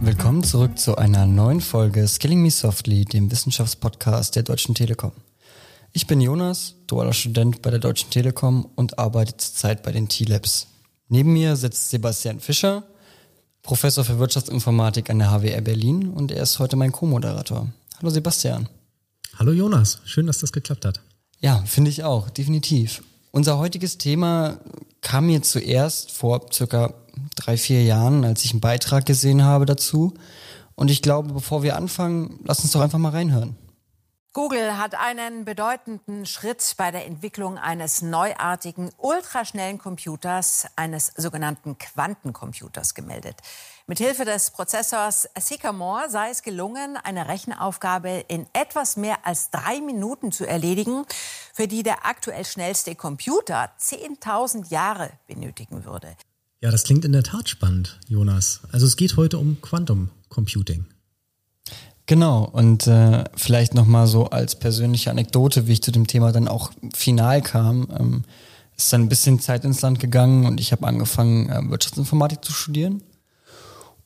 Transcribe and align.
Willkommen 0.00 0.42
zurück 0.44 0.78
zu 0.78 0.96
einer 0.96 1.26
neuen 1.26 1.60
Folge 1.60 2.06
Skilling 2.06 2.42
Me 2.42 2.50
Softly, 2.50 3.04
dem 3.04 3.30
Wissenschaftspodcast 3.30 4.36
der 4.36 4.42
Deutschen 4.44 4.74
Telekom. 4.74 5.12
Ich 5.92 6.06
bin 6.06 6.20
Jonas, 6.20 6.76
dualer 6.86 7.12
Student 7.12 7.62
bei 7.62 7.70
der 7.70 7.80
Deutschen 7.80 8.10
Telekom 8.10 8.68
und 8.76 8.98
arbeite 8.98 9.36
zurzeit 9.36 9.82
bei 9.82 9.92
den 9.92 10.08
T-Labs. 10.08 10.68
Neben 11.08 11.32
mir 11.32 11.56
sitzt 11.56 11.90
Sebastian 11.90 12.38
Fischer, 12.38 12.84
Professor 13.66 14.04
für 14.04 14.20
Wirtschaftsinformatik 14.20 15.10
an 15.10 15.18
der 15.18 15.32
HWR 15.32 15.60
Berlin 15.60 16.10
und 16.10 16.30
er 16.30 16.44
ist 16.44 16.60
heute 16.60 16.76
mein 16.76 16.92
Co-Moderator. 16.92 17.66
Hallo 17.98 18.10
Sebastian. 18.10 18.68
Hallo 19.34 19.50
Jonas, 19.50 20.00
schön, 20.04 20.28
dass 20.28 20.38
das 20.38 20.52
geklappt 20.52 20.84
hat. 20.84 21.00
Ja, 21.40 21.64
finde 21.66 21.90
ich 21.90 22.04
auch, 22.04 22.30
definitiv. 22.30 23.02
Unser 23.32 23.58
heutiges 23.58 23.98
Thema 23.98 24.58
kam 25.00 25.26
mir 25.26 25.42
zuerst 25.42 26.12
vor 26.12 26.46
circa 26.52 26.94
drei, 27.34 27.56
vier 27.56 27.82
Jahren, 27.82 28.24
als 28.24 28.44
ich 28.44 28.52
einen 28.52 28.60
Beitrag 28.60 29.04
gesehen 29.04 29.42
habe 29.42 29.66
dazu. 29.66 30.14
Und 30.76 30.88
ich 30.88 31.02
glaube, 31.02 31.32
bevor 31.32 31.64
wir 31.64 31.76
anfangen, 31.76 32.38
lass 32.44 32.60
uns 32.60 32.70
doch 32.70 32.80
einfach 32.80 33.00
mal 33.00 33.10
reinhören. 33.10 33.56
Google 34.36 34.76
hat 34.76 34.94
einen 34.94 35.46
bedeutenden 35.46 36.26
Schritt 36.26 36.74
bei 36.76 36.90
der 36.90 37.06
Entwicklung 37.06 37.56
eines 37.56 38.02
neuartigen, 38.02 38.90
ultraschnellen 38.98 39.78
Computers, 39.78 40.66
eines 40.76 41.10
sogenannten 41.16 41.78
Quantencomputers 41.78 42.92
gemeldet. 42.92 43.36
Mithilfe 43.86 44.26
des 44.26 44.50
Prozessors 44.50 45.26
Sycamore 45.40 46.10
sei 46.10 46.28
es 46.28 46.42
gelungen, 46.42 46.98
eine 47.02 47.28
Rechenaufgabe 47.28 48.26
in 48.28 48.44
etwas 48.52 48.98
mehr 48.98 49.24
als 49.24 49.50
drei 49.50 49.80
Minuten 49.80 50.32
zu 50.32 50.44
erledigen, 50.44 51.06
für 51.54 51.66
die 51.66 51.82
der 51.82 52.04
aktuell 52.04 52.44
schnellste 52.44 52.94
Computer 52.94 53.70
10.000 53.80 54.70
Jahre 54.70 55.12
benötigen 55.26 55.86
würde. 55.86 56.14
Ja, 56.60 56.70
das 56.70 56.84
klingt 56.84 57.06
in 57.06 57.12
der 57.12 57.22
Tat 57.22 57.48
spannend, 57.48 57.98
Jonas. 58.06 58.60
Also 58.70 58.84
es 58.84 58.96
geht 58.96 59.16
heute 59.16 59.38
um 59.38 59.62
Quantum 59.62 60.10
Computing. 60.28 60.84
Genau, 62.06 62.44
und 62.44 62.86
äh, 62.86 63.24
vielleicht 63.34 63.74
nochmal 63.74 64.06
so 64.06 64.26
als 64.26 64.54
persönliche 64.54 65.10
Anekdote, 65.10 65.66
wie 65.66 65.72
ich 65.72 65.82
zu 65.82 65.90
dem 65.90 66.06
Thema 66.06 66.30
dann 66.30 66.46
auch 66.46 66.70
final 66.94 67.42
kam, 67.42 67.88
ähm, 67.98 68.24
ist 68.76 68.92
dann 68.92 69.02
ein 69.02 69.08
bisschen 69.08 69.40
Zeit 69.40 69.64
ins 69.64 69.82
Land 69.82 69.98
gegangen 69.98 70.46
und 70.46 70.60
ich 70.60 70.70
habe 70.70 70.86
angefangen, 70.86 71.48
äh, 71.50 71.68
Wirtschaftsinformatik 71.68 72.44
zu 72.44 72.52
studieren. 72.52 73.02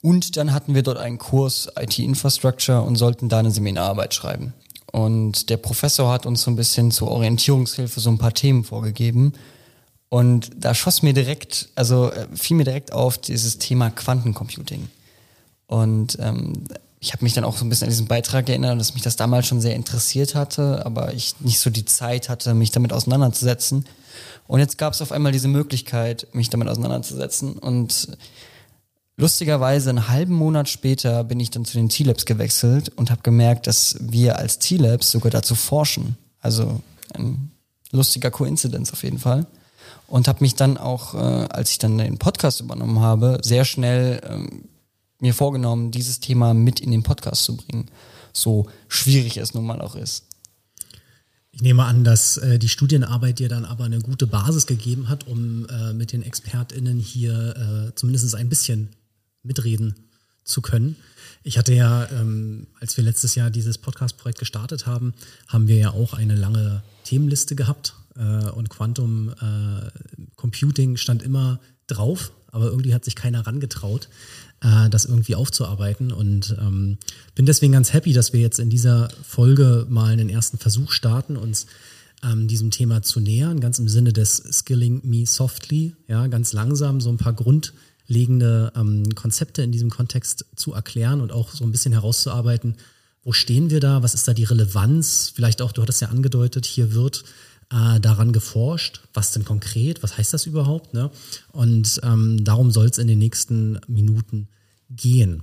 Und 0.01 0.39
dann 0.39 0.55
hatten 0.55 0.75
wir 0.75 0.83
dort 0.83 0.97
einen 0.97 1.19
Kurs 1.19 1.69
IT-Infrastructure 1.79 2.81
und 2.81 2.97
sollten 2.97 3.29
da 3.29 3.41
eine 3.41 3.51
Seminararbeit 3.51 4.15
schreiben. 4.15 4.55
Und 4.93 5.51
der 5.51 5.59
Professor 5.59 6.11
hat 6.11 6.25
uns 6.25 6.41
so 6.41 6.51
ein 6.51 6.57
bisschen 6.57 6.91
zur 6.91 7.11
Orientierungshilfe 7.11 8.01
so 8.01 8.11
ein 8.11 8.19
paar 8.19 8.33
Themen 8.33 8.65
vorgegeben. 8.65 9.35
Und 10.09 10.51
da 10.57 10.75
schoss 10.75 11.03
mir 11.03 11.13
direkt, 11.13 11.69
also 11.75 12.11
äh, 12.11 12.27
fiel 12.35 12.57
mir 12.57 12.65
direkt 12.65 12.95
auf 12.95 13.19
dieses 13.19 13.59
Thema 13.59 13.91
Quantencomputing. 13.91 14.89
Und 15.67 16.17
ähm, 16.19 16.65
ich 17.01 17.15
habe 17.15 17.25
mich 17.25 17.33
dann 17.33 17.45
auch 17.45 17.57
so 17.57 17.65
ein 17.65 17.71
bisschen 17.71 17.87
an 17.87 17.91
diesen 17.91 18.07
Beitrag 18.07 18.49
erinnert, 18.49 18.79
dass 18.79 18.93
mich 18.93 19.03
das 19.03 19.17
damals 19.17 19.47
schon 19.47 19.63
sehr 19.63 19.75
interessiert 19.75 20.35
hatte, 20.35 20.85
aber 20.85 21.15
ich 21.15 21.41
nicht 21.41 21.59
so 21.59 21.71
die 21.71 21.87
Zeit 21.87 22.29
hatte, 22.29 22.53
mich 22.53 22.73
damit 22.73 22.93
auseinanderzusetzen. 22.93 23.87
Und 24.47 24.61
jetzt 24.61 24.77
gab 24.77 24.93
es 24.93 25.01
auf 25.01 25.11
einmal 25.11 25.33
diese 25.33 25.49
Möglichkeit, 25.49 26.27
mich 26.35 26.51
damit 26.51 26.69
auseinanderzusetzen. 26.69 27.55
Und 27.55 28.19
lustigerweise 29.17 29.89
einen 29.89 30.09
halben 30.09 30.35
Monat 30.35 30.69
später 30.69 31.25
bin 31.25 31.41
ich 31.41 31.51
dann 31.51 31.65
zu 31.65 31.79
den 31.79 31.89
T-Labs 31.89 32.27
gewechselt 32.27 32.91
und 32.97 33.11
habe 33.11 33.23
gemerkt, 33.23 33.67
dass 33.67 33.97
wir 34.01 34.37
als 34.37 34.59
T-Labs 34.59 35.11
sogar 35.11 35.31
dazu 35.31 35.55
forschen. 35.55 36.19
Also 36.41 36.81
ein 37.15 37.51
lustiger 37.93 38.31
Koinzidenz 38.31 38.93
auf 38.93 39.03
jeden 39.05 39.19
Fall. 39.19 39.47
Und 40.07 40.29
habe 40.29 40.41
mich 40.41 40.55
dann 40.55 40.77
auch, 40.77 41.15
äh, 41.15 41.19
als 41.49 41.71
ich 41.71 41.79
dann 41.79 41.97
den 41.97 42.19
Podcast 42.19 42.61
übernommen 42.61 43.01
habe, 43.01 43.41
sehr 43.43 43.65
schnell 43.65 44.21
ähm, 44.29 44.65
mir 45.21 45.35
vorgenommen, 45.35 45.91
dieses 45.91 46.21
Thema 46.21 46.55
mit 46.55 46.81
in 46.81 46.91
den 46.91 47.03
Podcast 47.03 47.45
zu 47.45 47.57
bringen. 47.57 47.91
So 48.33 48.69
schwierig 48.89 49.37
es 49.37 49.55
nun 49.55 49.67
mal 49.67 49.81
auch 49.81 49.97
ist. 49.97 50.27
Ich 51.53 51.63
nehme 51.63 51.85
an, 51.85 52.05
dass 52.05 52.37
äh, 52.37 52.59
die 52.59 52.69
Studienarbeit 52.69 53.39
dir 53.39 53.49
dann 53.49 53.65
aber 53.65 53.85
eine 53.85 53.99
gute 53.99 54.27
Basis 54.27 54.67
gegeben 54.67 55.09
hat, 55.09 55.27
um 55.27 55.67
äh, 55.67 55.93
mit 55.93 56.13
den 56.13 56.23
ExpertInnen 56.23 56.99
hier 56.99 57.89
äh, 57.89 57.95
zumindest 57.97 58.35
ein 58.35 58.49
bisschen 58.49 58.91
mitreden 59.43 59.95
zu 60.45 60.63
können. 60.63 60.97
Ich 61.43 61.59
hatte 61.59 61.73
ja, 61.75 62.09
ähm, 62.11 62.67
als 62.81 62.97
wir 62.97 63.05
letztes 63.05 63.35
Jahr 63.35 63.51
dieses 63.51 63.79
Podcast-Projekt 63.79 64.39
gestartet 64.39 64.87
haben, 64.87 65.15
haben 65.49 65.69
wir 65.69 65.77
ja 65.77 65.91
auch 65.91 66.15
eine 66.15 66.35
lange 66.35 66.83
Themenliste 67.05 67.57
gehabt 67.57 67.95
äh, 68.17 68.51
und 68.51 68.69
Quantum 68.69 69.31
äh, 69.31 69.91
Computing 70.37 70.97
stand 70.97 71.23
immer 71.23 71.61
drauf, 71.91 72.33
aber 72.53 72.67
irgendwie 72.67 72.95
hat 72.95 73.05
sich 73.05 73.15
keiner 73.15 73.47
rangetraut 73.47 74.09
äh, 74.61 74.89
das 74.91 75.05
irgendwie 75.05 75.35
aufzuarbeiten. 75.35 76.13
Und 76.13 76.57
ähm, 76.61 76.99
bin 77.35 77.47
deswegen 77.47 77.73
ganz 77.73 77.93
happy, 77.93 78.13
dass 78.13 78.33
wir 78.33 78.41
jetzt 78.41 78.59
in 78.59 78.71
dieser 78.71 79.09
Folge 79.23 79.87
mal 79.89 80.13
einen 80.13 80.29
ersten 80.29 80.59
Versuch 80.59 80.93
starten, 80.93 81.37
uns 81.37 81.67
ähm, 82.23 82.49
diesem 82.49 82.71
Thema 82.71 83.03
zu 83.03 83.21
nähern, 83.21 83.61
ganz 83.61 83.79
im 83.79 83.89
Sinne 83.89 84.13
des 84.13 84.37
Skilling 84.37 85.01
Me 85.05 85.25
Softly, 85.27 85.95
ja, 86.07 86.27
ganz 86.27 86.53
langsam 86.53 87.01
so 87.01 87.09
ein 87.09 87.17
paar 87.17 87.33
grundlegende 87.33 88.73
ähm, 88.77 89.15
Konzepte 89.15 89.63
in 89.63 89.73
diesem 89.73 89.91
Kontext 89.91 90.45
zu 90.55 90.75
erklären 90.75 91.21
und 91.21 91.33
auch 91.33 91.51
so 91.51 91.65
ein 91.65 91.73
bisschen 91.73 91.93
herauszuarbeiten, 91.93 92.77
wo 93.23 93.33
stehen 93.33 93.71
wir 93.71 93.81
da, 93.81 94.03
was 94.03 94.15
ist 94.15 94.29
da 94.29 94.35
die 94.35 94.45
Relevanz, 94.45 95.33
vielleicht 95.35 95.63
auch, 95.63 95.73
du 95.73 95.83
hattest 95.83 96.01
ja 96.01 96.09
angedeutet, 96.09 96.67
hier 96.67 96.95
wird 96.95 97.25
äh, 97.71 98.01
daran 98.01 98.33
geforscht, 98.33 99.01
was 99.15 99.33
denn 99.33 99.45
konkret, 99.45 100.03
was 100.03 100.19
heißt 100.19 100.33
das 100.35 100.47
überhaupt? 100.47 100.93
Ne? 100.95 101.11
Und 101.53 102.01
ähm, 102.03 102.45
darum 102.45 102.71
soll 102.71 102.87
es 102.87 102.99
in 102.99 103.07
den 103.07 103.19
nächsten 103.19 103.79
Minuten 103.87 104.49
gehen. 104.91 105.43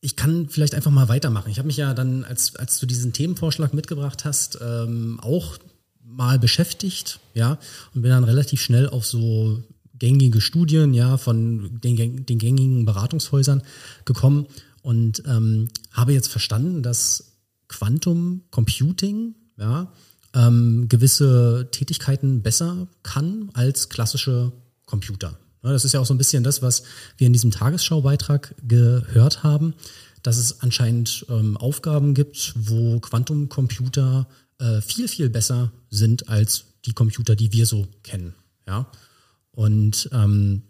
Ich 0.00 0.16
kann 0.16 0.48
vielleicht 0.48 0.74
einfach 0.74 0.90
mal 0.90 1.08
weitermachen. 1.08 1.50
Ich 1.50 1.58
habe 1.58 1.66
mich 1.66 1.78
ja 1.78 1.94
dann, 1.94 2.24
als, 2.24 2.56
als 2.56 2.78
du 2.78 2.86
diesen 2.86 3.12
Themenvorschlag 3.12 3.72
mitgebracht 3.72 4.24
hast, 4.24 4.58
ähm, 4.60 5.18
auch 5.20 5.58
mal 6.04 6.38
beschäftigt, 6.38 7.20
ja, 7.32 7.58
und 7.94 8.02
bin 8.02 8.10
dann 8.10 8.24
relativ 8.24 8.60
schnell 8.60 8.88
auf 8.88 9.06
so 9.06 9.62
gängige 9.98 10.40
Studien, 10.40 10.92
ja, 10.92 11.16
von 11.16 11.80
den, 11.80 12.26
den 12.26 12.38
gängigen 12.38 12.84
Beratungshäusern 12.84 13.62
gekommen 14.04 14.46
und 14.82 15.22
ähm, 15.26 15.68
habe 15.92 16.12
jetzt 16.12 16.28
verstanden, 16.28 16.82
dass 16.82 17.38
Quantum 17.68 18.42
Computing, 18.50 19.34
ja, 19.56 19.90
ähm, 20.34 20.86
gewisse 20.88 21.68
Tätigkeiten 21.70 22.42
besser 22.42 22.88
kann 23.02 23.50
als 23.54 23.88
klassische 23.88 24.52
Computer. 24.84 25.38
Das 25.62 25.84
ist 25.84 25.94
ja 25.94 26.00
auch 26.00 26.06
so 26.06 26.12
ein 26.12 26.18
bisschen 26.18 26.44
das, 26.44 26.60
was 26.60 26.82
wir 27.16 27.26
in 27.26 27.32
diesem 27.32 27.50
Tagesschaubeitrag 27.50 28.54
gehört 28.68 29.42
haben, 29.42 29.74
dass 30.22 30.36
es 30.36 30.60
anscheinend 30.60 31.24
ähm, 31.30 31.56
Aufgaben 31.56 32.12
gibt, 32.12 32.52
wo 32.56 33.00
Quantumcomputer 33.00 34.28
äh, 34.58 34.80
viel, 34.82 35.08
viel 35.08 35.30
besser 35.30 35.72
sind 35.88 36.28
als 36.28 36.66
die 36.84 36.92
Computer, 36.92 37.34
die 37.34 37.52
wir 37.52 37.64
so 37.64 37.86
kennen. 38.02 38.34
Ja? 38.66 38.90
Und 39.52 40.10
ähm, 40.12 40.62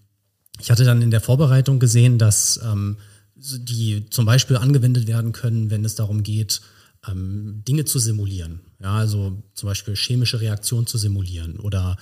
ich 0.61 0.71
hatte 0.71 0.85
dann 0.85 1.03
in 1.03 1.11
der 1.11 1.21
Vorbereitung 1.21 1.81
gesehen, 1.81 2.19
dass 2.19 2.61
ähm, 2.65 2.97
die 3.35 4.07
zum 4.11 4.27
Beispiel 4.27 4.57
angewendet 4.57 5.07
werden 5.09 5.33
können, 5.33 5.71
wenn 5.71 5.85
es 5.85 5.97
darum 5.97 6.23
geht, 6.23 6.61
ähm, 7.09 7.63
Dinge 7.67 7.85
zu 7.85 7.99
simulieren. 7.99 8.61
Ja, 8.81 8.97
also 8.97 9.43
zum 9.55 9.69
Beispiel 9.69 9.97
chemische 9.97 10.41
Reaktionen 10.41 10.87
zu 10.87 10.99
simulieren 10.99 11.59
oder 11.59 11.97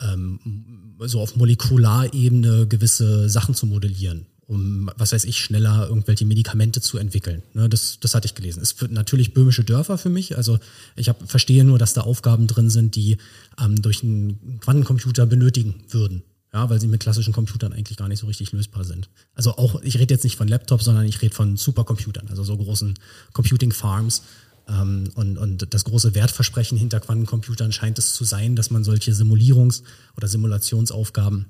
ähm, 0.00 0.96
so 1.00 1.20
auf 1.20 1.36
Molekularebene 1.36 2.66
gewisse 2.66 3.28
Sachen 3.28 3.54
zu 3.54 3.66
modellieren, 3.66 4.26
um, 4.46 4.90
was 4.96 5.12
weiß 5.12 5.24
ich, 5.24 5.38
schneller 5.38 5.88
irgendwelche 5.88 6.24
Medikamente 6.24 6.80
zu 6.80 6.98
entwickeln. 6.98 7.42
Ne, 7.52 7.68
das, 7.68 7.98
das 8.00 8.14
hatte 8.14 8.26
ich 8.26 8.34
gelesen. 8.34 8.62
Es 8.62 8.80
wird 8.80 8.92
natürlich 8.92 9.34
böhmische 9.34 9.64
Dörfer 9.64 9.98
für 9.98 10.10
mich. 10.10 10.36
Also 10.36 10.58
ich 10.96 11.08
hab, 11.08 11.28
verstehe 11.28 11.64
nur, 11.64 11.78
dass 11.78 11.94
da 11.94 12.02
Aufgaben 12.02 12.46
drin 12.46 12.70
sind, 12.70 12.96
die 12.96 13.16
ähm, 13.62 13.80
durch 13.80 14.02
einen 14.02 14.60
Quantencomputer 14.60 15.26
benötigen 15.26 15.84
würden. 15.88 16.22
Ja, 16.52 16.70
weil 16.70 16.80
sie 16.80 16.86
mit 16.86 17.00
klassischen 17.00 17.32
Computern 17.32 17.72
eigentlich 17.72 17.98
gar 17.98 18.06
nicht 18.06 18.20
so 18.20 18.28
richtig 18.28 18.52
lösbar 18.52 18.84
sind. 18.84 19.08
Also 19.34 19.56
auch, 19.56 19.82
ich 19.82 19.98
rede 19.98 20.14
jetzt 20.14 20.22
nicht 20.22 20.36
von 20.36 20.46
Laptops, 20.46 20.84
sondern 20.84 21.04
ich 21.04 21.20
rede 21.20 21.34
von 21.34 21.56
Supercomputern, 21.56 22.28
also 22.28 22.44
so 22.44 22.56
großen 22.56 22.94
Computing 23.32 23.72
Farms, 23.72 24.22
und, 24.66 25.38
und 25.38 25.74
das 25.74 25.84
große 25.84 26.14
Wertversprechen 26.14 26.78
hinter 26.78 27.00
Quantencomputern 27.00 27.72
scheint 27.72 27.98
es 27.98 28.14
zu 28.14 28.24
sein, 28.24 28.56
dass 28.56 28.70
man 28.70 28.84
solche 28.84 29.12
Simulierungs- 29.12 29.82
oder 30.16 30.26
Simulationsaufgaben 30.26 31.46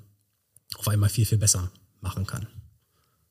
auf 0.77 0.87
einmal 0.87 1.09
viel, 1.09 1.25
viel 1.25 1.37
besser 1.37 1.71
machen 2.01 2.25
kann. 2.25 2.47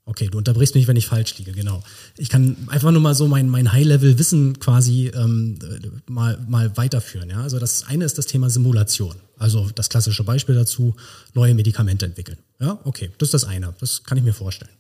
Okay, 0.06 0.28
du 0.28 0.36
unterbrichst 0.36 0.75
mich, 0.75 0.86
wenn 0.86 0.96
ich 0.96 1.06
falsch 1.06 1.38
liege, 1.38 1.52
genau. 1.52 1.82
Ich 2.19 2.28
kann 2.28 2.56
einfach 2.66 2.90
nur 2.90 3.00
mal 3.00 3.14
so 3.14 3.26
mein, 3.26 3.48
mein 3.48 3.72
High-Level-Wissen 3.72 4.58
quasi 4.58 5.08
ähm, 5.08 5.58
mal, 6.06 6.38
mal 6.46 6.76
weiterführen. 6.76 7.31
Ja? 7.31 7.42
Also 7.42 7.58
das 7.58 7.84
eine 7.84 8.04
ist 8.04 8.19
das 8.19 8.26
Thema 8.26 8.50
Simulation. 8.50 9.16
Also 9.38 9.70
das 9.75 9.88
klassische 9.88 10.22
Beispiel 10.22 10.54
dazu, 10.54 10.94
neue 11.32 11.54
Medikamente 11.54 12.04
entwickeln. 12.04 12.36
Ja, 12.60 12.78
okay, 12.84 13.10
das 13.16 13.28
ist 13.28 13.34
das 13.34 13.44
eine. 13.44 13.75
Das 13.81 14.04
kann 14.04 14.19
ich 14.19 14.25
mir 14.25 14.34
vorstellen. 14.34 14.70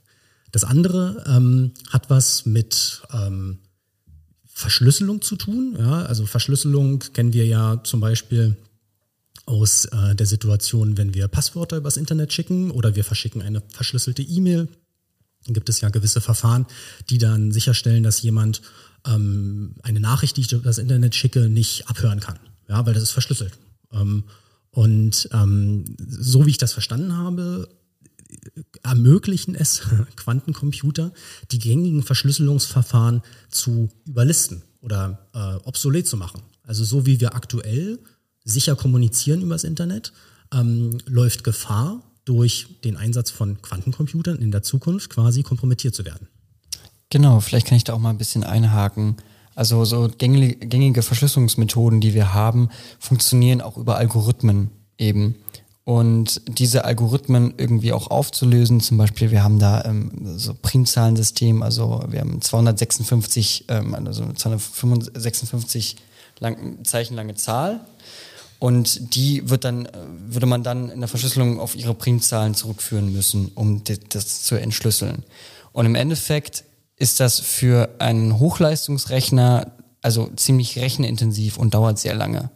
Das 0.52 0.62
andere 0.62 1.24
ähm, 1.26 1.72
hat 1.88 2.10
was 2.10 2.44
mit 2.44 3.02
ähm, 3.12 3.58
Verschlüsselung 4.54 5.20
zu 5.20 5.36
tun. 5.36 5.76
Ja? 5.78 6.04
Also 6.06 6.26
Verschlüsselung 6.26 7.00
kennen 7.12 7.32
wir 7.32 7.44
ja 7.46 7.82
zum 7.82 8.00
Beispiel 8.00 8.56
aus 9.46 9.84
äh, 9.86 10.14
der 10.14 10.26
Situation, 10.26 10.96
wenn 10.96 11.12
wir 11.12 11.28
Passwörter 11.28 11.76
übers 11.76 11.96
Internet 11.96 12.32
schicken 12.32 12.70
oder 12.70 12.94
wir 12.94 13.04
verschicken 13.04 13.42
eine 13.42 13.62
verschlüsselte 13.68 14.22
E-Mail. 14.22 14.68
Dann 15.44 15.54
gibt 15.54 15.68
es 15.68 15.80
ja 15.80 15.90
gewisse 15.90 16.20
Verfahren, 16.20 16.66
die 17.10 17.18
dann 17.18 17.52
sicherstellen, 17.52 18.04
dass 18.04 18.22
jemand 18.22 18.62
ähm, 19.06 19.74
eine 19.82 20.00
Nachricht, 20.00 20.36
die 20.36 20.42
ich 20.42 20.52
über 20.52 20.62
das 20.62 20.78
Internet 20.78 21.14
schicke, 21.14 21.48
nicht 21.50 21.88
abhören 21.88 22.20
kann. 22.20 22.38
Ja, 22.68 22.86
weil 22.86 22.94
das 22.94 23.02
ist 23.02 23.10
verschlüsselt. 23.10 23.58
Ähm, 23.92 24.24
und 24.70 25.28
ähm, 25.32 25.84
so 25.98 26.46
wie 26.46 26.50
ich 26.50 26.58
das 26.58 26.72
verstanden 26.72 27.16
habe, 27.16 27.68
ermöglichen 28.82 29.54
es 29.54 29.82
Quantencomputer, 30.16 31.12
die 31.50 31.58
gängigen 31.58 32.02
Verschlüsselungsverfahren 32.02 33.22
zu 33.48 33.88
überlisten 34.06 34.62
oder 34.80 35.28
äh, 35.34 35.56
obsolet 35.66 36.06
zu 36.06 36.16
machen. 36.16 36.42
Also 36.62 36.84
so 36.84 37.06
wie 37.06 37.20
wir 37.20 37.34
aktuell 37.34 37.98
sicher 38.44 38.76
kommunizieren 38.76 39.42
übers 39.42 39.64
Internet, 39.64 40.12
ähm, 40.52 40.98
läuft 41.06 41.44
Gefahr, 41.44 42.02
durch 42.24 42.66
den 42.84 42.96
Einsatz 42.96 43.30
von 43.30 43.60
Quantencomputern 43.60 44.38
in 44.38 44.50
der 44.50 44.62
Zukunft 44.62 45.10
quasi 45.10 45.42
kompromittiert 45.42 45.94
zu 45.94 46.04
werden. 46.04 46.28
Genau, 47.10 47.40
vielleicht 47.40 47.66
kann 47.66 47.76
ich 47.76 47.84
da 47.84 47.92
auch 47.92 47.98
mal 47.98 48.10
ein 48.10 48.18
bisschen 48.18 48.44
einhaken. 48.44 49.16
Also 49.54 49.84
so 49.84 50.10
gängige 50.18 51.02
Verschlüsselungsmethoden, 51.02 52.00
die 52.00 52.14
wir 52.14 52.34
haben, 52.34 52.70
funktionieren 52.98 53.60
auch 53.60 53.76
über 53.76 53.96
Algorithmen 53.96 54.70
eben. 54.98 55.36
Und 55.84 56.40
diese 56.46 56.86
Algorithmen 56.86 57.54
irgendwie 57.58 57.92
auch 57.92 58.10
aufzulösen, 58.10 58.80
zum 58.80 58.96
Beispiel, 58.96 59.30
wir 59.30 59.44
haben 59.44 59.58
da 59.58 59.84
ähm, 59.84 60.10
so 60.38 60.54
Primzahlensystem, 60.54 61.62
also 61.62 62.02
wir 62.08 62.20
haben 62.20 62.40
256, 62.40 63.66
ähm, 63.68 63.94
also 63.94 64.24
256 64.32 65.96
lang, 66.40 66.82
Zeichen 66.84 67.14
lange 67.16 67.34
Zahl 67.34 67.80
und 68.58 69.14
die 69.14 69.50
wird 69.50 69.64
dann, 69.64 69.86
würde 70.26 70.46
man 70.46 70.62
dann 70.62 70.88
in 70.88 71.00
der 71.00 71.08
Verschlüsselung 71.08 71.60
auf 71.60 71.76
ihre 71.76 71.92
Primzahlen 71.92 72.54
zurückführen 72.54 73.12
müssen, 73.12 73.50
um 73.54 73.82
das 74.08 74.42
zu 74.42 74.54
entschlüsseln. 74.54 75.22
Und 75.72 75.84
im 75.84 75.94
Endeffekt 75.94 76.64
ist 76.96 77.20
das 77.20 77.40
für 77.40 77.90
einen 77.98 78.38
Hochleistungsrechner 78.38 79.72
also 80.00 80.30
ziemlich 80.36 80.78
rechenintensiv 80.78 81.56
und 81.56 81.74
dauert 81.74 81.98
sehr 81.98 82.14
lange. 82.14 82.50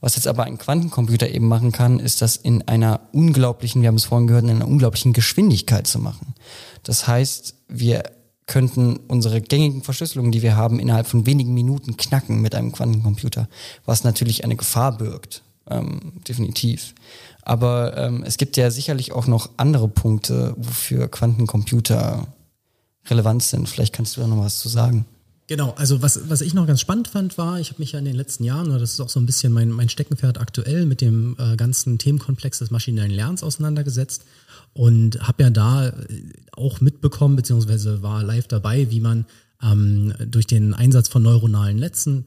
Was 0.00 0.16
jetzt 0.16 0.26
aber 0.26 0.44
ein 0.44 0.58
Quantencomputer 0.58 1.28
eben 1.28 1.48
machen 1.48 1.72
kann, 1.72 1.98
ist 1.98 2.20
das 2.22 2.36
in 2.36 2.66
einer 2.68 3.00
unglaublichen, 3.12 3.82
wir 3.82 3.88
haben 3.88 3.96
es 3.96 4.04
vorhin 4.04 4.26
gehört, 4.26 4.44
in 4.44 4.50
einer 4.50 4.68
unglaublichen 4.68 5.12
Geschwindigkeit 5.12 5.86
zu 5.86 5.98
machen. 5.98 6.34
Das 6.82 7.08
heißt, 7.08 7.54
wir 7.68 8.04
könnten 8.46 8.96
unsere 9.08 9.40
gängigen 9.40 9.82
Verschlüsselungen, 9.82 10.32
die 10.32 10.42
wir 10.42 10.56
haben, 10.56 10.78
innerhalb 10.78 11.06
von 11.06 11.26
wenigen 11.26 11.54
Minuten 11.54 11.96
knacken 11.96 12.40
mit 12.40 12.54
einem 12.54 12.72
Quantencomputer, 12.72 13.48
was 13.84 14.04
natürlich 14.04 14.44
eine 14.44 14.56
Gefahr 14.56 14.96
birgt, 14.96 15.42
ähm, 15.68 16.12
definitiv. 16.28 16.94
Aber 17.42 17.96
ähm, 17.96 18.22
es 18.24 18.36
gibt 18.36 18.56
ja 18.56 18.70
sicherlich 18.70 19.12
auch 19.12 19.26
noch 19.26 19.50
andere 19.56 19.88
Punkte, 19.88 20.54
wofür 20.56 21.08
Quantencomputer 21.08 22.26
relevant 23.08 23.42
sind. 23.42 23.68
Vielleicht 23.68 23.94
kannst 23.94 24.16
du 24.16 24.20
da 24.20 24.26
noch 24.26 24.44
was 24.44 24.58
zu 24.58 24.68
sagen. 24.68 25.06
Genau, 25.48 25.74
also 25.76 26.02
was, 26.02 26.28
was 26.28 26.40
ich 26.40 26.54
noch 26.54 26.66
ganz 26.66 26.80
spannend 26.80 27.06
fand, 27.06 27.38
war, 27.38 27.60
ich 27.60 27.70
habe 27.70 27.80
mich 27.80 27.92
ja 27.92 28.00
in 28.00 28.04
den 28.04 28.16
letzten 28.16 28.42
Jahren, 28.42 28.68
das 28.68 28.94
ist 28.94 29.00
auch 29.00 29.08
so 29.08 29.20
ein 29.20 29.26
bisschen 29.26 29.52
mein, 29.52 29.70
mein 29.70 29.88
Steckenpferd 29.88 30.38
aktuell, 30.38 30.86
mit 30.86 31.00
dem 31.00 31.36
äh, 31.38 31.56
ganzen 31.56 31.98
Themenkomplex 31.98 32.58
des 32.58 32.72
maschinellen 32.72 33.12
Lernens 33.12 33.44
auseinandergesetzt 33.44 34.24
und 34.72 35.20
habe 35.20 35.44
ja 35.44 35.50
da 35.50 35.88
äh, 35.88 35.92
auch 36.52 36.80
mitbekommen, 36.80 37.36
beziehungsweise 37.36 38.02
war 38.02 38.24
live 38.24 38.48
dabei, 38.48 38.90
wie 38.90 38.98
man 38.98 39.24
ähm, 39.62 40.14
durch 40.26 40.48
den 40.48 40.74
Einsatz 40.74 41.08
von 41.08 41.22
neuronalen 41.22 41.76
Netzen 41.76 42.26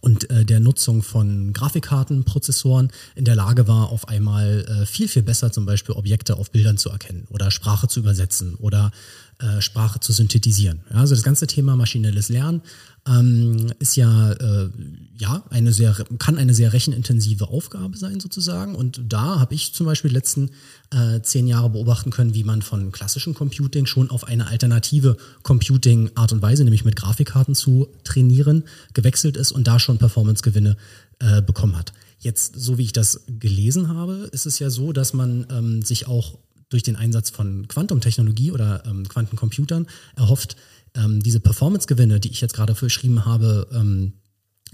und 0.00 0.28
äh, 0.30 0.44
der 0.44 0.60
Nutzung 0.60 1.02
von 1.02 1.52
Grafikkartenprozessoren 1.52 2.90
in 3.14 3.24
der 3.24 3.36
Lage 3.36 3.68
war, 3.68 3.90
auf 3.90 4.08
einmal 4.08 4.66
äh, 4.68 4.86
viel, 4.86 5.08
viel 5.08 5.22
besser 5.22 5.50
zum 5.50 5.66
Beispiel 5.66 5.94
Objekte 5.94 6.36
auf 6.36 6.50
Bildern 6.50 6.76
zu 6.76 6.90
erkennen 6.90 7.26
oder 7.30 7.50
Sprache 7.50 7.88
zu 7.88 8.00
übersetzen 8.00 8.54
oder 8.56 8.90
äh, 9.38 9.60
Sprache 9.60 10.00
zu 10.00 10.12
synthetisieren. 10.12 10.80
Ja, 10.90 10.98
also 10.98 11.14
das 11.14 11.24
ganze 11.24 11.46
Thema 11.46 11.76
maschinelles 11.76 12.28
Lernen 12.28 12.62
ähm, 13.06 13.72
ist 13.80 13.96
ja, 13.96 14.32
äh, 14.32 14.70
ja 15.18 15.42
eine 15.50 15.72
sehr, 15.72 15.94
kann 16.18 16.38
eine 16.38 16.54
sehr 16.54 16.72
rechenintensive 16.72 17.48
Aufgabe 17.48 17.96
sein 17.96 18.20
sozusagen. 18.20 18.74
Und 18.74 19.00
da 19.08 19.40
habe 19.40 19.54
ich 19.54 19.74
zum 19.74 19.86
Beispiel 19.86 20.10
die 20.10 20.14
letzten 20.14 20.50
äh, 20.90 21.20
zehn 21.20 21.46
Jahre 21.46 21.70
beobachten 21.70 22.10
können, 22.10 22.34
wie 22.34 22.44
man 22.44 22.62
von 22.62 22.92
klassischem 22.92 23.34
Computing 23.34 23.86
schon 23.86 24.10
auf 24.10 24.24
eine 24.24 24.46
alternative 24.46 25.16
Computing-Art 25.42 26.32
und 26.32 26.40
Weise, 26.40 26.64
nämlich 26.64 26.84
mit 26.84 26.96
Grafikkarten 26.96 27.54
zu 27.54 27.88
trainieren, 28.04 28.64
gewechselt 28.94 29.36
ist 29.36 29.52
und 29.52 29.66
da 29.66 29.78
schon 29.78 29.98
Performance-Gewinne 29.98 30.76
äh, 31.18 31.42
bekommen 31.42 31.76
hat. 31.76 31.92
Jetzt, 32.20 32.54
so 32.58 32.78
wie 32.78 32.84
ich 32.84 32.92
das 32.92 33.22
gelesen 33.26 33.88
habe, 33.88 34.28
ist 34.32 34.46
es 34.46 34.58
ja 34.58 34.70
so, 34.70 34.92
dass 34.92 35.12
man 35.12 35.46
ähm, 35.50 35.82
sich 35.82 36.06
auch 36.06 36.38
durch 36.74 36.82
den 36.82 36.96
Einsatz 36.96 37.30
von 37.30 37.68
Quantumtechnologie 37.68 38.50
oder 38.50 38.82
ähm, 38.84 39.08
Quantencomputern 39.08 39.86
erhofft, 40.16 40.56
ähm, 40.96 41.22
diese 41.22 41.38
Performance-Gewinne, 41.38 42.18
die 42.18 42.32
ich 42.32 42.40
jetzt 42.40 42.52
gerade 42.54 42.74
beschrieben 42.74 43.24
habe, 43.24 43.68
ähm, 43.72 44.14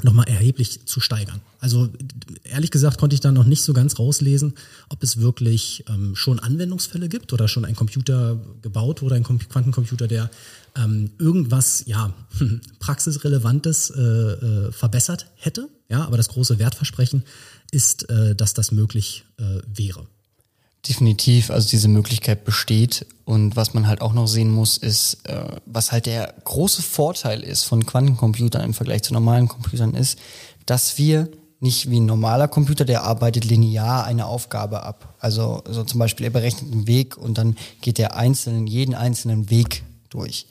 nochmal 0.02 0.26
erheblich 0.26 0.86
zu 0.86 0.98
steigern. 0.98 1.42
Also 1.58 1.90
ehrlich 2.44 2.70
gesagt 2.70 2.96
konnte 2.96 3.12
ich 3.12 3.20
da 3.20 3.32
noch 3.32 3.44
nicht 3.44 3.60
so 3.60 3.74
ganz 3.74 3.98
rauslesen, 3.98 4.54
ob 4.88 5.02
es 5.02 5.20
wirklich 5.20 5.84
ähm, 5.90 6.16
schon 6.16 6.38
Anwendungsfälle 6.38 7.10
gibt 7.10 7.34
oder 7.34 7.48
schon 7.48 7.66
ein 7.66 7.76
Computer 7.76 8.40
gebaut 8.62 9.02
wurde, 9.02 9.16
ein 9.16 9.24
Quantencomputer, 9.24 10.08
der 10.08 10.30
ähm, 10.82 11.10
irgendwas 11.18 11.84
ja 11.84 12.14
praxisrelevantes 12.78 13.90
äh, 13.90 14.00
äh, 14.00 14.72
verbessert 14.72 15.26
hätte. 15.36 15.68
Ja, 15.90 16.06
aber 16.06 16.16
das 16.16 16.30
große 16.30 16.58
Wertversprechen 16.58 17.24
ist, 17.72 18.08
äh, 18.08 18.34
dass 18.34 18.54
das 18.54 18.72
möglich 18.72 19.26
äh, 19.36 19.60
wäre. 19.66 20.06
Definitiv, 20.88 21.50
also 21.50 21.68
diese 21.68 21.88
Möglichkeit 21.88 22.44
besteht. 22.44 23.06
Und 23.24 23.54
was 23.54 23.74
man 23.74 23.86
halt 23.86 24.00
auch 24.00 24.12
noch 24.12 24.26
sehen 24.26 24.50
muss, 24.50 24.78
ist, 24.78 25.18
äh, 25.24 25.44
was 25.66 25.92
halt 25.92 26.06
der 26.06 26.34
große 26.44 26.82
Vorteil 26.82 27.42
ist 27.42 27.64
von 27.64 27.84
Quantencomputern 27.84 28.62
im 28.64 28.74
Vergleich 28.74 29.02
zu 29.02 29.12
normalen 29.12 29.46
Computern 29.46 29.94
ist, 29.94 30.18
dass 30.66 30.96
wir 30.96 31.28
nicht 31.60 31.90
wie 31.90 32.00
ein 32.00 32.06
normaler 32.06 32.48
Computer, 32.48 32.86
der 32.86 33.04
arbeitet 33.04 33.44
linear 33.44 34.04
eine 34.04 34.26
Aufgabe 34.26 34.82
ab. 34.82 35.14
Also 35.18 35.62
so 35.68 35.84
zum 35.84 35.98
Beispiel, 35.98 36.24
er 36.24 36.30
berechnet 36.30 36.72
einen 36.72 36.86
Weg 36.86 37.18
und 37.18 37.36
dann 37.36 37.56
geht 37.82 37.98
er 37.98 38.16
einzelnen, 38.16 38.66
jeden 38.66 38.94
einzelnen 38.94 39.50
Weg 39.50 39.82
durch. 40.08 40.46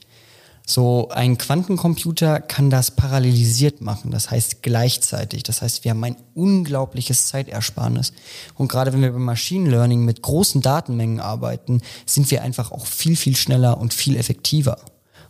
So 0.70 1.10
ein 1.10 1.40
Quantencomputer 1.40 2.42
kann 2.42 2.70
das 2.70 2.92
parallelisiert 2.92 3.82
machen, 3.82 4.12
das 4.12 4.30
heißt 4.30 4.62
gleichzeitig. 4.62 5.42
Das 5.42 5.64
heißt, 5.64 5.84
wir 5.84 5.90
haben 5.90 6.04
ein 6.04 6.16
unglaubliches 6.36 7.26
Zeitersparnis. 7.26 8.14
Und 8.54 8.68
gerade 8.68 8.94
wenn 8.94 9.02
wir 9.02 9.12
beim 9.12 9.26
Machine 9.26 9.68
Learning 9.68 10.06
mit 10.06 10.22
großen 10.22 10.62
Datenmengen 10.62 11.22
arbeiten, 11.22 11.82
sind 12.06 12.30
wir 12.30 12.44
einfach 12.44 12.72
auch 12.72 12.86
viel, 12.86 13.16
viel 13.16 13.36
schneller 13.36 13.80
und 13.80 13.96
viel 13.96 14.16
effektiver. 14.16 14.78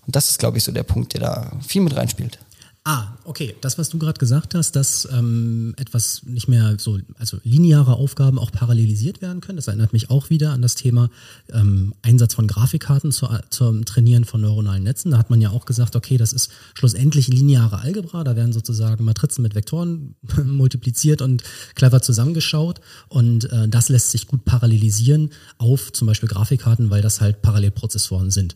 Und 0.05 0.17
das 0.17 0.29
ist, 0.29 0.39
glaube 0.39 0.57
ich, 0.57 0.65
so 0.65 0.73
der 0.73 0.83
Punkt, 0.83 1.13
der 1.13 1.21
da 1.21 1.51
viel 1.65 1.83
mit 1.83 1.95
reinspielt. 1.95 2.37
Ah, 2.85 3.17
okay. 3.25 3.55
Das, 3.59 3.77
was 3.77 3.89
du 3.89 3.99
gerade 3.99 4.17
gesagt 4.17 4.55
hast, 4.55 4.75
dass 4.75 5.07
ähm, 5.11 5.73
etwas 5.77 6.23
nicht 6.23 6.47
mehr 6.47 6.75
so, 6.79 6.97
also 7.17 7.37
lineare 7.43 7.93
Aufgaben 7.95 8.39
auch 8.39 8.51
parallelisiert 8.51 9.21
werden 9.21 9.41
können, 9.41 9.57
das 9.57 9.67
erinnert 9.67 9.91
mich 9.91 10.09
auch 10.09 10.29
wieder 10.29 10.51
an 10.51 10.61
das 10.61 10.75
Thema 10.75 11.09
ähm, 11.51 11.93
Einsatz 12.01 12.33
von 12.33 12.47
Grafikkarten 12.47 13.11
zu, 13.11 13.27
zum 13.49 13.83
Trainieren 13.83 14.23
von 14.23 14.41
neuronalen 14.41 14.83
Netzen. 14.83 15.11
Da 15.11 15.17
hat 15.17 15.29
man 15.29 15.41
ja 15.41 15.49
auch 15.49 15.65
gesagt, 15.65 15.97
okay, 15.97 16.17
das 16.17 16.31
ist 16.31 16.51
schlussendlich 16.73 17.27
lineare 17.27 17.79
Algebra, 17.79 18.23
da 18.23 18.37
werden 18.37 18.53
sozusagen 18.53 19.03
Matrizen 19.03 19.41
mit 19.41 19.55
Vektoren 19.55 20.15
multipliziert 20.45 21.21
und 21.21 21.43
clever 21.75 22.01
zusammengeschaut 22.01 22.79
und 23.09 23.51
äh, 23.51 23.67
das 23.67 23.89
lässt 23.89 24.11
sich 24.11 24.25
gut 24.25 24.45
parallelisieren 24.45 25.31
auf 25.57 25.91
zum 25.91 26.07
Beispiel 26.07 26.29
Grafikkarten, 26.29 26.89
weil 26.89 27.01
das 27.01 27.19
halt 27.19 27.41
Parallelprozessoren 27.41 28.31
sind. 28.31 28.55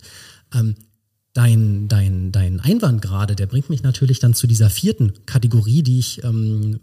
Ähm, 0.54 0.76
dein, 1.34 1.88
dein, 1.88 2.32
dein 2.32 2.60
Einwand 2.60 3.02
gerade, 3.02 3.36
der 3.36 3.48
bringt 3.48 3.70
mich 3.70 3.84
natürlich 3.84 4.20
dann 4.20 4.34
zu 4.34 4.48
dieser 4.48 4.70
vierten 4.70 5.14
Kategorie, 5.26 5.84
die 5.84 6.00
ich 6.00 6.24
ähm, 6.24 6.80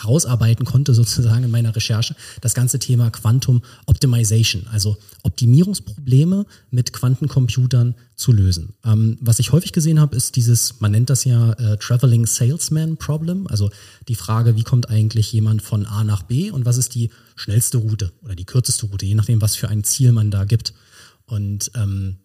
herausarbeiten 0.00 0.64
konnte 0.64 0.94
sozusagen 0.94 1.44
in 1.44 1.50
meiner 1.50 1.74
Recherche, 1.74 2.14
das 2.40 2.54
ganze 2.54 2.78
Thema 2.78 3.10
Quantum 3.10 3.62
Optimization, 3.86 4.66
also 4.70 4.96
Optimierungsprobleme 5.22 6.46
mit 6.70 6.92
Quantencomputern 6.92 7.94
zu 8.14 8.32
lösen. 8.32 8.74
Ähm, 8.84 9.18
was 9.20 9.38
ich 9.38 9.52
häufig 9.52 9.72
gesehen 9.72 10.00
habe, 10.00 10.16
ist 10.16 10.36
dieses, 10.36 10.80
man 10.80 10.92
nennt 10.92 11.10
das 11.10 11.24
ja 11.24 11.52
äh, 11.52 11.76
Traveling 11.76 12.26
Salesman 12.26 12.96
Problem, 12.96 13.46
also 13.48 13.70
die 14.08 14.14
Frage, 14.14 14.56
wie 14.56 14.64
kommt 14.64 14.88
eigentlich 14.88 15.32
jemand 15.32 15.62
von 15.62 15.86
A 15.86 16.04
nach 16.04 16.22
B 16.22 16.50
und 16.50 16.64
was 16.64 16.78
ist 16.78 16.94
die 16.94 17.10
schnellste 17.36 17.78
Route 17.78 18.12
oder 18.22 18.34
die 18.34 18.46
kürzeste 18.46 18.86
Route, 18.86 19.06
je 19.06 19.14
nachdem, 19.14 19.40
was 19.42 19.56
für 19.56 19.68
ein 19.68 19.84
Ziel 19.84 20.12
man 20.12 20.30
da 20.30 20.44
gibt. 20.44 20.72
Und 21.26 21.70
ähm, 21.74 22.16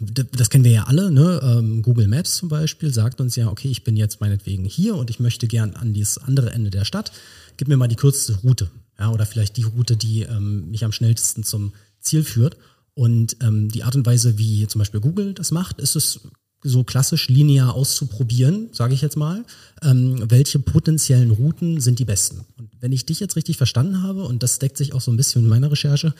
das 0.00 0.50
kennen 0.50 0.64
wir 0.64 0.72
ja 0.72 0.84
alle, 0.84 1.10
ne? 1.10 1.40
Ähm, 1.42 1.82
Google 1.82 2.08
Maps 2.08 2.36
zum 2.36 2.48
Beispiel 2.48 2.92
sagt 2.92 3.20
uns 3.20 3.36
ja, 3.36 3.48
okay, 3.48 3.68
ich 3.68 3.84
bin 3.84 3.96
jetzt 3.96 4.20
meinetwegen 4.20 4.64
hier 4.64 4.96
und 4.96 5.10
ich 5.10 5.20
möchte 5.20 5.46
gern 5.46 5.74
an 5.74 5.92
dieses 5.92 6.18
andere 6.18 6.50
Ende 6.50 6.70
der 6.70 6.84
Stadt. 6.84 7.12
Gib 7.56 7.68
mir 7.68 7.76
mal 7.76 7.88
die 7.88 7.96
kürzeste 7.96 8.36
Route, 8.42 8.70
ja, 8.98 9.10
oder 9.10 9.26
vielleicht 9.26 9.56
die 9.56 9.62
Route, 9.62 9.96
die 9.96 10.22
ähm, 10.22 10.70
mich 10.70 10.84
am 10.84 10.92
schnellsten 10.92 11.44
zum 11.44 11.72
Ziel 12.00 12.24
führt. 12.24 12.56
Und 12.94 13.36
ähm, 13.40 13.70
die 13.70 13.82
Art 13.82 13.96
und 13.96 14.06
Weise, 14.06 14.38
wie 14.38 14.66
zum 14.68 14.78
Beispiel 14.78 15.00
Google 15.00 15.34
das 15.34 15.50
macht, 15.50 15.80
ist 15.80 15.96
es 15.96 16.20
so 16.64 16.82
klassisch 16.82 17.28
linear 17.28 17.74
auszuprobieren, 17.74 18.70
sage 18.72 18.94
ich 18.94 19.02
jetzt 19.02 19.16
mal, 19.16 19.44
ähm, 19.82 20.24
welche 20.30 20.58
potenziellen 20.58 21.30
Routen 21.30 21.80
sind 21.80 21.98
die 21.98 22.06
besten. 22.06 22.44
Und 22.56 22.70
wenn 22.80 22.92
ich 22.92 23.04
dich 23.04 23.20
jetzt 23.20 23.36
richtig 23.36 23.58
verstanden 23.58 24.02
habe, 24.02 24.24
und 24.24 24.42
das 24.42 24.58
deckt 24.58 24.78
sich 24.78 24.94
auch 24.94 25.02
so 25.02 25.12
ein 25.12 25.16
bisschen 25.16 25.42
mit 25.42 25.50
meiner 25.50 25.70
Recherche, 25.70 26.14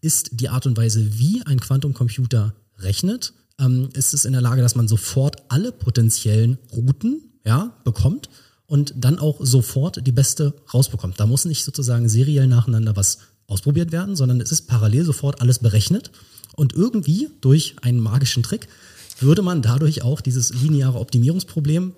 ist 0.00 0.30
die 0.40 0.50
Art 0.50 0.66
und 0.66 0.76
Weise, 0.76 1.18
wie 1.18 1.42
ein 1.46 1.58
Quantumcomputer 1.58 2.54
rechnet, 2.78 3.32
ähm, 3.58 3.88
ist 3.94 4.14
es 4.14 4.24
in 4.24 4.32
der 4.32 4.42
Lage, 4.42 4.62
dass 4.62 4.76
man 4.76 4.88
sofort 4.88 5.36
alle 5.48 5.72
potenziellen 5.72 6.58
Routen 6.72 7.22
ja, 7.44 7.76
bekommt 7.84 8.28
und 8.66 8.94
dann 8.96 9.18
auch 9.18 9.38
sofort 9.40 10.06
die 10.06 10.12
beste 10.12 10.54
rausbekommt. 10.72 11.18
Da 11.18 11.26
muss 11.26 11.44
nicht 11.44 11.64
sozusagen 11.64 12.08
seriell 12.08 12.46
nacheinander 12.46 12.96
was 12.96 13.18
ausprobiert 13.46 13.92
werden, 13.92 14.14
sondern 14.14 14.40
es 14.40 14.52
ist 14.52 14.66
parallel 14.66 15.04
sofort 15.04 15.40
alles 15.40 15.58
berechnet 15.58 16.10
und 16.54 16.74
irgendwie 16.74 17.30
durch 17.40 17.76
einen 17.82 18.00
magischen 18.00 18.42
Trick 18.42 18.68
würde 19.20 19.42
man 19.42 19.62
dadurch 19.62 20.02
auch 20.02 20.20
dieses 20.20 20.52
lineare 20.54 20.98
Optimierungsproblem 20.98 21.94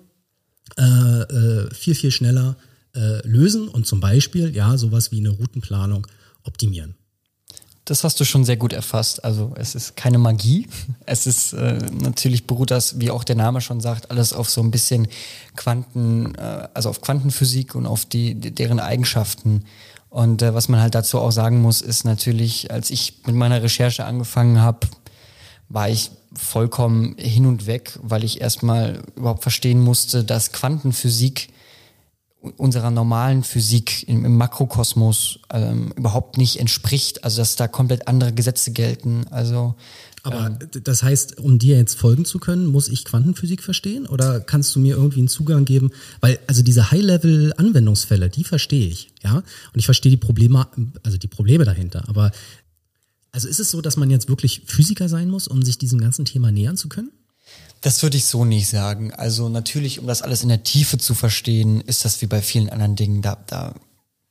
äh, 0.77 0.83
äh, 0.83 1.73
viel, 1.73 1.95
viel 1.95 2.11
schneller 2.11 2.57
äh, 2.95 3.25
lösen 3.27 3.67
und 3.67 3.85
zum 3.85 3.99
Beispiel 3.99 4.55
ja 4.55 4.77
sowas 4.77 5.11
wie 5.11 5.19
eine 5.19 5.29
Routenplanung 5.29 6.07
optimieren. 6.43 6.95
Das 7.85 8.03
hast 8.03 8.19
du 8.19 8.25
schon 8.25 8.45
sehr 8.45 8.57
gut 8.57 8.73
erfasst. 8.73 9.23
Also 9.25 9.53
es 9.55 9.73
ist 9.75 9.95
keine 9.95 10.17
Magie. 10.17 10.67
Es 11.05 11.27
ist 11.27 11.53
äh, 11.53 11.79
natürlich 11.91 12.47
beruht 12.47 12.71
das, 12.71 12.99
wie 12.99 13.11
auch 13.11 13.23
der 13.23 13.35
Name 13.35 13.59
schon 13.59 13.81
sagt, 13.81 14.11
alles 14.11 14.33
auf 14.33 14.49
so 14.49 14.61
ein 14.61 14.71
bisschen 14.71 15.07
Quanten, 15.55 16.35
äh, 16.35 16.67
also 16.73 16.89
auf 16.89 17.01
Quantenphysik 17.01 17.75
und 17.75 17.85
auf 17.85 18.05
die, 18.05 18.35
deren 18.35 18.79
Eigenschaften. 18.79 19.65
Und 20.09 20.41
äh, 20.41 20.53
was 20.53 20.69
man 20.69 20.79
halt 20.79 20.95
dazu 20.95 21.19
auch 21.19 21.31
sagen 21.31 21.61
muss, 21.61 21.81
ist 21.81 22.05
natürlich, 22.05 22.71
als 22.71 22.91
ich 22.91 23.21
mit 23.25 23.35
meiner 23.35 23.63
Recherche 23.63 24.05
angefangen 24.05 24.61
habe, 24.61 24.87
war 25.69 25.89
ich 25.89 26.11
vollkommen 26.33 27.15
hin 27.17 27.45
und 27.45 27.65
weg, 27.65 27.97
weil 28.01 28.23
ich 28.23 28.41
erstmal 28.41 29.01
überhaupt 29.15 29.41
verstehen 29.41 29.81
musste, 29.81 30.23
dass 30.23 30.51
Quantenphysik 30.51 31.49
unserer 32.57 32.91
normalen 32.91 33.43
Physik 33.43 34.07
im, 34.07 34.25
im 34.25 34.37
Makrokosmos 34.37 35.39
ähm, 35.51 35.93
überhaupt 35.95 36.37
nicht 36.37 36.59
entspricht. 36.59 37.23
Also 37.23 37.41
dass 37.41 37.55
da 37.55 37.67
komplett 37.67 38.07
andere 38.07 38.33
Gesetze 38.33 38.71
gelten. 38.71 39.25
Also 39.29 39.75
aber 40.23 40.47
ähm, 40.47 40.83
das 40.83 41.03
heißt, 41.03 41.39
um 41.39 41.59
dir 41.59 41.77
jetzt 41.77 41.97
folgen 41.97 42.25
zu 42.25 42.39
können, 42.39 42.67
muss 42.67 42.89
ich 42.89 43.05
Quantenphysik 43.05 43.63
verstehen 43.63 44.05
oder 44.05 44.39
kannst 44.39 44.75
du 44.75 44.79
mir 44.79 44.95
irgendwie 44.95 45.19
einen 45.19 45.27
Zugang 45.27 45.65
geben? 45.65 45.91
Weil 46.19 46.39
also 46.47 46.61
diese 46.61 46.91
High-Level-Anwendungsfälle, 46.91 48.29
die 48.29 48.43
verstehe 48.43 48.87
ich, 48.87 49.11
ja, 49.23 49.37
und 49.37 49.75
ich 49.75 49.85
verstehe 49.85 50.11
die 50.11 50.17
Probleme, 50.17 50.67
also 51.03 51.17
die 51.17 51.27
Probleme 51.27 51.65
dahinter. 51.65 52.07
Aber 52.07 52.31
also 53.31 53.47
ist 53.47 53.59
es 53.59 53.71
so, 53.71 53.81
dass 53.81 53.97
man 53.97 54.09
jetzt 54.09 54.29
wirklich 54.29 54.63
Physiker 54.65 55.09
sein 55.09 55.29
muss, 55.29 55.47
um 55.47 55.63
sich 55.63 55.77
diesem 55.77 55.99
ganzen 55.99 56.25
Thema 56.25 56.51
nähern 56.51 56.77
zu 56.77 56.89
können? 56.89 57.11
Das 57.81 58.03
würde 58.03 58.17
ich 58.17 58.25
so 58.25 58.45
nicht 58.45 58.67
sagen. 58.67 59.11
Also 59.11 59.49
natürlich, 59.49 59.99
um 59.99 60.07
das 60.07 60.21
alles 60.21 60.43
in 60.43 60.49
der 60.49 60.63
Tiefe 60.63 60.99
zu 60.99 61.15
verstehen, 61.15 61.81
ist 61.81 62.05
das 62.05 62.21
wie 62.21 62.27
bei 62.27 62.41
vielen 62.41 62.69
anderen 62.69 62.95
Dingen. 62.95 63.23
Da, 63.23 63.37
da 63.47 63.73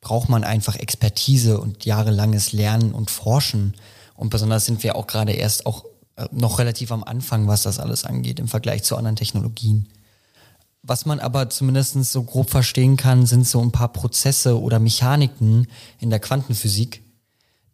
braucht 0.01 0.29
man 0.29 0.45
einfach 0.45 0.77
Expertise 0.77 1.61
und 1.61 1.85
jahrelanges 1.85 2.53
Lernen 2.53 2.93
und 2.93 3.11
Forschen. 3.11 3.75
Und 4.15 4.31
besonders 4.31 4.67
sind 4.67 4.83
wir 4.85 4.95
auch 4.95 5.09
gerade 5.09 5.33
erst 5.33 5.67
auch 5.67 5.85
äh, 6.17 6.27
noch 6.31 6.59
relativ 6.61 6.93
am 6.93 7.03
Anfang, 7.03 7.49
was 7.49 7.63
das 7.63 7.81
alles 7.81 8.05
angeht, 8.05 8.39
im 8.39 8.49
Vergleich 8.49 8.85
zu 8.85 8.97
anderen 8.97 9.17
Technologien. 9.17 9.89
Was 10.83 11.05
man 11.05 11.21
aber 11.21 11.51
zumindest 11.51 12.03
so 12.05 12.23
grob 12.23 12.51
verstehen 12.51 12.97
kann, 12.97 13.27
sind 13.27 13.47
so 13.47 13.61
ein 13.61 13.73
paar 13.73 13.93
Prozesse 13.93 14.61
oder 14.61 14.79
Mechaniken 14.79 15.67
in 15.99 16.09
der 16.09 16.21
Quantenphysik, 16.21 17.03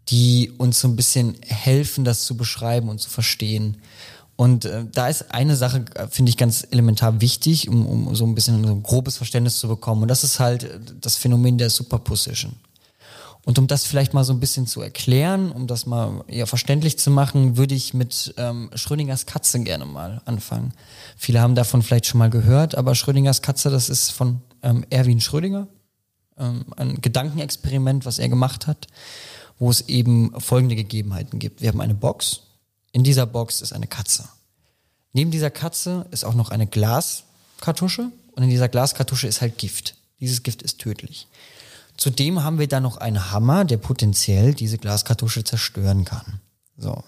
die 0.09 0.53
uns 0.59 0.81
so 0.81 0.89
ein 0.89 0.97
bisschen 0.97 1.37
helfen, 1.43 2.05
das 2.05 2.25
zu 2.25 2.37
beschreiben 2.37 2.89
und 2.89 2.99
zu 2.99 3.11
verstehen. 3.11 3.77
Und 4.37 4.67
äh, 4.67 4.85
da 4.93 5.09
ist 5.09 5.33
eine 5.33 5.57
Sache, 5.57 5.85
äh, 5.95 6.07
finde 6.09 6.31
ich, 6.31 6.37
ganz 6.37 6.67
elementar 6.71 7.21
wichtig, 7.21 7.69
um, 7.69 7.87
um 7.87 8.15
so 8.15 8.27
ein 8.27 8.35
bisschen 8.35 8.63
so 8.63 8.71
ein 8.71 8.83
grobes 8.83 9.17
Verständnis 9.17 9.59
zu 9.59 9.67
bekommen. 9.67 10.03
Und 10.03 10.09
das 10.09 10.25
ist 10.25 10.39
halt 10.39 10.65
äh, 10.65 10.79
das 11.01 11.17
Phänomen 11.17 11.57
der 11.59 11.71
Superposition. 11.71 12.55
Und 13.47 13.61
um 13.61 13.69
das 13.69 13.87
vielleicht 13.87 14.13
mal 14.13 14.25
so 14.25 14.33
ein 14.33 14.41
bisschen 14.41 14.67
zu 14.67 14.83
erklären, 14.83 15.53
um 15.53 15.69
das 15.69 15.87
mal 15.87 16.25
eher 16.27 16.49
verständlich 16.49 16.99
zu 16.99 17.13
machen, 17.13 17.57
würde 17.57 17.77
ich 17.77 17.95
mit 17.95 18.35
ähm, 18.39 18.71
Schrödingers 18.75 19.25
Katze 19.25 19.63
gerne 19.63 19.87
mal 19.87 20.21
anfangen. 20.25 20.75
Viele 21.17 21.41
haben 21.41 21.55
davon 21.55 21.83
vielleicht 21.83 22.07
schon 22.07 22.19
mal 22.19 22.29
gehört, 22.29 22.75
aber 22.75 22.97
Schrödingers 22.97 23.43
Katze, 23.43 23.71
das 23.71 23.89
ist 23.89 24.11
von 24.11 24.41
ähm, 24.63 24.85
Erwin 24.91 25.21
Schrödinger, 25.21 25.69
ähm, 26.37 26.65
ein 26.77 27.01
Gedankenexperiment, 27.01 28.05
was 28.05 28.19
er 28.19 28.29
gemacht 28.29 28.67
hat, 28.67 28.89
wo 29.61 29.71
es 29.71 29.89
eben 29.89 30.33
folgende 30.41 30.75
Gegebenheiten 30.75 31.39
gibt. 31.39 31.63
Wir 31.63 31.69
haben 31.69 31.81
eine 31.81 31.95
Box, 31.95 32.46
in 32.97 33.05
dieser 33.05 33.27
Box 33.27 33.61
ist 33.61 33.75
eine 33.75 33.87
Katze. 33.87 34.27
Neben 35.13 35.31
dieser 35.31 35.51
Katze 35.51 36.07
ist 36.13 36.25
auch 36.25 36.33
noch 36.33 36.49
eine 36.49 36.67
Glaskartusche 36.67 38.11
und 38.33 38.43
in 38.43 38.49
dieser 38.49 38.71
Glaskartusche 38.71 39.27
ist 39.27 39.43
halt 39.43 39.59
Gift. 39.59 39.97
Dieses 40.19 40.43
Gift 40.43 40.63
ist 40.63 40.79
tödlich. 40.79 41.29
Zudem 41.99 42.43
haben 42.43 42.59
wir 42.59 42.69
dann 42.69 42.85
noch 42.85 42.97
einen 42.97 43.31
Hammer, 43.33 43.67
der 43.67 43.77
potenziell 43.77 44.55
diese 44.55 44.79
Glaskartusche 44.79 45.45
zerstören 45.45 46.07
kann. 46.07 46.41
So. 46.79 47.05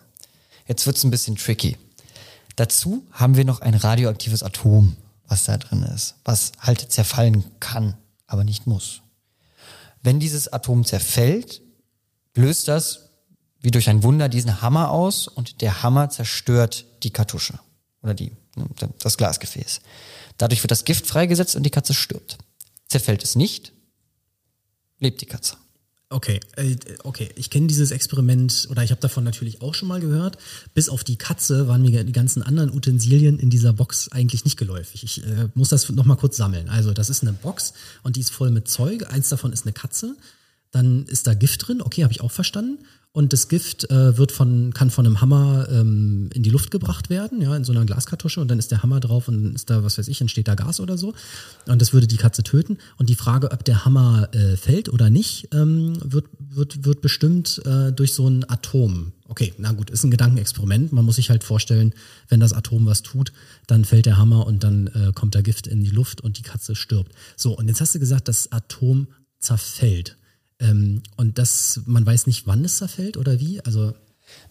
Jetzt 0.66 0.84
wird's 0.84 1.04
ein 1.04 1.10
bisschen 1.10 1.36
tricky. 1.36 1.78
Dazu 2.54 3.02
haben 3.12 3.36
wir 3.36 3.46
noch 3.46 3.62
ein 3.62 3.72
radioaktives 3.72 4.42
Atom, 4.42 4.94
was 5.26 5.44
da 5.44 5.56
drin 5.56 5.84
ist, 5.84 6.16
was 6.22 6.52
halt 6.60 6.92
zerfallen 6.92 7.44
kann, 7.60 7.96
aber 8.26 8.44
nicht 8.44 8.66
muss. 8.66 9.00
Wenn 10.02 10.20
dieses 10.20 10.48
Atom 10.48 10.84
zerfällt, 10.84 11.62
löst 12.34 12.68
das 12.68 13.07
wie 13.68 13.70
durch 13.70 13.90
ein 13.90 14.02
Wunder 14.02 14.30
diesen 14.30 14.62
Hammer 14.62 14.90
aus 14.90 15.28
und 15.28 15.60
der 15.60 15.82
Hammer 15.82 16.08
zerstört 16.08 16.86
die 17.02 17.10
Kartusche 17.10 17.58
oder 18.00 18.14
die, 18.14 18.32
ne, 18.56 18.66
das 18.98 19.18
Glasgefäß. 19.18 19.82
Dadurch 20.38 20.62
wird 20.62 20.70
das 20.70 20.86
Gift 20.86 21.06
freigesetzt 21.06 21.54
und 21.54 21.64
die 21.64 21.70
Katze 21.70 21.92
stirbt. 21.92 22.38
Zerfällt 22.86 23.22
es 23.22 23.36
nicht, 23.36 23.72
lebt 25.00 25.20
die 25.20 25.26
Katze. 25.26 25.56
Okay, 26.08 26.40
äh, 26.56 26.76
okay. 27.04 27.28
Ich 27.36 27.50
kenne 27.50 27.66
dieses 27.66 27.90
Experiment 27.90 28.68
oder 28.70 28.82
ich 28.82 28.90
habe 28.90 29.02
davon 29.02 29.22
natürlich 29.22 29.60
auch 29.60 29.74
schon 29.74 29.88
mal 29.88 30.00
gehört. 30.00 30.38
Bis 30.72 30.88
auf 30.88 31.04
die 31.04 31.16
Katze 31.16 31.68
waren 31.68 31.82
mir 31.82 32.04
die 32.04 32.12
ganzen 32.12 32.42
anderen 32.42 32.72
Utensilien 32.74 33.38
in 33.38 33.50
dieser 33.50 33.74
Box 33.74 34.10
eigentlich 34.12 34.46
nicht 34.46 34.56
geläufig. 34.56 35.04
Ich 35.04 35.26
äh, 35.26 35.48
muss 35.52 35.68
das 35.68 35.90
noch 35.90 36.06
mal 36.06 36.16
kurz 36.16 36.38
sammeln. 36.38 36.70
Also 36.70 36.94
das 36.94 37.10
ist 37.10 37.20
eine 37.20 37.34
Box 37.34 37.74
und 38.02 38.16
die 38.16 38.20
ist 38.20 38.30
voll 38.30 38.50
mit 38.50 38.66
Zeug. 38.66 39.12
Eins 39.12 39.28
davon 39.28 39.52
ist 39.52 39.66
eine 39.66 39.74
Katze. 39.74 40.16
Dann 40.70 41.04
ist 41.06 41.26
da 41.26 41.34
Gift 41.34 41.66
drin. 41.66 41.82
Okay, 41.82 42.02
habe 42.02 42.12
ich 42.12 42.20
auch 42.20 42.32
verstanden. 42.32 42.78
Und 43.12 43.32
das 43.32 43.48
Gift 43.48 43.90
äh, 43.90 44.16
wird 44.18 44.32
von, 44.32 44.72
kann 44.74 44.90
von 44.90 45.06
einem 45.06 45.20
Hammer 45.20 45.66
ähm, 45.70 46.28
in 46.34 46.42
die 46.42 46.50
Luft 46.50 46.70
gebracht 46.70 47.08
werden, 47.10 47.40
ja, 47.40 47.56
in 47.56 47.64
so 47.64 47.72
einer 47.72 47.84
Glaskartusche 47.86 48.40
und 48.40 48.48
dann 48.48 48.58
ist 48.58 48.70
der 48.70 48.82
Hammer 48.82 49.00
drauf 49.00 49.28
und 49.28 49.42
dann 49.42 49.54
ist 49.54 49.70
da, 49.70 49.82
was 49.82 49.98
weiß 49.98 50.08
ich, 50.08 50.20
entsteht 50.20 50.46
da 50.46 50.54
Gas 50.54 50.78
oder 50.78 50.98
so. 50.98 51.14
Und 51.66 51.80
das 51.80 51.92
würde 51.92 52.06
die 52.06 52.18
Katze 52.18 52.42
töten. 52.42 52.76
Und 52.96 53.08
die 53.08 53.14
Frage, 53.14 53.50
ob 53.50 53.64
der 53.64 53.84
Hammer 53.84 54.28
äh, 54.34 54.56
fällt 54.56 54.88
oder 54.88 55.08
nicht, 55.08 55.48
ähm, 55.52 55.98
wird, 56.04 56.26
wird, 56.38 56.84
wird 56.84 57.00
bestimmt 57.00 57.60
äh, 57.64 57.92
durch 57.92 58.12
so 58.12 58.28
ein 58.28 58.48
Atom. 58.48 59.12
Okay, 59.26 59.54
na 59.58 59.72
gut, 59.72 59.90
ist 59.90 60.04
ein 60.04 60.10
Gedankenexperiment. 60.10 60.92
Man 60.92 61.04
muss 61.04 61.16
sich 61.16 61.30
halt 61.30 61.44
vorstellen, 61.44 61.94
wenn 62.28 62.40
das 62.40 62.52
Atom 62.52 62.86
was 62.86 63.02
tut, 63.02 63.32
dann 63.66 63.84
fällt 63.84 64.06
der 64.06 64.18
Hammer 64.18 64.46
und 64.46 64.62
dann 64.62 64.86
äh, 64.88 65.12
kommt 65.14 65.34
da 65.34 65.40
Gift 65.40 65.66
in 65.66 65.82
die 65.82 65.90
Luft 65.90 66.20
und 66.20 66.38
die 66.38 66.42
Katze 66.42 66.76
stirbt. 66.76 67.12
So, 67.36 67.56
und 67.56 67.68
jetzt 67.68 67.80
hast 67.80 67.94
du 67.94 67.98
gesagt, 67.98 68.28
das 68.28 68.52
Atom 68.52 69.08
zerfällt. 69.40 70.16
Ähm, 70.60 71.02
und 71.16 71.38
das, 71.38 71.80
man 71.86 72.04
weiß 72.04 72.26
nicht, 72.26 72.46
wann 72.46 72.64
es 72.64 72.78
zerfällt 72.78 73.16
oder 73.16 73.40
wie? 73.40 73.60
Also 73.64 73.94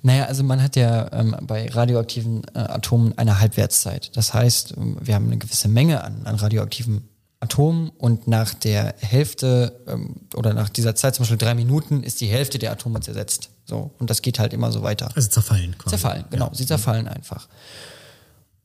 naja, 0.01 0.25
also 0.25 0.43
man 0.43 0.61
hat 0.61 0.75
ja 0.75 1.11
ähm, 1.11 1.35
bei 1.41 1.69
radioaktiven 1.69 2.43
äh, 2.53 2.59
Atomen 2.59 3.17
eine 3.17 3.39
Halbwertszeit. 3.39 4.15
Das 4.15 4.33
heißt, 4.33 4.75
ähm, 4.77 4.97
wir 5.01 5.15
haben 5.15 5.25
eine 5.27 5.37
gewisse 5.37 5.67
Menge 5.67 6.03
an, 6.03 6.25
an 6.25 6.35
radioaktiven 6.35 7.07
Atomen 7.39 7.89
und 7.89 8.27
nach 8.27 8.53
der 8.53 8.95
Hälfte 8.99 9.79
ähm, 9.87 10.15
oder 10.33 10.53
nach 10.53 10.69
dieser 10.69 10.95
Zeit, 10.95 11.15
zum 11.15 11.23
Beispiel 11.23 11.37
drei 11.37 11.53
Minuten, 11.53 12.03
ist 12.03 12.21
die 12.21 12.27
Hälfte 12.27 12.57
der 12.57 12.71
Atome 12.71 12.99
zersetzt. 13.01 13.49
So, 13.65 13.91
und 13.99 14.09
das 14.09 14.21
geht 14.21 14.39
halt 14.39 14.53
immer 14.53 14.71
so 14.71 14.81
weiter. 14.81 15.11
Also 15.15 15.29
zerfallen 15.29 15.77
quasi. 15.77 15.95
Zerfallen, 15.95 16.25
genau. 16.31 16.47
Ja. 16.47 16.55
Sie 16.55 16.65
zerfallen 16.65 17.07
einfach. 17.07 17.47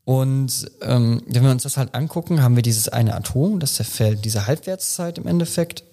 Und 0.05 0.71
ähm, 0.81 1.23
wenn 1.27 1.45
wir 1.45 1.51
uns 1.51 1.65
das 1.65 1.77
halt 1.77 1.95
angucken, 1.95 2.43
haben 2.43 2.57
wir 2.57 2.63
dieses 2.63 2.89
eine 2.89 3.15
Atom, 3.15 3.61
das 3.61 3.75
zerfällt 3.75 4.25
diese 4.25 4.47
Halbwertszeit 4.47 5.19
im 5.19 5.27
Endeffekt 5.27 5.85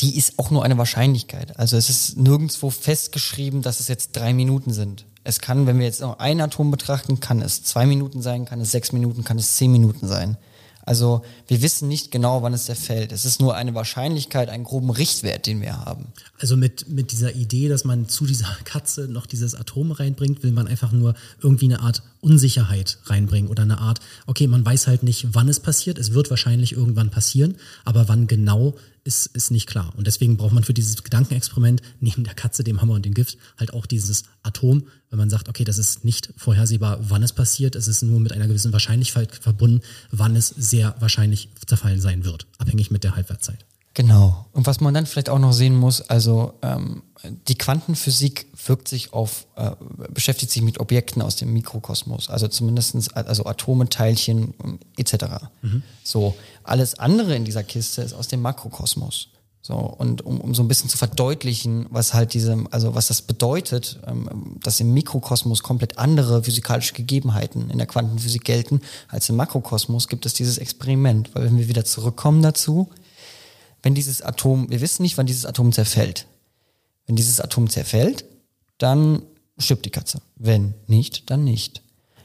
die 0.00 0.16
ist 0.16 0.38
auch 0.38 0.50
nur 0.50 0.64
eine 0.64 0.78
Wahrscheinlichkeit. 0.78 1.58
Also 1.58 1.76
es 1.76 1.90
ist 1.90 2.16
nirgendwo 2.16 2.70
festgeschrieben, 2.70 3.62
dass 3.62 3.80
es 3.80 3.88
jetzt 3.88 4.12
drei 4.12 4.32
Minuten 4.32 4.72
sind. 4.72 5.04
Es 5.24 5.40
kann, 5.40 5.66
wenn 5.66 5.78
wir 5.78 5.86
jetzt 5.86 6.02
noch 6.02 6.18
ein 6.18 6.40
Atom 6.40 6.70
betrachten, 6.70 7.20
kann 7.20 7.40
es 7.40 7.62
zwei 7.62 7.86
Minuten 7.86 8.20
sein, 8.20 8.44
kann 8.44 8.60
es 8.60 8.70
sechs 8.70 8.92
Minuten, 8.92 9.24
kann 9.24 9.38
es 9.38 9.56
zehn 9.56 9.72
Minuten 9.72 10.06
sein. 10.06 10.36
Also 10.86 11.22
wir 11.48 11.62
wissen 11.62 11.88
nicht 11.88 12.10
genau, 12.10 12.42
wann 12.42 12.52
es 12.52 12.66
zerfällt. 12.66 13.10
Es 13.10 13.24
ist 13.24 13.40
nur 13.40 13.54
eine 13.54 13.74
Wahrscheinlichkeit, 13.74 14.50
einen 14.50 14.64
groben 14.64 14.90
Richtwert, 14.90 15.46
den 15.46 15.62
wir 15.62 15.78
haben. 15.78 16.08
Also 16.38 16.58
mit, 16.58 16.90
mit 16.90 17.10
dieser 17.10 17.34
Idee, 17.34 17.68
dass 17.68 17.84
man 17.84 18.08
zu 18.08 18.26
dieser 18.26 18.54
Katze 18.64 19.08
noch 19.08 19.24
dieses 19.24 19.54
Atom 19.54 19.92
reinbringt, 19.92 20.42
will 20.42 20.52
man 20.52 20.66
einfach 20.66 20.92
nur 20.92 21.14
irgendwie 21.40 21.66
eine 21.66 21.80
Art 21.80 22.02
Unsicherheit 22.20 22.98
reinbringen 23.06 23.50
oder 23.50 23.62
eine 23.62 23.78
Art, 23.78 24.00
okay, 24.26 24.46
man 24.46 24.64
weiß 24.64 24.86
halt 24.86 25.02
nicht, 25.02 25.28
wann 25.32 25.48
es 25.48 25.60
passiert. 25.60 25.98
Es 25.98 26.12
wird 26.12 26.28
wahrscheinlich 26.28 26.72
irgendwann 26.72 27.10
passieren, 27.10 27.56
aber 27.84 28.08
wann 28.08 28.26
genau 28.26 28.74
ist, 29.04 29.26
ist 29.26 29.50
nicht 29.50 29.68
klar. 29.68 29.92
Und 29.96 30.06
deswegen 30.06 30.36
braucht 30.36 30.52
man 30.52 30.64
für 30.64 30.74
dieses 30.74 31.02
Gedankenexperiment 31.04 31.82
neben 32.00 32.24
der 32.24 32.34
Katze, 32.34 32.64
dem 32.64 32.80
Hammer 32.80 32.94
und 32.94 33.04
dem 33.04 33.14
Gift 33.14 33.38
halt 33.58 33.72
auch 33.72 33.86
dieses 33.86 34.24
Atom, 34.42 34.88
wenn 35.10 35.18
man 35.18 35.30
sagt, 35.30 35.48
okay, 35.48 35.64
das 35.64 35.78
ist 35.78 36.04
nicht 36.04 36.32
vorhersehbar, 36.36 36.98
wann 37.08 37.22
es 37.22 37.32
passiert, 37.32 37.76
es 37.76 37.86
ist 37.86 38.02
nur 38.02 38.18
mit 38.18 38.32
einer 38.32 38.48
gewissen 38.48 38.72
Wahrscheinlichkeit 38.72 39.34
verbunden, 39.34 39.82
wann 40.10 40.34
es 40.34 40.48
sehr 40.48 40.96
wahrscheinlich 41.00 41.50
zerfallen 41.66 42.00
sein 42.00 42.24
wird, 42.24 42.46
abhängig 42.58 42.90
mit 42.90 43.04
der 43.04 43.14
Halbwertszeit. 43.14 43.64
Genau. 43.94 44.46
Und 44.52 44.66
was 44.66 44.80
man 44.80 44.92
dann 44.92 45.06
vielleicht 45.06 45.28
auch 45.28 45.38
noch 45.38 45.52
sehen 45.52 45.76
muss, 45.76 46.00
also 46.00 46.54
ähm, 46.62 47.02
die 47.48 47.54
Quantenphysik 47.54 48.46
wirkt 48.66 48.88
sich 48.88 49.12
auf, 49.12 49.46
äh, 49.54 49.70
beschäftigt 50.12 50.50
sich 50.50 50.62
mit 50.62 50.80
Objekten 50.80 51.22
aus 51.22 51.36
dem 51.36 51.52
Mikrokosmos, 51.52 52.28
also 52.28 52.48
zumindestens 52.48 53.12
also 53.14 53.46
Atome, 53.46 53.88
Teilchen 53.88 54.52
etc. 54.96 55.46
Mhm. 55.62 55.82
So, 56.02 56.34
alles 56.64 56.98
andere 56.98 57.36
in 57.36 57.44
dieser 57.44 57.62
Kiste 57.62 58.02
ist 58.02 58.14
aus 58.14 58.28
dem 58.28 58.42
Makrokosmos. 58.42 59.28
So, 59.62 59.76
und 59.76 60.26
um, 60.26 60.42
um 60.42 60.54
so 60.54 60.62
ein 60.62 60.68
bisschen 60.68 60.90
zu 60.90 60.98
verdeutlichen, 60.98 61.86
was 61.88 62.12
halt 62.12 62.34
diese, 62.34 62.64
also 62.70 62.94
was 62.94 63.06
das 63.06 63.22
bedeutet, 63.22 63.98
ähm, 64.06 64.58
dass 64.62 64.78
im 64.80 64.92
Mikrokosmos 64.92 65.62
komplett 65.62 65.98
andere 65.98 66.42
physikalische 66.42 66.92
Gegebenheiten 66.92 67.70
in 67.70 67.78
der 67.78 67.86
Quantenphysik 67.86 68.44
gelten 68.44 68.82
als 69.08 69.28
im 69.30 69.36
Makrokosmos, 69.36 70.08
gibt 70.08 70.26
es 70.26 70.34
dieses 70.34 70.58
Experiment. 70.58 71.34
Weil 71.34 71.44
wenn 71.44 71.56
wir 71.56 71.68
wieder 71.68 71.86
zurückkommen 71.86 72.42
dazu, 72.42 72.90
wenn 73.84 73.94
dieses 73.94 74.22
Atom, 74.22 74.70
wir 74.70 74.80
wissen 74.80 75.02
nicht, 75.02 75.18
wann 75.18 75.26
dieses 75.26 75.44
Atom 75.44 75.70
zerfällt. 75.70 76.26
Wenn 77.06 77.16
dieses 77.16 77.38
Atom 77.38 77.68
zerfällt, 77.68 78.24
dann 78.78 79.22
stirbt 79.58 79.84
die 79.84 79.90
Katze. 79.90 80.22
Wenn 80.36 80.74
nicht, 80.86 81.30
dann 81.30 81.44
nicht. 81.44 81.82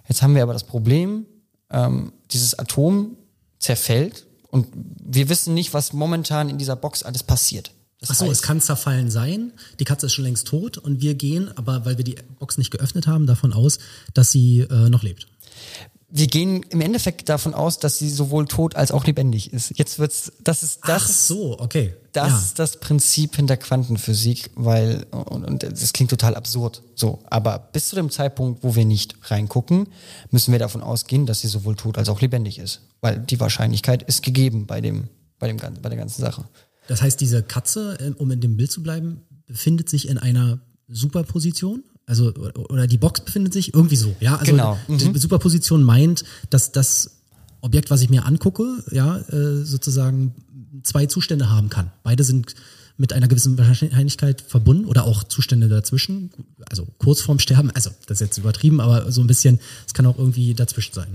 Jetzt 0.07 0.21
haben 0.21 0.35
wir 0.35 0.41
aber 0.41 0.53
das 0.53 0.63
Problem, 0.63 1.25
ähm, 1.69 2.13
dieses 2.31 2.57
Atom 2.57 3.17
zerfällt 3.59 4.25
und 4.49 4.67
wir 4.73 5.27
wissen 5.27 5.53
nicht, 5.53 5.73
was 5.73 5.91
momentan 5.91 6.49
in 6.49 6.57
dieser 6.57 6.77
Box 6.77 7.03
alles 7.03 7.23
passiert. 7.23 7.71
Das 7.99 8.11
Ach 8.11 8.15
so, 8.15 8.31
es 8.31 8.41
kann 8.41 8.61
zerfallen 8.61 9.11
sein. 9.11 9.51
Die 9.81 9.83
Katze 9.83 10.05
ist 10.05 10.13
schon 10.13 10.23
längst 10.23 10.47
tot 10.47 10.77
und 10.77 11.01
wir 11.01 11.15
gehen, 11.15 11.51
aber 11.57 11.83
weil 11.83 11.97
wir 11.97 12.05
die 12.05 12.15
Box 12.39 12.57
nicht 12.57 12.71
geöffnet 12.71 13.05
haben, 13.05 13.27
davon 13.27 13.51
aus, 13.51 13.79
dass 14.13 14.31
sie 14.31 14.61
äh, 14.61 14.89
noch 14.89 15.03
lebt 15.03 15.27
wir 16.11 16.27
gehen 16.27 16.63
im 16.69 16.81
Endeffekt 16.81 17.29
davon 17.29 17.53
aus, 17.53 17.77
dass 17.79 17.99
sie 17.99 18.09
sowohl 18.09 18.47
tot 18.47 18.75
als 18.75 18.91
auch 18.91 19.05
lebendig 19.05 19.53
ist. 19.53 19.77
Jetzt 19.77 19.99
wird's, 19.99 20.31
das 20.43 20.63
ist 20.63 20.81
das. 20.87 21.03
Ach 21.03 21.07
so, 21.07 21.59
okay. 21.59 21.93
Das 22.13 22.29
ja. 22.29 22.37
ist 22.39 22.59
das 22.59 22.79
Prinzip 22.79 23.35
hinter 23.35 23.57
Quantenphysik, 23.57 24.49
weil, 24.55 25.05
und, 25.11 25.45
und 25.45 25.63
das 25.63 25.93
klingt 25.93 26.09
total 26.09 26.35
absurd. 26.35 26.81
So. 26.95 27.19
Aber 27.29 27.59
bis 27.59 27.89
zu 27.89 27.95
dem 27.95 28.09
Zeitpunkt, 28.09 28.63
wo 28.63 28.75
wir 28.75 28.85
nicht 28.85 29.15
reingucken, 29.29 29.87
müssen 30.31 30.51
wir 30.51 30.59
davon 30.59 30.81
ausgehen, 30.81 31.27
dass 31.27 31.41
sie 31.41 31.47
sowohl 31.47 31.75
tot 31.75 31.99
als 31.99 32.09
auch 32.09 32.21
lebendig 32.21 32.57
ist. 32.57 32.81
Weil 33.01 33.19
die 33.19 33.39
Wahrscheinlichkeit 33.39 34.01
ist 34.03 34.23
gegeben 34.23 34.65
bei 34.65 34.81
dem, 34.81 35.09
bei 35.37 35.47
dem, 35.47 35.57
bei 35.57 35.89
der 35.89 35.97
ganzen 35.97 36.21
Sache. 36.21 36.45
Das 36.87 37.03
heißt, 37.03 37.21
diese 37.21 37.43
Katze, 37.43 37.97
äh, 37.99 38.11
um 38.17 38.31
in 38.31 38.41
dem 38.41 38.57
Bild 38.57 38.71
zu 38.71 38.81
bleiben, 38.81 39.21
befindet 39.45 39.89
sich 39.89 40.09
in 40.09 40.17
einer 40.17 40.59
Superposition? 40.87 41.83
Also, 42.09 42.33
oder 42.69 42.87
die 42.87 42.97
Box 42.97 43.21
befindet 43.21 43.53
sich 43.53 43.75
irgendwie 43.75 43.95
so, 43.95 44.15
ja. 44.19 44.37
Also 44.37 44.51
genau. 44.51 44.79
Mhm. 44.87 45.13
Die 45.13 45.19
Superposition 45.19 45.83
meint, 45.83 46.23
dass 46.49 46.71
das 46.71 47.11
Objekt, 47.61 47.91
was 47.91 48.01
ich 48.01 48.09
mir 48.09 48.25
angucke, 48.25 48.83
ja, 48.89 49.19
äh, 49.19 49.63
sozusagen 49.63 50.33
zwei 50.81 51.05
Zustände 51.05 51.51
haben 51.51 51.69
kann. 51.69 51.91
Beide 52.01 52.23
sind 52.23 52.55
mit 52.99 53.13
einer 53.13 53.27
gewissen 53.27 53.57
Wahrscheinlichkeit 53.57 54.41
verbunden 54.41 54.85
oder 54.85 55.05
auch 55.05 55.23
Zustände 55.23 55.69
dazwischen, 55.69 56.31
also 56.69 56.85
kurz 56.97 57.21
vorm 57.21 57.39
Sterben, 57.39 57.71
also 57.71 57.89
das 58.07 58.17
ist 58.17 58.27
jetzt 58.27 58.37
übertrieben, 58.37 58.81
aber 58.81 59.11
so 59.11 59.21
ein 59.21 59.27
bisschen, 59.27 59.59
es 59.87 59.93
kann 59.93 60.05
auch 60.05 60.17
irgendwie 60.17 60.53
dazwischen 60.53 60.93
sein. 60.93 61.07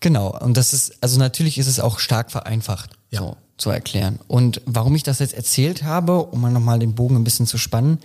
Genau, 0.00 0.38
und 0.38 0.56
das 0.56 0.72
ist, 0.72 1.02
also 1.02 1.18
natürlich 1.18 1.58
ist 1.58 1.66
es 1.66 1.80
auch 1.80 1.98
stark 1.98 2.30
vereinfacht. 2.30 2.90
Ja. 3.10 3.20
So 3.20 3.36
zu 3.60 3.70
erklären. 3.70 4.18
Und 4.26 4.62
warum 4.64 4.94
ich 4.94 5.02
das 5.02 5.18
jetzt 5.18 5.34
erzählt 5.34 5.82
habe, 5.82 6.22
um 6.24 6.40
mal 6.40 6.50
nochmal 6.50 6.78
den 6.78 6.94
Bogen 6.94 7.16
ein 7.16 7.24
bisschen 7.24 7.46
zu 7.46 7.58
spannen, 7.58 7.98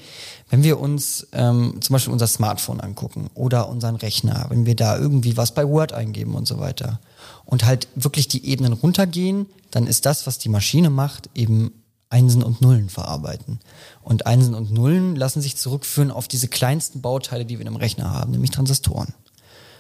wenn 0.50 0.64
wir 0.64 0.80
uns 0.80 1.28
ähm, 1.32 1.78
zum 1.80 1.94
Beispiel 1.94 2.14
unser 2.14 2.28
Smartphone 2.28 2.82
angucken 2.82 3.30
oder 3.34 3.70
unseren 3.70 3.96
Rechner, 3.96 4.48
wenn 4.50 4.66
wir 4.66 4.76
da 4.76 4.98
irgendwie 4.98 5.38
was 5.38 5.54
bei 5.54 5.68
Word 5.68 5.94
eingeben 5.94 6.36
und 6.36 6.48
so 6.48 6.60
weiter 6.60 7.00
und 7.46 7.66
halt 7.66 7.88
wirklich 7.96 8.28
die 8.28 8.46
Ebenen 8.46 8.74
runtergehen, 8.74 9.46
dann 9.72 9.88
ist 9.88 10.06
das, 10.06 10.28
was 10.28 10.38
die 10.38 10.50
Maschine 10.50 10.90
macht, 10.90 11.30
eben 11.34 11.72
Einsen 12.10 12.44
und 12.44 12.62
Nullen 12.62 12.90
verarbeiten. 12.90 13.60
Und 14.02 14.26
Einsen 14.26 14.54
und 14.54 14.72
Nullen 14.72 15.16
lassen 15.16 15.42
sich 15.42 15.58
zurückführen 15.58 16.12
auf 16.12 16.28
diese 16.28 16.48
kleinsten 16.48 17.02
Bauteile, 17.02 17.46
die 17.46 17.56
wir 17.56 17.62
in 17.62 17.68
einem 17.68 17.78
Rechner 17.78 18.12
haben, 18.12 18.32
nämlich 18.32 18.52
Transistoren. 18.52 19.14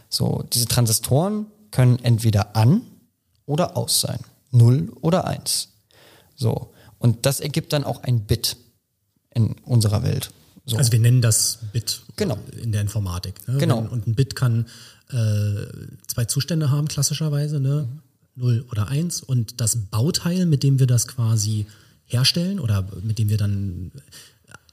So, 0.09 0.43
diese 0.53 0.67
Transistoren 0.67 1.47
können 1.71 1.99
entweder 1.99 2.55
an 2.55 2.81
oder 3.45 3.77
aus 3.77 4.01
sein. 4.01 4.19
0 4.51 4.91
oder 5.01 5.25
1. 5.25 5.69
So. 6.35 6.73
Und 6.99 7.25
das 7.25 7.39
ergibt 7.39 7.73
dann 7.73 7.83
auch 7.83 8.03
ein 8.03 8.21
Bit 8.21 8.57
in 9.33 9.55
unserer 9.63 10.03
Welt. 10.03 10.31
So. 10.65 10.77
Also 10.77 10.91
wir 10.91 10.99
nennen 10.99 11.21
das 11.21 11.59
Bit 11.73 12.01
genau. 12.15 12.38
in 12.59 12.71
der 12.71 12.81
Informatik. 12.81 13.47
Ne? 13.47 13.57
Genau. 13.57 13.79
Und 13.79 14.07
ein 14.07 14.15
Bit 14.15 14.35
kann 14.35 14.65
äh, 15.09 15.65
zwei 16.07 16.25
Zustände 16.25 16.71
haben, 16.71 16.88
klassischerweise, 16.88 17.59
ne? 17.59 17.88
Mhm. 17.89 18.01
0 18.38 18.65
oder 18.71 18.88
1. 18.88 19.21
Und 19.21 19.61
das 19.61 19.77
Bauteil, 19.77 20.45
mit 20.45 20.63
dem 20.63 20.79
wir 20.79 20.88
das 20.88 21.07
quasi 21.07 21.67
herstellen 22.05 22.59
oder 22.59 22.87
mit 23.03 23.19
dem 23.19 23.29
wir 23.29 23.37
dann 23.37 23.91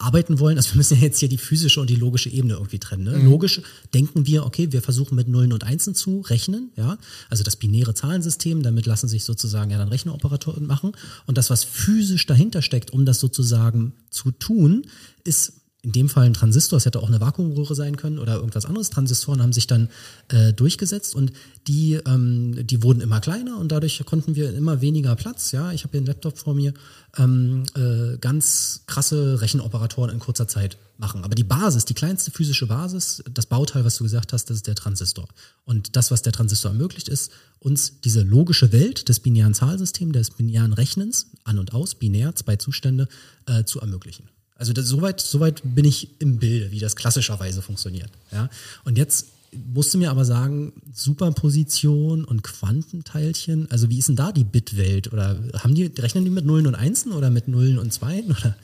arbeiten 0.02 0.38
wollen, 0.38 0.56
also 0.56 0.72
wir 0.72 0.76
müssen 0.76 0.96
ja 0.96 1.04
jetzt 1.04 1.20
hier 1.20 1.28
die 1.28 1.38
physische 1.38 1.80
und 1.80 1.88
die 1.88 1.96
logische 1.96 2.28
Ebene 2.28 2.54
irgendwie 2.54 2.78
trennen. 2.78 3.04
Ne? 3.04 3.16
Mhm. 3.16 3.30
Logisch 3.30 3.62
denken 3.94 4.26
wir, 4.26 4.44
okay, 4.44 4.72
wir 4.72 4.82
versuchen 4.82 5.14
mit 5.14 5.28
Nullen 5.28 5.52
und 5.52 5.64
Einsen 5.64 5.94
zu 5.94 6.20
rechnen, 6.20 6.70
ja, 6.76 6.98
also 7.30 7.44
das 7.44 7.56
binäre 7.56 7.94
Zahlensystem, 7.94 8.62
damit 8.62 8.86
lassen 8.86 9.08
sich 9.08 9.24
sozusagen 9.24 9.70
ja 9.70 9.78
dann 9.78 9.88
Rechneroperatoren 9.88 10.66
machen. 10.66 10.92
Und 11.26 11.38
das, 11.38 11.50
was 11.50 11.64
physisch 11.64 12.26
dahinter 12.26 12.62
steckt, 12.62 12.92
um 12.92 13.06
das 13.06 13.20
sozusagen 13.20 13.92
zu 14.10 14.32
tun, 14.32 14.86
ist 15.24 15.52
in 15.84 15.90
dem 15.90 16.08
Fall 16.08 16.26
ein 16.26 16.34
Transistor, 16.34 16.76
es 16.76 16.86
hätte 16.86 17.00
auch 17.00 17.08
eine 17.08 17.20
Vakuumröhre 17.20 17.74
sein 17.74 17.96
können 17.96 18.20
oder 18.20 18.36
irgendwas 18.36 18.66
anderes. 18.66 18.90
Transistoren 18.90 19.42
haben 19.42 19.52
sich 19.52 19.66
dann 19.66 19.88
äh, 20.28 20.52
durchgesetzt 20.52 21.16
und 21.16 21.32
die, 21.66 21.94
ähm, 22.06 22.64
die 22.66 22.84
wurden 22.84 23.00
immer 23.00 23.20
kleiner 23.20 23.58
und 23.58 23.72
dadurch 23.72 24.00
konnten 24.06 24.36
wir 24.36 24.54
immer 24.54 24.80
weniger 24.80 25.16
Platz. 25.16 25.50
Ja, 25.50 25.72
ich 25.72 25.82
habe 25.82 25.90
hier 25.90 25.98
einen 25.98 26.06
Laptop 26.06 26.38
vor 26.38 26.54
mir, 26.54 26.72
ähm, 27.18 27.64
äh, 27.74 28.16
ganz 28.18 28.82
krasse 28.86 29.40
Rechenoperatoren 29.40 30.10
in 30.10 30.20
kurzer 30.20 30.46
Zeit 30.46 30.78
machen. 30.98 31.24
Aber 31.24 31.34
die 31.34 31.42
Basis, 31.42 31.84
die 31.84 31.94
kleinste 31.94 32.30
physische 32.30 32.68
Basis, 32.68 33.24
das 33.28 33.46
Bauteil, 33.46 33.84
was 33.84 33.96
du 33.96 34.04
gesagt 34.04 34.32
hast, 34.32 34.50
das 34.50 34.58
ist 34.58 34.68
der 34.68 34.76
Transistor. 34.76 35.26
Und 35.64 35.96
das, 35.96 36.12
was 36.12 36.22
der 36.22 36.32
Transistor 36.32 36.70
ermöglicht, 36.70 37.08
ist, 37.08 37.32
uns 37.58 38.00
diese 38.00 38.22
logische 38.22 38.70
Welt 38.70 39.08
des 39.08 39.18
binären 39.18 39.54
Zahlsystems, 39.54 40.12
des 40.12 40.30
binären 40.30 40.74
Rechnens, 40.74 41.26
an 41.42 41.58
und 41.58 41.74
aus, 41.74 41.96
binär, 41.96 42.36
zwei 42.36 42.54
Zustände, 42.54 43.08
äh, 43.46 43.64
zu 43.64 43.80
ermöglichen. 43.80 44.28
Also 44.62 44.72
das, 44.72 44.86
soweit, 44.86 45.20
soweit 45.20 45.60
bin 45.64 45.84
ich 45.84 46.20
im 46.20 46.38
Bilde, 46.38 46.70
wie 46.70 46.78
das 46.78 46.94
klassischerweise 46.94 47.62
funktioniert. 47.62 48.10
Ja? 48.30 48.48
Und 48.84 48.96
jetzt 48.96 49.26
musste 49.74 49.98
mir 49.98 50.08
aber 50.12 50.24
sagen, 50.24 50.72
Superposition 50.94 52.24
und 52.24 52.44
Quantenteilchen, 52.44 53.68
also 53.72 53.90
wie 53.90 53.98
ist 53.98 54.06
denn 54.06 54.14
da 54.14 54.30
die 54.30 54.44
Bitwelt? 54.44 55.12
Oder 55.12 55.36
haben 55.58 55.74
die, 55.74 55.86
rechnen 55.86 56.24
die 56.24 56.30
mit 56.30 56.44
Nullen 56.44 56.68
und 56.68 56.76
Einsen 56.76 57.10
oder 57.10 57.28
mit 57.28 57.48
Nullen 57.48 57.76
und 57.76 57.92
Zweien? 57.92 58.26
Oder? 58.30 58.56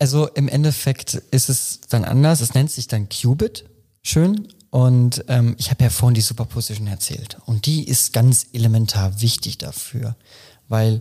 Also 0.00 0.26
im 0.26 0.48
Endeffekt 0.48 1.14
ist 1.30 1.48
es 1.48 1.82
dann 1.88 2.04
anders. 2.04 2.40
Es 2.40 2.54
nennt 2.54 2.72
sich 2.72 2.88
dann 2.88 3.08
Qubit. 3.08 3.64
Schön. 4.02 4.48
Und 4.70 5.24
ähm, 5.28 5.54
ich 5.56 5.70
habe 5.70 5.84
ja 5.84 5.90
vorhin 5.90 6.14
die 6.14 6.20
Superposition 6.20 6.88
erzählt. 6.88 7.36
Und 7.46 7.66
die 7.66 7.86
ist 7.86 8.12
ganz 8.12 8.48
elementar 8.52 9.22
wichtig 9.22 9.58
dafür. 9.58 10.16
Weil 10.66 11.00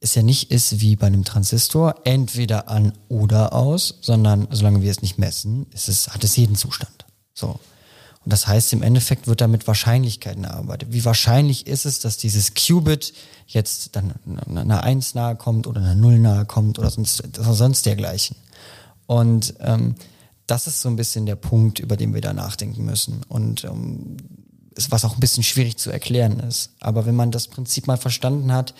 es 0.00 0.14
ja 0.14 0.22
nicht 0.22 0.50
ist 0.50 0.80
wie 0.80 0.96
bei 0.96 1.06
einem 1.06 1.24
Transistor, 1.24 1.94
entweder 2.04 2.68
an 2.68 2.92
oder 3.08 3.52
aus, 3.52 3.98
sondern 4.00 4.48
solange 4.50 4.82
wir 4.82 4.90
es 4.90 5.02
nicht 5.02 5.18
messen, 5.18 5.66
ist 5.72 5.88
es, 5.88 6.08
hat 6.08 6.24
es 6.24 6.36
jeden 6.36 6.56
Zustand. 6.56 7.04
So. 7.32 7.58
Und 8.24 8.32
das 8.32 8.46
heißt, 8.46 8.72
im 8.72 8.82
Endeffekt 8.82 9.26
wird 9.26 9.42
da 9.42 9.48
mit 9.48 9.66
Wahrscheinlichkeiten 9.66 10.44
erarbeitet. 10.44 10.92
Wie 10.92 11.04
wahrscheinlich 11.04 11.66
ist 11.66 11.84
es, 11.84 12.00
dass 12.00 12.16
dieses 12.16 12.54
Qubit 12.54 13.12
jetzt 13.46 13.96
dann 13.96 14.14
einer 14.48 14.82
1 14.82 15.14
nahe 15.14 15.36
kommt 15.36 15.66
oder 15.66 15.80
einer 15.80 15.94
0 15.94 16.18
nahe 16.18 16.44
kommt 16.46 16.78
oder 16.78 16.90
sonst, 16.90 17.22
sonst 17.36 17.84
dergleichen. 17.84 18.36
Und 19.06 19.54
ähm, 19.60 19.94
das 20.46 20.66
ist 20.66 20.80
so 20.80 20.88
ein 20.88 20.96
bisschen 20.96 21.26
der 21.26 21.36
Punkt, 21.36 21.80
über 21.80 21.96
den 21.96 22.14
wir 22.14 22.22
da 22.22 22.32
nachdenken 22.32 22.84
müssen. 22.84 23.22
Und 23.28 23.64
ähm, 23.64 24.16
was 24.88 25.04
auch 25.04 25.14
ein 25.14 25.20
bisschen 25.20 25.42
schwierig 25.42 25.76
zu 25.76 25.90
erklären 25.90 26.40
ist. 26.40 26.70
Aber 26.80 27.04
wenn 27.04 27.14
man 27.14 27.30
das 27.30 27.48
Prinzip 27.48 27.86
mal 27.86 27.98
verstanden 27.98 28.52
hat 28.52 28.74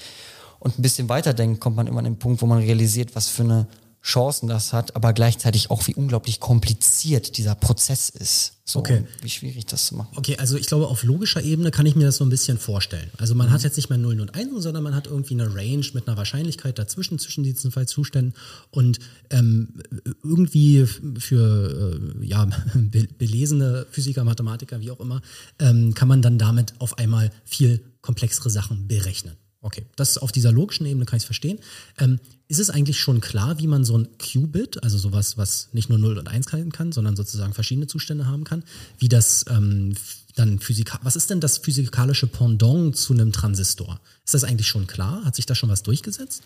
und 0.64 0.78
ein 0.78 0.82
bisschen 0.82 1.08
weiterdenkt, 1.08 1.60
kommt 1.60 1.76
man 1.76 1.86
immer 1.86 1.98
an 1.98 2.04
den 2.04 2.18
Punkt, 2.18 2.42
wo 2.42 2.46
man 2.46 2.58
realisiert, 2.58 3.14
was 3.14 3.28
für 3.28 3.42
eine 3.42 3.66
Chancen 4.04 4.48
das 4.48 4.74
hat, 4.74 4.94
aber 4.96 5.14
gleichzeitig 5.14 5.70
auch, 5.70 5.86
wie 5.86 5.94
unglaublich 5.94 6.38
kompliziert 6.38 7.38
dieser 7.38 7.54
Prozess 7.54 8.10
ist. 8.10 8.52
So, 8.66 8.80
okay. 8.80 9.04
Wie 9.22 9.30
schwierig 9.30 9.64
das 9.64 9.86
zu 9.86 9.94
machen. 9.94 10.10
Okay, 10.16 10.36
also 10.36 10.58
ich 10.58 10.66
glaube, 10.66 10.88
auf 10.88 11.04
logischer 11.04 11.42
Ebene 11.42 11.70
kann 11.70 11.86
ich 11.86 11.96
mir 11.96 12.04
das 12.04 12.16
so 12.16 12.24
ein 12.24 12.28
bisschen 12.28 12.58
vorstellen. 12.58 13.10
Also 13.16 13.34
man 13.34 13.48
mhm. 13.48 13.52
hat 13.52 13.62
jetzt 13.62 13.76
nicht 13.76 13.88
mehr 13.88 13.98
Nullen 13.98 14.20
und 14.20 14.34
Einsen, 14.34 14.60
sondern 14.60 14.82
man 14.82 14.94
hat 14.94 15.06
irgendwie 15.06 15.34
eine 15.34 15.54
Range 15.54 15.86
mit 15.94 16.06
einer 16.06 16.18
Wahrscheinlichkeit 16.18 16.78
dazwischen, 16.78 17.18
zwischen 17.18 17.44
diesen 17.44 17.72
zwei 17.72 17.86
Zuständen. 17.86 18.34
Und 18.70 18.98
ähm, 19.30 19.80
irgendwie 20.22 20.86
für 21.18 21.98
äh, 22.20 22.26
ja, 22.26 22.46
belesene 23.18 23.86
Physiker, 23.90 24.24
Mathematiker, 24.24 24.80
wie 24.80 24.90
auch 24.90 25.00
immer, 25.00 25.22
ähm, 25.58 25.94
kann 25.94 26.08
man 26.08 26.20
dann 26.20 26.36
damit 26.36 26.74
auf 26.78 26.98
einmal 26.98 27.30
viel 27.46 27.80
komplexere 28.02 28.50
Sachen 28.50 28.86
berechnen. 28.86 29.36
Okay, 29.64 29.86
das 29.96 30.18
auf 30.18 30.30
dieser 30.30 30.52
logischen 30.52 30.84
Ebene 30.84 31.06
kann 31.06 31.16
ich 31.16 31.24
verstehen. 31.24 31.58
Ähm, 31.98 32.20
ist 32.48 32.58
es 32.60 32.68
eigentlich 32.68 33.00
schon 33.00 33.22
klar, 33.22 33.58
wie 33.58 33.66
man 33.66 33.82
so 33.82 33.96
ein 33.96 34.08
Qubit, 34.18 34.82
also 34.84 34.98
sowas, 34.98 35.38
was 35.38 35.70
nicht 35.72 35.88
nur 35.88 35.98
0 35.98 36.18
und 36.18 36.28
1 36.28 36.52
halten 36.52 36.70
kann, 36.70 36.92
sondern 36.92 37.16
sozusagen 37.16 37.54
verschiedene 37.54 37.86
Zustände 37.86 38.26
haben 38.26 38.44
kann, 38.44 38.62
wie 38.98 39.08
das 39.08 39.46
ähm, 39.48 39.94
dann 40.34 40.58
physikal, 40.58 41.00
was 41.02 41.16
ist 41.16 41.30
denn 41.30 41.40
das 41.40 41.56
physikalische 41.56 42.26
Pendant 42.26 42.94
zu 42.94 43.14
einem 43.14 43.32
Transistor? 43.32 44.00
Ist 44.26 44.34
das 44.34 44.44
eigentlich 44.44 44.68
schon 44.68 44.86
klar? 44.86 45.24
Hat 45.24 45.34
sich 45.34 45.46
da 45.46 45.54
schon 45.54 45.70
was 45.70 45.82
durchgesetzt? 45.82 46.42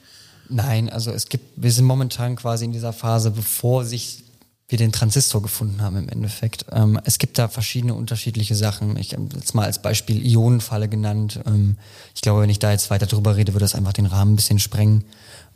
Nein, 0.49 0.89
also 0.89 1.11
es 1.11 1.29
gibt, 1.29 1.45
wir 1.61 1.73
sind 1.73 1.87
momentan 1.87 2.37
quasi 2.37 2.67
in 2.67 2.73
dieser 2.73 2.93
Phase, 2.93 3.33
bevor 3.33 3.85
sich 3.85 4.23
wir 4.69 4.79
den 4.79 4.93
Transistor 4.93 5.43
gefunden 5.43 5.81
haben 5.81 5.97
im 5.97 6.09
Endeffekt. 6.11 6.67
Ähm, 6.71 7.01
es 7.05 7.19
gibt 7.19 7.39
da 7.39 7.49
verschiedene 7.49 7.95
unterschiedliche 7.95 8.55
Sachen. 8.55 8.97
Ich 8.99 9.15
habe 9.15 9.29
jetzt 9.35 9.55
mal 9.55 9.65
als 9.65 9.81
Beispiel 9.81 10.25
Ionenfalle 10.25 10.89
genannt. 10.89 11.41
Ähm, 11.47 11.79
ich 12.15 12.21
glaube, 12.21 12.43
wenn 12.43 12.51
ich 12.51 12.59
da 12.59 12.71
jetzt 12.71 12.91
weiter 12.91 13.07
drüber 13.07 13.37
rede, 13.37 13.55
würde 13.55 13.65
das 13.65 13.75
einfach 13.75 13.95
den 13.95 14.07
Rahmen 14.07 14.35
ein 14.35 14.37
bisschen 14.37 14.59
sprengen. 14.59 15.05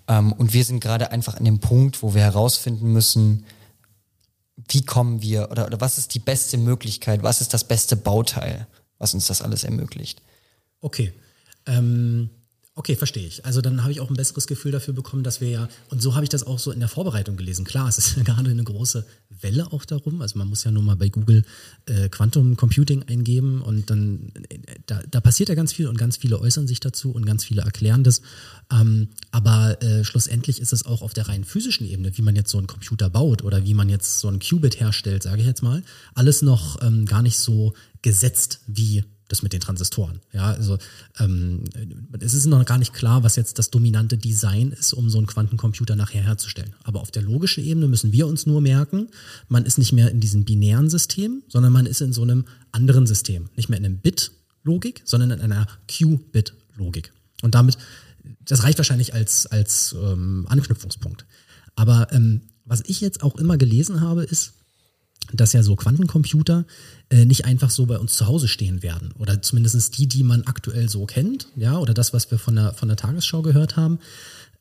Ähm, 0.08 0.32
und 0.32 0.54
wir 0.54 0.64
sind 0.64 0.80
gerade 0.80 1.12
einfach 1.12 1.34
an 1.34 1.44
dem 1.44 1.58
Punkt, 1.58 2.02
wo 2.02 2.14
wir 2.14 2.22
herausfinden 2.22 2.90
müssen, 2.92 3.44
wie 4.68 4.82
kommen 4.82 5.20
wir 5.20 5.50
oder, 5.50 5.66
oder 5.66 5.80
was 5.80 5.98
ist 5.98 6.14
die 6.14 6.18
beste 6.18 6.56
Möglichkeit, 6.56 7.22
was 7.22 7.42
ist 7.42 7.52
das 7.52 7.64
beste 7.64 7.96
Bauteil, 7.96 8.66
was 8.98 9.12
uns 9.12 9.26
das 9.26 9.42
alles 9.42 9.64
ermöglicht. 9.64 10.22
Okay. 10.80 11.12
Ähm 11.66 12.30
Okay, 12.74 12.96
verstehe 12.96 13.26
ich. 13.26 13.44
Also 13.44 13.60
dann 13.60 13.82
habe 13.82 13.92
ich 13.92 14.00
auch 14.00 14.08
ein 14.08 14.16
besseres 14.16 14.46
Gefühl 14.46 14.72
dafür 14.72 14.94
bekommen, 14.94 15.22
dass 15.22 15.42
wir 15.42 15.50
ja, 15.50 15.68
und 15.90 16.00
so 16.00 16.14
habe 16.14 16.24
ich 16.24 16.30
das 16.30 16.42
auch 16.46 16.58
so 16.58 16.72
in 16.72 16.80
der 16.80 16.88
Vorbereitung 16.88 17.36
gelesen. 17.36 17.66
Klar, 17.66 17.86
es 17.86 17.98
ist 17.98 18.16
ja 18.16 18.22
gerade 18.24 18.50
eine 18.50 18.64
große 18.64 19.04
Welle 19.28 19.70
auch 19.72 19.84
darum. 19.84 20.22
Also 20.22 20.38
man 20.38 20.48
muss 20.48 20.64
ja 20.64 20.70
nur 20.70 20.82
mal 20.82 20.96
bei 20.96 21.10
Google 21.10 21.44
äh, 21.84 22.08
Quantum 22.08 22.56
Computing 22.56 23.02
eingeben 23.02 23.60
und 23.60 23.90
dann, 23.90 24.32
äh, 24.48 24.58
da, 24.86 25.02
da 25.10 25.20
passiert 25.20 25.50
ja 25.50 25.54
ganz 25.54 25.74
viel 25.74 25.86
und 25.86 25.98
ganz 25.98 26.16
viele 26.16 26.40
äußern 26.40 26.66
sich 26.66 26.80
dazu 26.80 27.10
und 27.12 27.26
ganz 27.26 27.44
viele 27.44 27.60
erklären 27.60 28.04
das. 28.04 28.22
Ähm, 28.72 29.08
aber 29.32 29.82
äh, 29.82 30.02
schlussendlich 30.02 30.58
ist 30.58 30.72
es 30.72 30.86
auch 30.86 31.02
auf 31.02 31.12
der 31.12 31.28
rein 31.28 31.44
physischen 31.44 31.86
Ebene, 31.86 32.16
wie 32.16 32.22
man 32.22 32.36
jetzt 32.36 32.50
so 32.50 32.56
einen 32.56 32.68
Computer 32.68 33.10
baut 33.10 33.44
oder 33.44 33.66
wie 33.66 33.74
man 33.74 33.90
jetzt 33.90 34.18
so 34.18 34.28
einen 34.28 34.40
Qubit 34.40 34.80
herstellt, 34.80 35.24
sage 35.24 35.42
ich 35.42 35.46
jetzt 35.46 35.62
mal, 35.62 35.82
alles 36.14 36.40
noch 36.40 36.80
ähm, 36.80 37.04
gar 37.04 37.20
nicht 37.20 37.38
so 37.38 37.74
gesetzt 38.00 38.60
wie 38.66 39.04
das 39.32 39.42
mit 39.42 39.52
den 39.52 39.60
Transistoren. 39.60 40.20
Ja, 40.32 40.52
also 40.52 40.78
ähm, 41.18 41.64
es 42.20 42.34
ist 42.34 42.46
noch 42.46 42.64
gar 42.66 42.78
nicht 42.78 42.92
klar, 42.92 43.22
was 43.24 43.36
jetzt 43.36 43.58
das 43.58 43.70
dominante 43.70 44.18
Design 44.18 44.72
ist, 44.72 44.92
um 44.92 45.08
so 45.08 45.18
einen 45.18 45.26
Quantencomputer 45.26 45.96
nachher 45.96 46.22
herzustellen. 46.22 46.74
Aber 46.84 47.00
auf 47.00 47.10
der 47.10 47.22
logischen 47.22 47.64
Ebene 47.64 47.88
müssen 47.88 48.12
wir 48.12 48.26
uns 48.26 48.46
nur 48.46 48.60
merken, 48.60 49.08
man 49.48 49.64
ist 49.64 49.78
nicht 49.78 49.92
mehr 49.92 50.10
in 50.10 50.20
diesem 50.20 50.44
binären 50.44 50.90
System, 50.90 51.42
sondern 51.48 51.72
man 51.72 51.86
ist 51.86 52.02
in 52.02 52.12
so 52.12 52.22
einem 52.22 52.44
anderen 52.72 53.06
System. 53.06 53.48
Nicht 53.56 53.68
mehr 53.70 53.78
in 53.78 53.86
einem 53.86 53.98
Bit-Logik, 53.98 55.02
sondern 55.04 55.30
in 55.30 55.40
einer 55.40 55.66
Q-Bit-Logik. 55.88 57.12
Und 57.42 57.54
damit, 57.54 57.78
das 58.44 58.62
reicht 58.62 58.78
wahrscheinlich 58.78 59.14
als, 59.14 59.46
als 59.46 59.96
ähm, 59.98 60.46
Anknüpfungspunkt. 60.48 61.24
Aber 61.74 62.12
ähm, 62.12 62.42
was 62.64 62.82
ich 62.86 63.00
jetzt 63.00 63.22
auch 63.22 63.36
immer 63.36 63.56
gelesen 63.56 64.02
habe, 64.02 64.24
ist, 64.24 64.52
dass 65.32 65.52
ja 65.52 65.62
so 65.62 65.76
Quantencomputer 65.76 66.64
äh, 67.10 67.24
nicht 67.24 67.44
einfach 67.44 67.70
so 67.70 67.86
bei 67.86 67.98
uns 67.98 68.16
zu 68.16 68.26
Hause 68.26 68.48
stehen 68.48 68.82
werden. 68.82 69.12
Oder 69.18 69.42
zumindest 69.42 69.98
die, 69.98 70.06
die 70.06 70.22
man 70.22 70.42
aktuell 70.42 70.88
so 70.88 71.06
kennt, 71.06 71.48
ja, 71.56 71.78
oder 71.78 71.94
das, 71.94 72.12
was 72.12 72.30
wir 72.30 72.38
von 72.38 72.56
der, 72.56 72.74
von 72.74 72.88
der 72.88 72.96
Tagesschau 72.96 73.42
gehört 73.42 73.76
haben. 73.76 73.98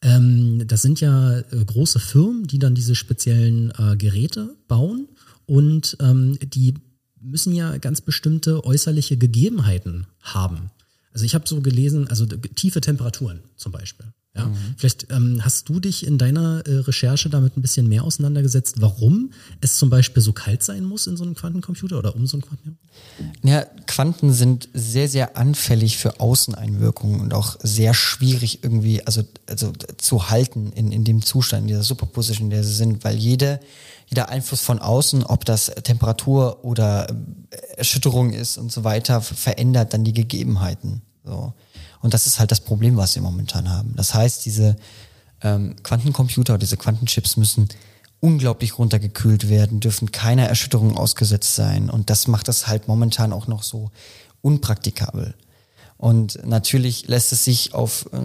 Ähm, 0.02 0.68
das 0.68 0.82
sind 0.82 1.00
ja 1.02 1.40
äh, 1.40 1.44
große 1.66 2.00
Firmen, 2.00 2.48
die 2.48 2.60
dann 2.60 2.76
diese 2.76 2.96
speziellen 2.96 3.72
äh, 3.78 3.96
Geräte 3.96 4.56
bauen 4.68 5.08
und 5.46 5.98
ähm, 6.00 6.38
die 6.42 6.76
müssen 7.20 7.54
ja 7.54 7.78
ganz 7.78 8.02
bestimmte 8.02 8.66
äußerliche 8.66 9.18
Gegebenheiten 9.18 10.08
haben. 10.22 10.72
Also 11.14 11.26
ich 11.26 11.36
habe 11.36 11.48
so 11.48 11.62
gelesen, 11.62 12.08
also 12.08 12.26
tiefe 12.26 12.82
Temperaturen 12.82 13.42
zum 13.58 13.72
Beispiel. 13.72 14.08
Ja, 14.34 14.46
mhm. 14.46 14.56
vielleicht 14.78 15.12
ähm, 15.12 15.42
hast 15.44 15.68
du 15.68 15.82
dich 15.82 16.08
in 16.08 16.18
deiner 16.18 16.66
äh, 16.66 16.78
Recherche 16.78 17.30
damit 17.30 17.58
ein 17.58 17.62
bisschen 17.62 17.90
mehr 17.90 18.06
auseinandergesetzt, 18.06 18.80
warum 18.80 19.34
es 19.60 19.78
zum 19.78 19.90
Beispiel 19.90 20.24
so 20.24 20.32
kalt 20.32 20.64
sein 20.64 20.86
muss 20.86 21.06
in 21.06 21.18
so 21.18 21.26
einem 21.26 21.36
Quantencomputer 21.36 21.98
oder 21.98 22.16
um 22.16 22.26
so 22.26 22.38
einen 22.38 22.44
Quantencomputer? 22.44 22.82
Ja, 23.44 23.66
Quanten 23.88 24.32
sind 24.32 24.70
sehr, 24.74 25.10
sehr 25.10 25.36
anfällig 25.36 25.98
für 25.98 26.22
Außeneinwirkungen 26.22 27.20
und 27.20 27.34
auch 27.34 27.58
sehr 27.62 27.94
schwierig 27.94 28.64
irgendwie, 28.64 29.06
also, 29.06 29.24
also 29.48 29.74
zu 29.98 30.30
halten 30.30 30.72
in, 30.72 30.94
in 30.94 31.04
dem 31.04 31.22
Zustand, 31.24 31.64
in 31.64 31.68
dieser 31.68 31.84
Superposition, 31.84 32.46
in 32.46 32.52
der 32.52 32.64
sie 32.64 32.74
sind, 32.74 33.04
weil 33.04 33.18
jede, 33.18 33.60
jeder 34.08 34.30
Einfluss 34.30 34.62
von 34.62 34.80
außen, 34.80 35.26
ob 35.26 35.44
das 35.44 35.66
Temperatur 35.84 36.64
oder 36.64 37.10
äh, 37.10 37.58
Erschütterung 37.76 38.32
ist 38.32 38.58
und 38.58 38.72
so 38.72 38.86
weiter, 38.86 39.20
verändert 39.20 39.94
dann 39.94 40.06
die 40.06 40.14
Gegebenheiten. 40.14 41.02
So. 41.26 41.54
Und 42.02 42.14
das 42.14 42.28
ist 42.28 42.40
halt 42.40 42.52
das 42.52 42.62
Problem, 42.62 42.98
was 42.98 43.16
wir 43.16 43.22
momentan 43.22 43.70
haben. 43.70 43.94
Das 43.96 44.14
heißt, 44.14 44.46
diese 44.46 44.76
ähm, 45.42 45.76
Quantencomputer, 45.84 46.58
diese 46.58 46.78
Quantenchips 46.78 47.38
müssen 47.38 47.70
unglaublich 48.20 48.78
runtergekühlt 48.78 49.50
werden, 49.50 49.80
dürfen 49.80 50.12
keiner 50.12 50.48
Erschütterung 50.48 50.96
ausgesetzt 50.96 51.56
sein. 51.56 51.90
Und 51.90 52.10
das 52.10 52.28
macht 52.28 52.48
das 52.48 52.68
halt 52.68 52.88
momentan 52.88 53.34
auch 53.34 53.48
noch 53.48 53.64
so 53.64 53.92
unpraktikabel. 54.42 55.34
Und 55.98 56.44
natürlich 56.48 57.08
lässt 57.08 57.32
es 57.32 57.46
sich 57.46 57.76
auf 57.76 58.10
äh, 58.12 58.18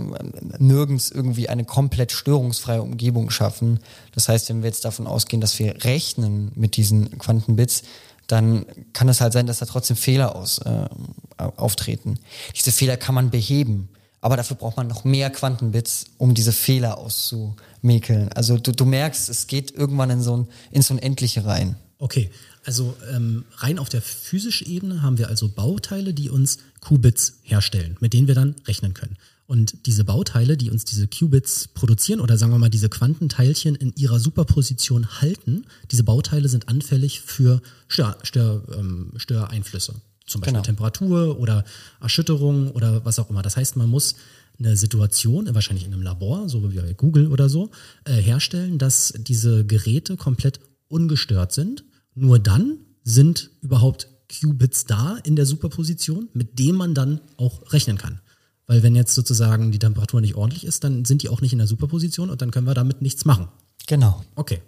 nirgends 0.59 1.11
irgendwie 1.11 1.51
eine 1.51 1.65
komplett 1.65 2.11
störungsfreie 2.11 2.81
Umgebung 2.81 3.29
schaffen. 3.29 3.81
Das 4.15 4.31
heißt, 4.31 4.49
wenn 4.49 4.63
wir 4.63 4.69
jetzt 4.69 4.87
davon 4.87 5.07
ausgehen, 5.07 5.43
dass 5.43 5.59
wir 5.59 5.85
rechnen 5.85 6.53
mit 6.55 6.77
diesen 6.79 7.19
Quantenbits, 7.19 7.83
dann 8.27 8.67
kann 8.93 9.09
es 9.09 9.21
halt 9.21 9.33
sein, 9.33 9.47
dass 9.47 9.59
da 9.59 9.67
trotzdem 9.67 9.97
Fehler 9.97 10.35
aus, 10.35 10.59
äh, 10.59 10.89
auftreten. 11.37 12.19
Diese 12.57 12.73
Fehler 12.73 12.97
kann 12.97 13.15
man 13.15 13.31
beheben, 13.31 13.89
aber 14.21 14.37
dafür 14.37 14.57
braucht 14.57 14.77
man 14.77 14.89
noch 14.89 15.05
mehr 15.05 15.31
Quantenbits, 15.31 16.07
um 16.19 16.35
diese 16.35 16.53
Fehler 16.53 16.99
auszumäkeln. 16.99 18.33
Also 18.33 18.59
du, 18.59 18.73
du 18.73 18.85
merkst, 18.85 19.29
es 19.29 19.47
geht 19.47 19.71
irgendwann 19.73 20.11
in 20.11 20.23
so 20.23 20.37
ein, 20.39 20.49
ins 20.71 20.91
Unendliche 20.91 21.45
rein. 21.45 21.77
Okay, 21.99 22.31
also 22.65 22.97
ähm, 23.15 23.45
rein 23.59 23.79
auf 23.79 23.89
der 23.89 24.03
physischen 24.03 24.67
Ebene 24.67 25.03
haben 25.03 25.19
wir 25.19 25.29
also 25.29 25.49
Bauteile, 25.49 26.13
die 26.13 26.29
uns 26.29 26.59
Qubits 26.81 27.39
herstellen, 27.43 27.97
mit 28.01 28.13
denen 28.13 28.27
wir 28.27 28.35
dann 28.35 28.57
rechnen 28.67 28.93
können. 28.93 29.17
Und 29.47 29.87
diese 29.87 30.05
Bauteile, 30.05 30.57
die 30.57 30.71
uns 30.71 30.85
diese 30.85 31.07
Qubits 31.07 31.69
produzieren 31.69 32.21
oder 32.21 32.37
sagen 32.37 32.53
wir 32.53 32.59
mal 32.59 32.69
diese 32.69 32.89
Quantenteilchen 32.89 33.77
in 33.77 33.93
ihrer 33.95 34.19
Superposition 34.19 35.21
halten, 35.21 35.67
diese 35.93 36.03
Bauteile 36.03 36.49
sind 36.49 36.69
anfällig 36.69 37.21
für 37.21 37.63
Stör, 37.87 38.19
Stör, 38.23 38.63
ähm, 38.77 39.13
Störeinflüsse. 39.17 39.95
Zum 40.27 40.41
Beispiel 40.41 40.55
genau. 40.55 40.65
Temperatur 40.65 41.39
oder 41.39 41.65
Erschütterung 42.01 42.73
oder 42.73 43.05
was 43.05 43.21
auch 43.21 43.31
immer. 43.31 43.43
Das 43.43 43.57
heißt, 43.57 43.77
man 43.77 43.89
muss 43.89 44.17
eine 44.59 44.77
Situation, 44.77 45.55
wahrscheinlich 45.55 45.87
in 45.87 45.93
einem 45.93 46.03
Labor, 46.03 46.49
so 46.49 46.73
wie 46.73 46.81
bei 46.81 46.95
Google 46.95 47.29
oder 47.29 47.49
so, 47.49 47.71
äh, 48.05 48.15
herstellen, 48.15 48.79
dass 48.79 49.15
diese 49.17 49.65
Geräte 49.65 50.17
komplett 50.17 50.59
ungestört 50.89 51.53
sind. 51.53 51.85
Nur 52.15 52.41
dann 52.41 52.79
sind 53.05 53.51
überhaupt 53.61 54.09
Qubits 54.29 54.87
da 54.87 55.19
in 55.23 55.37
der 55.37 55.47
Superposition, 55.47 56.29
mit 56.33 56.59
dem 56.59 56.75
man 56.75 56.95
dann 56.95 57.21
auch 57.37 57.73
rechnen 57.73 57.99
kann. 57.99 58.21
Weil 58.67 58.83
wenn 58.83 58.97
jetzt 58.97 59.15
sozusagen 59.15 59.71
die 59.71 59.79
Temperatur 59.79 60.21
nicht 60.21 60.35
ordentlich 60.35 60.67
ist, 60.67 60.83
dann 60.85 61.05
sind 61.05 61.23
die 61.23 61.29
auch 61.29 61.41
nicht 61.41 61.53
in 61.53 61.59
der 61.59 61.69
Superposition 61.69 62.31
und 62.31 62.43
dann 62.43 62.51
können 62.51 62.67
wir 62.67 62.75
damit 62.75 63.01
nichts 63.01 63.25
machen. 63.25 63.49
Genau. 63.87 64.25
Okay, 64.35 64.61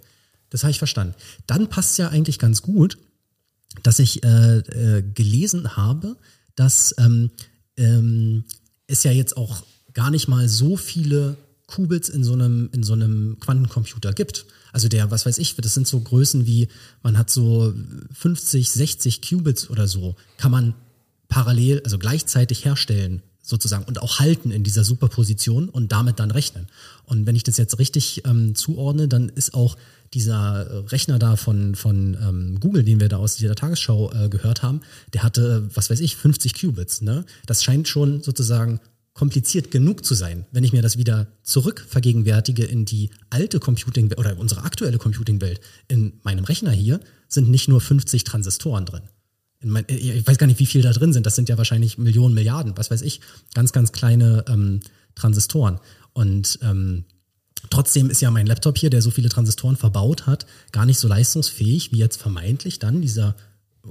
das 0.50 0.62
habe 0.62 0.70
ich 0.70 0.78
verstanden. 0.78 1.14
Dann 1.46 1.68
passt 1.68 1.98
ja 1.98 2.08
eigentlich 2.08 2.38
ganz 2.38 2.62
gut, 2.62 2.98
dass 3.82 3.98
ich 3.98 4.24
äh, 4.24 4.58
äh, 4.58 5.02
gelesen 5.02 5.76
habe, 5.76 6.16
dass 6.54 6.94
ähm, 6.98 7.30
ähm, 7.76 8.44
es 8.86 9.02
ja 9.02 9.10
jetzt 9.10 9.36
auch 9.36 9.64
gar 9.92 10.10
nicht 10.10 10.28
mal 10.28 10.48
so 10.48 10.76
viele 10.76 11.36
Qubits 11.66 12.08
in 12.08 12.24
so 12.24 12.32
einem 12.32 12.70
in 12.72 12.82
so 12.82 12.94
einem 12.94 13.38
Quantencomputer 13.40 14.12
gibt. 14.12 14.46
Also 14.72 14.88
der, 14.88 15.10
was 15.10 15.26
weiß 15.26 15.38
ich, 15.38 15.56
das 15.56 15.74
sind 15.74 15.86
so 15.86 16.00
Größen 16.00 16.46
wie 16.46 16.68
man 17.02 17.18
hat 17.18 17.30
so 17.30 17.74
50, 18.12 18.70
60 18.70 19.22
Qubits 19.22 19.68
oder 19.70 19.86
so, 19.86 20.16
kann 20.38 20.52
man 20.52 20.74
parallel, 21.28 21.82
also 21.84 21.98
gleichzeitig 21.98 22.64
herstellen 22.64 23.22
sozusagen 23.48 23.84
und 23.84 24.02
auch 24.02 24.18
halten 24.18 24.50
in 24.50 24.62
dieser 24.62 24.84
Superposition 24.84 25.70
und 25.70 25.90
damit 25.90 26.20
dann 26.20 26.30
rechnen. 26.30 26.66
Und 27.04 27.26
wenn 27.26 27.34
ich 27.34 27.44
das 27.44 27.56
jetzt 27.56 27.78
richtig 27.78 28.22
ähm, 28.26 28.54
zuordne, 28.54 29.08
dann 29.08 29.30
ist 29.30 29.54
auch 29.54 29.76
dieser 30.12 30.90
Rechner 30.92 31.18
da 31.18 31.36
von, 31.36 31.74
von 31.74 32.16
ähm, 32.20 32.60
Google, 32.60 32.84
den 32.84 33.00
wir 33.00 33.08
da 33.08 33.16
aus 33.16 33.36
dieser 33.36 33.54
Tagesschau 33.54 34.12
äh, 34.12 34.28
gehört 34.28 34.62
haben, 34.62 34.82
der 35.14 35.22
hatte, 35.22 35.68
was 35.74 35.88
weiß 35.88 36.00
ich, 36.00 36.16
50 36.16 36.60
Qubits. 36.60 37.00
Ne? 37.00 37.24
Das 37.46 37.64
scheint 37.64 37.88
schon 37.88 38.22
sozusagen 38.22 38.80
kompliziert 39.14 39.70
genug 39.70 40.04
zu 40.04 40.14
sein, 40.14 40.44
wenn 40.52 40.62
ich 40.62 40.72
mir 40.72 40.82
das 40.82 40.98
wieder 40.98 41.26
zurück 41.42 41.84
vergegenwärtige 41.88 42.64
in 42.64 42.84
die 42.84 43.10
alte 43.30 43.60
Computing 43.60 44.12
oder 44.12 44.38
unsere 44.38 44.62
aktuelle 44.62 44.98
Computing-Welt. 44.98 45.60
In 45.88 46.20
meinem 46.22 46.44
Rechner 46.44 46.70
hier 46.70 47.00
sind 47.28 47.48
nicht 47.48 47.68
nur 47.68 47.80
50 47.80 48.24
Transistoren 48.24 48.84
drin 48.84 49.02
ich 49.60 50.26
weiß 50.26 50.38
gar 50.38 50.46
nicht, 50.46 50.60
wie 50.60 50.66
viel 50.66 50.82
da 50.82 50.92
drin 50.92 51.12
sind. 51.12 51.26
Das 51.26 51.34
sind 51.34 51.48
ja 51.48 51.58
wahrscheinlich 51.58 51.98
Millionen, 51.98 52.34
Milliarden, 52.34 52.76
was 52.76 52.90
weiß 52.90 53.02
ich, 53.02 53.20
ganz, 53.54 53.72
ganz 53.72 53.92
kleine 53.92 54.44
ähm, 54.48 54.80
Transistoren. 55.14 55.80
Und 56.12 56.58
ähm, 56.62 57.04
trotzdem 57.70 58.10
ist 58.10 58.20
ja 58.20 58.30
mein 58.30 58.46
Laptop 58.46 58.78
hier, 58.78 58.90
der 58.90 59.02
so 59.02 59.10
viele 59.10 59.28
Transistoren 59.28 59.76
verbaut 59.76 60.26
hat, 60.26 60.46
gar 60.72 60.86
nicht 60.86 60.98
so 60.98 61.08
leistungsfähig 61.08 61.92
wie 61.92 61.98
jetzt 61.98 62.20
vermeintlich 62.20 62.78
dann 62.78 63.00
dieser 63.00 63.34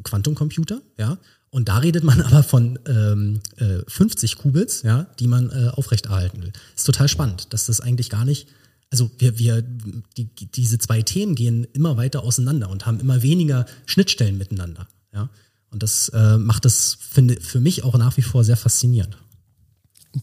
Quantumcomputer, 0.03 0.82
ja. 0.97 1.17
Und 1.49 1.69
da 1.69 1.77
redet 1.77 2.03
man 2.03 2.21
aber 2.23 2.43
von 2.43 2.80
ähm, 2.88 3.39
äh, 3.58 3.80
50 3.88 4.38
Qubits, 4.38 4.84
ja, 4.84 5.03
die 5.19 5.27
man 5.27 5.49
äh, 5.49 5.69
aufrechterhalten 5.69 6.41
will. 6.41 6.51
Ist 6.75 6.86
total 6.86 7.08
spannend, 7.08 7.53
dass 7.53 7.65
das 7.65 7.82
eigentlich 7.82 8.10
gar 8.10 8.25
nicht, 8.25 8.47
also 8.89 9.10
wir, 9.17 9.38
wir, 9.39 9.62
die, 9.62 10.25
diese 10.36 10.77
zwei 10.77 11.01
Themen 11.01 11.36
gehen 11.36 11.65
immer 11.73 11.97
weiter 11.97 12.23
auseinander 12.23 12.69
und 12.69 12.86
haben 12.86 12.99
immer 12.99 13.21
weniger 13.21 13.65
Schnittstellen 13.86 14.38
miteinander. 14.38 14.88
Ja. 15.13 15.30
Und 15.71 15.84
das 15.84 16.10
äh, 16.10 16.38
macht 16.38 16.65
das, 16.65 16.97
finde 16.99 17.39
für 17.41 17.60
mich 17.60 17.84
auch 17.84 17.97
nach 17.97 18.17
wie 18.17 18.21
vor 18.21 18.43
sehr 18.43 18.58
faszinierend. 18.58 19.17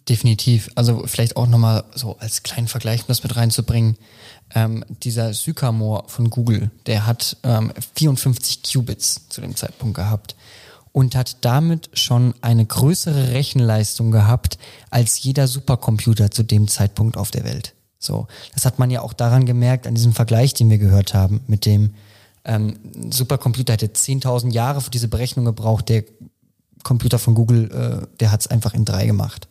Definitiv. 0.09 0.70
Also 0.74 1.04
vielleicht 1.07 1.37
auch 1.37 1.46
nochmal 1.46 1.85
so 1.94 2.16
als 2.18 2.42
kleinen 2.42 2.68
Vergleich, 2.68 3.02
um 3.02 3.09
das 3.09 3.22
mit 3.22 3.37
reinzubringen. 3.37 3.96
Ähm, 4.54 4.85
dieser 5.02 5.35
Sycamore 5.35 6.04
von 6.09 6.30
Google, 6.30 6.70
der 6.87 7.07
hat 7.07 7.37
ähm, 7.42 7.72
54 7.94 8.62
Qubits 8.62 9.28
zu 9.28 9.40
dem 9.40 9.57
Zeitpunkt 9.57 9.94
gehabt 9.94 10.37
und 10.92 11.16
hat 11.16 11.38
damit 11.44 11.90
schon 11.92 12.35
eine 12.40 12.64
größere 12.64 13.33
Rechenleistung 13.33 14.11
gehabt 14.11 14.59
als 14.90 15.22
jeder 15.22 15.48
Supercomputer 15.48 16.30
zu 16.30 16.42
dem 16.42 16.68
Zeitpunkt 16.68 17.16
auf 17.16 17.30
der 17.30 17.44
Welt. 17.44 17.74
So, 17.98 18.28
das 18.52 18.64
hat 18.64 18.78
man 18.78 18.90
ja 18.90 19.00
auch 19.00 19.12
daran 19.12 19.46
gemerkt, 19.46 19.87
an 19.87 19.94
diesem 19.94 20.12
Vergleich, 20.12 20.54
den 20.54 20.70
wir 20.70 20.78
gehört 20.78 21.14
haben, 21.14 21.40
mit 21.46 21.66
dem 21.66 21.94
ähm, 22.44 22.78
Supercomputer 23.11 23.72
hätte 23.72 23.87
10.000 23.87 24.52
Jahre 24.52 24.80
für 24.80 24.90
diese 24.90 25.09
Berechnung 25.09 25.44
gebraucht, 25.44 25.88
der 25.88 26.04
Computer 26.83 27.18
von 27.18 27.35
Google, 27.35 27.70
äh, 27.70 28.16
der 28.20 28.30
hat 28.30 28.42
es 28.42 28.46
einfach 28.46 28.74
in 28.74 28.85
drei 28.85 29.07
gemacht. 29.07 29.48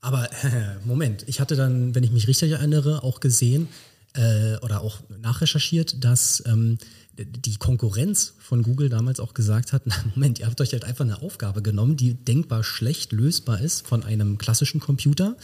Aber 0.00 0.30
äh, 0.44 0.76
Moment, 0.84 1.24
ich 1.26 1.40
hatte 1.40 1.56
dann, 1.56 1.94
wenn 1.94 2.02
ich 2.02 2.10
mich 2.10 2.28
richtig 2.28 2.50
erinnere, 2.50 3.02
auch 3.02 3.20
gesehen 3.20 3.68
äh, 4.14 4.56
oder 4.58 4.82
auch 4.82 4.98
nachrecherchiert, 5.08 6.04
dass 6.04 6.42
ähm, 6.46 6.78
die 7.16 7.56
Konkurrenz 7.56 8.34
von 8.38 8.62
Google 8.62 8.88
damals 8.88 9.20
auch 9.20 9.34
gesagt 9.34 9.72
hat, 9.72 9.82
na 9.86 9.94
Moment, 10.14 10.38
ihr 10.38 10.46
habt 10.46 10.60
euch 10.60 10.72
halt 10.72 10.84
einfach 10.84 11.04
eine 11.04 11.22
Aufgabe 11.22 11.62
genommen, 11.62 11.96
die 11.96 12.14
denkbar 12.14 12.64
schlecht 12.64 13.12
lösbar 13.12 13.60
ist 13.60 13.86
von 13.86 14.02
einem 14.02 14.38
klassischen 14.38 14.80
Computer. 14.80 15.36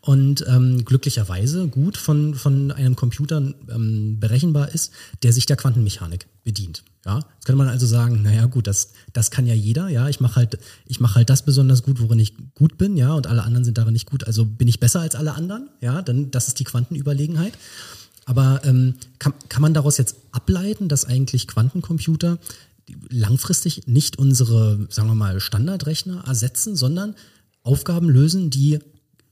Und 0.00 0.44
ähm, 0.48 0.84
glücklicherweise 0.84 1.68
gut 1.68 1.96
von, 1.96 2.34
von 2.34 2.70
einem 2.72 2.96
Computer 2.96 3.42
ähm, 3.68 4.18
berechenbar 4.20 4.72
ist, 4.72 4.92
der 5.22 5.32
sich 5.32 5.44
der 5.46 5.56
Quantenmechanik 5.56 6.26
bedient. 6.44 6.84
Ja, 7.04 7.18
jetzt 7.18 7.46
könnte 7.46 7.58
man 7.58 7.68
also 7.68 7.86
sagen, 7.86 8.22
naja 8.22 8.46
gut, 8.46 8.66
das, 8.66 8.92
das 9.12 9.30
kann 9.30 9.46
ja 9.46 9.54
jeder, 9.54 9.88
ja, 9.88 10.08
ich 10.08 10.20
mache 10.20 10.36
halt, 10.36 10.58
ich 10.86 11.00
mache 11.00 11.16
halt 11.16 11.30
das 11.30 11.44
besonders 11.44 11.82
gut, 11.82 12.00
worin 12.00 12.18
ich 12.18 12.34
gut 12.54 12.76
bin, 12.76 12.96
ja, 12.96 13.14
und 13.14 13.26
alle 13.26 13.42
anderen 13.44 13.64
sind 13.64 13.78
darin 13.78 13.92
nicht 13.92 14.10
gut, 14.10 14.24
also 14.24 14.44
bin 14.44 14.68
ich 14.68 14.80
besser 14.80 15.00
als 15.00 15.14
alle 15.14 15.34
anderen, 15.34 15.70
ja, 15.80 16.02
dann 16.02 16.30
das 16.30 16.48
ist 16.48 16.58
die 16.58 16.64
Quantenüberlegenheit. 16.64 17.52
Aber 18.28 18.60
ähm, 18.64 18.94
kann, 19.18 19.32
kann 19.48 19.62
man 19.62 19.72
daraus 19.72 19.96
jetzt 19.96 20.16
ableiten, 20.32 20.90
dass 20.90 21.06
eigentlich 21.06 21.46
Quantencomputer 21.46 22.38
langfristig 23.08 23.86
nicht 23.86 24.18
unsere, 24.18 24.86
sagen 24.90 25.08
wir 25.08 25.14
mal, 25.14 25.40
Standardrechner 25.40 26.24
ersetzen, 26.26 26.76
sondern 26.76 27.14
Aufgaben 27.62 28.10
lösen, 28.10 28.50
die, 28.50 28.80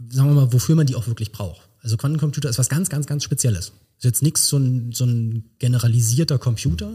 sagen 0.09 0.31
wir 0.31 0.35
mal, 0.35 0.53
wofür 0.55 0.77
man 0.77 0.87
die 0.87 0.95
auch 0.95 1.09
wirklich 1.09 1.31
braucht. 1.31 1.69
Also 1.83 1.99
Quantencomputer 1.99 2.49
ist 2.49 2.59
was 2.59 2.71
ganz, 2.71 2.89
ganz, 2.89 3.07
ganz 3.07 3.23
Spezielles. 3.23 3.73
Ist 3.99 4.05
jetzt 4.05 4.23
nichts 4.23 4.49
so 4.49 4.57
ein, 4.57 4.93
so 4.93 5.05
ein 5.05 5.45
generalisierter 5.59 6.39
Computer, 6.39 6.91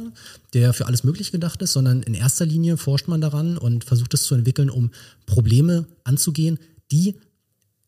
der 0.56 0.74
für 0.74 0.88
alles 0.88 1.04
möglich 1.04 1.32
gedacht 1.32 1.62
ist, 1.62 1.74
sondern 1.74 2.02
in 2.02 2.16
erster 2.16 2.48
Linie 2.48 2.78
forscht 2.78 3.10
man 3.10 3.22
daran 3.22 3.60
und 3.60 3.84
versucht 3.84 4.16
es 4.16 4.24
zu 4.24 4.34
entwickeln, 4.34 4.72
um 4.72 4.90
Probleme 5.28 5.86
anzugehen, 6.04 6.58
die 6.92 7.14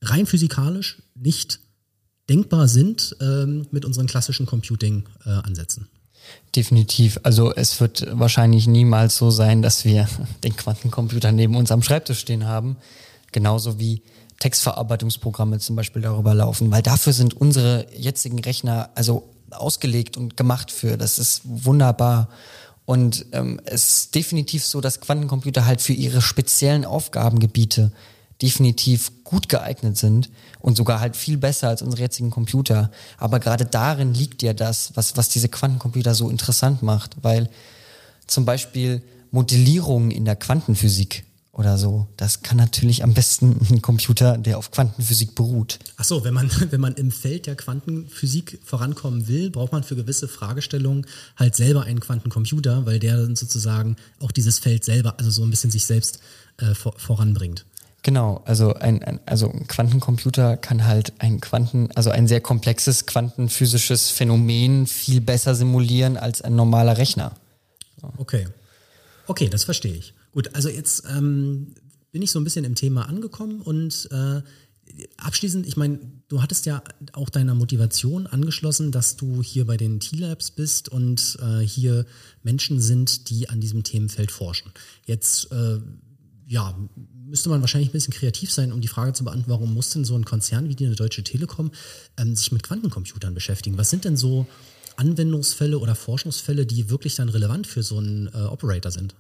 rein 0.04 0.28
physikalisch 0.28 1.02
nicht 1.16 1.62
denkbar 2.30 2.68
sind 2.68 3.16
ähm, 3.22 3.68
mit 3.72 3.86
unseren 3.86 4.08
klassischen 4.08 4.46
Computing-Ansätzen. 4.46 5.88
Definitiv. 6.56 7.20
Also 7.24 7.54
es 7.54 7.80
wird 7.82 8.08
wahrscheinlich 8.12 8.68
niemals 8.68 9.18
so 9.18 9.30
sein, 9.30 9.62
dass 9.62 9.84
wir 9.86 10.08
den 10.44 10.56
Quantencomputer 10.56 11.32
neben 11.32 11.56
uns 11.56 11.72
am 11.72 11.84
Schreibtisch 11.84 12.20
stehen 12.20 12.46
haben. 12.46 12.78
Genauso 13.32 13.80
wie 13.80 14.04
Textverarbeitungsprogramme 14.40 15.60
zum 15.60 15.76
Beispiel 15.76 16.02
darüber 16.02 16.34
laufen, 16.34 16.72
weil 16.72 16.82
dafür 16.82 17.14
sind 17.14 17.34
unsere 17.34 17.88
jetzigen 17.96 18.40
Rechner 18.40 18.90
also 18.96 19.30
ausgelegt 19.52 20.18
und 20.18 20.38
gemacht 20.38 20.72
für. 20.72 20.98
Das 20.98 21.20
ist 21.20 21.42
wunderbar. 21.44 22.30
Und 22.86 23.26
ähm, 23.32 23.62
es 23.66 23.98
ist 23.98 24.16
definitiv 24.16 24.66
so, 24.66 24.82
dass 24.82 25.02
Quantencomputer 25.02 25.66
halt 25.66 25.82
für 25.82 25.94
ihre 25.94 26.22
speziellen 26.22 26.86
Aufgabengebiete 26.86 27.92
definitiv 28.42 29.12
gut 29.24 29.50
geeignet 29.50 29.98
sind 29.98 30.30
und 30.60 30.78
sogar 30.78 31.00
halt 31.00 31.16
viel 31.16 31.38
besser 31.38 31.70
als 31.70 31.82
unsere 31.82 32.02
jetzigen 32.02 32.30
Computer. 32.30 32.92
Aber 33.18 33.40
gerade 33.40 33.66
darin 33.66 34.14
liegt 34.14 34.42
ja 34.42 34.54
das, 34.54 34.92
was, 34.96 35.18
was 35.18 35.30
diese 35.30 35.50
Quantencomputer 35.50 36.14
so 36.16 36.30
interessant 36.30 36.84
macht, 36.84 37.16
weil 37.22 37.50
zum 38.28 38.46
Beispiel 38.46 39.02
Modellierungen 39.32 40.12
in 40.12 40.26
der 40.26 40.36
Quantenphysik 40.36 41.26
oder 41.54 41.78
so. 41.78 42.08
Das 42.18 42.42
kann 42.42 42.58
natürlich 42.58 43.04
am 43.04 43.14
besten 43.14 43.60
ein 43.70 43.82
Computer, 43.82 44.38
der 44.38 44.58
auf 44.58 44.72
Quantenphysik 44.72 45.36
beruht. 45.36 45.80
Ach 45.98 46.04
so, 46.04 46.24
wenn 46.24 46.34
man, 46.34 46.50
wenn 46.72 46.82
man 46.82 46.96
im 46.96 47.12
Feld 47.12 47.46
der 47.46 47.56
Quantenphysik 47.56 48.60
vorankommen 48.64 49.28
will, 49.28 49.52
braucht 49.52 49.72
man 49.72 49.84
für 49.84 49.96
gewisse 49.96 50.28
Fragestellungen 50.28 51.06
halt 51.36 51.56
selber 51.56 51.84
einen 51.84 52.00
Quantencomputer, 52.00 52.86
weil 52.86 53.00
der 53.00 53.18
dann 53.18 53.36
sozusagen 53.36 53.96
auch 54.20 54.32
dieses 54.32 54.60
Feld 54.60 54.84
selber, 54.84 55.20
also 55.20 55.30
so 55.30 55.44
ein 55.44 55.52
bisschen 55.52 55.72
sich 55.72 55.86
selbst 55.86 56.20
äh, 56.58 56.74
vor, 56.74 56.94
voranbringt. 56.98 57.66
Genau, 58.04 58.42
also 58.44 58.74
ein, 58.74 59.02
ein, 59.02 59.22
also 59.26 59.50
ein 59.50 59.66
Quantencomputer 59.66 60.58
kann 60.58 60.86
halt 60.86 61.14
ein 61.20 61.40
Quanten, 61.40 61.90
also 61.96 62.10
ein 62.10 62.28
sehr 62.28 62.42
komplexes 62.42 63.06
quantenphysisches 63.06 64.10
Phänomen 64.10 64.88
viel 64.88 65.22
besser 65.22 65.56
simulieren 65.56 66.18
als 66.18 66.42
ein 66.42 66.54
normaler 66.56 66.98
Rechner. 66.98 67.32
So. 68.02 68.12
Okay. 68.18 68.48
Okay, 69.28 69.48
das 69.48 69.64
verstehe 69.64 69.94
ich. 69.94 70.14
Gut, 70.34 70.54
also 70.54 70.68
jetzt 70.68 71.06
ähm, 71.10 71.76
bin 72.12 72.22
ich 72.22 72.32
so 72.32 72.40
ein 72.42 72.44
bisschen 72.44 72.66
im 72.66 72.76
Thema 72.76 73.08
angekommen 73.08 73.62
und 73.62 74.10
äh, 74.12 74.42
abschließend, 75.18 75.66
ich 75.66 75.78
meine, 75.78 76.00
du 76.28 76.42
hattest 76.42 76.66
ja 76.66 76.84
auch 77.14 77.30
deiner 77.30 77.56
Motivation 77.56 78.28
angeschlossen, 78.28 78.92
dass 78.92 79.16
du 79.16 79.42
hier 79.42 79.66
bei 79.66 79.78
den 79.78 80.02
T-Labs 80.02 80.52
bist 80.52 80.90
und 80.90 81.38
äh, 81.42 81.60
hier 81.66 82.06
Menschen 82.44 82.82
sind, 82.82 83.30
die 83.30 83.50
an 83.50 83.62
diesem 83.62 83.84
Themenfeld 83.84 84.32
forschen. 84.32 84.72
Jetzt 85.06 85.52
äh, 85.52 85.80
ja, 86.54 86.78
müsste 87.26 87.50
man 87.50 87.62
wahrscheinlich 87.62 87.90
ein 87.90 87.94
bisschen 87.94 88.14
kreativ 88.14 88.52
sein, 88.52 88.72
um 88.72 88.80
die 88.80 88.88
Frage 88.88 89.14
zu 89.14 89.24
beantworten, 89.24 89.52
warum 89.52 89.74
muss 89.74 89.90
denn 89.90 90.06
so 90.06 90.16
ein 90.16 90.24
Konzern 90.24 90.70
wie 90.70 90.76
die 90.76 90.96
Deutsche 90.96 91.24
Telekom 91.24 91.72
ähm, 92.18 92.36
sich 92.36 92.52
mit 92.52 92.62
Quantencomputern 92.62 93.34
beschäftigen? 93.34 93.76
Was 93.80 93.90
sind 93.90 94.06
denn 94.06 94.16
so 94.16 94.46
Anwendungsfälle 94.96 95.80
oder 95.80 95.96
Forschungsfälle, 95.96 96.68
die 96.68 96.92
wirklich 96.92 97.16
dann 97.16 97.30
relevant 97.30 97.66
für 97.66 97.82
so 97.82 97.98
einen 97.98 98.28
äh, 98.28 98.44
Operator 98.44 98.92
sind? 98.92 99.16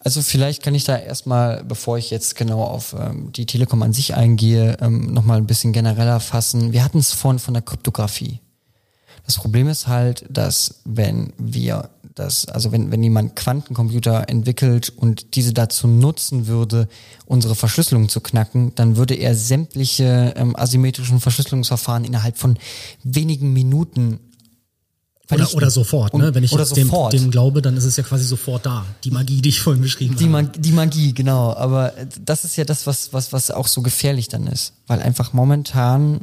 Also 0.00 0.22
vielleicht 0.22 0.62
kann 0.62 0.74
ich 0.74 0.84
da 0.84 0.96
erstmal, 0.96 1.62
bevor 1.64 1.98
ich 1.98 2.08
jetzt 2.08 2.34
genau 2.34 2.62
auf 2.62 2.96
ähm, 2.98 3.30
die 3.30 3.44
Telekom 3.44 3.82
an 3.82 3.92
sich 3.92 4.14
eingehe, 4.14 4.78
ähm, 4.80 5.12
nochmal 5.12 5.36
ein 5.36 5.46
bisschen 5.46 5.74
genereller 5.74 6.20
fassen. 6.20 6.72
Wir 6.72 6.82
hatten 6.82 6.98
es 6.98 7.12
vorhin 7.12 7.38
von 7.38 7.52
der 7.52 7.62
Kryptographie. 7.62 8.40
Das 9.26 9.36
Problem 9.36 9.68
ist 9.68 9.86
halt, 9.86 10.24
dass 10.28 10.80
wenn 10.84 11.32
wir 11.38 11.90
das, 12.14 12.46
also 12.46 12.72
wenn, 12.72 12.92
wenn 12.92 13.02
jemand 13.02 13.36
Quantencomputer 13.36 14.28
entwickelt 14.28 14.92
und 14.94 15.34
diese 15.34 15.52
dazu 15.52 15.88
nutzen 15.88 16.46
würde, 16.46 16.88
unsere 17.26 17.54
Verschlüsselung 17.54 18.08
zu 18.08 18.20
knacken, 18.20 18.72
dann 18.74 18.96
würde 18.96 19.14
er 19.14 19.34
sämtliche 19.34 20.34
ähm, 20.36 20.54
asymmetrischen 20.54 21.20
Verschlüsselungsverfahren 21.20 22.04
innerhalb 22.04 22.36
von 22.36 22.58
wenigen 23.02 23.52
Minuten 23.52 24.20
oder, 25.32 25.54
oder, 25.54 25.70
sofort, 25.70 26.12
ne? 26.12 26.34
Wenn 26.34 26.44
ich 26.44 26.52
jetzt 26.52 26.76
dem, 26.76 26.90
dem, 27.10 27.30
glaube, 27.30 27.62
dann 27.62 27.78
ist 27.78 27.84
es 27.84 27.96
ja 27.96 28.02
quasi 28.02 28.26
sofort 28.26 28.66
da. 28.66 28.84
Die 29.04 29.10
Magie, 29.10 29.40
die 29.40 29.48
ich 29.48 29.60
vorhin 29.60 29.80
beschrieben 29.80 30.16
die 30.16 30.28
habe. 30.28 30.50
die 30.58 30.72
Magie, 30.72 31.14
genau. 31.14 31.54
Aber 31.54 31.94
das 32.22 32.44
ist 32.44 32.56
ja 32.56 32.64
das, 32.64 32.86
was, 32.86 33.14
was, 33.14 33.32
was 33.32 33.50
auch 33.50 33.66
so 33.66 33.80
gefährlich 33.80 34.28
dann 34.28 34.46
ist. 34.46 34.74
Weil 34.86 35.00
einfach 35.00 35.32
momentan 35.32 36.20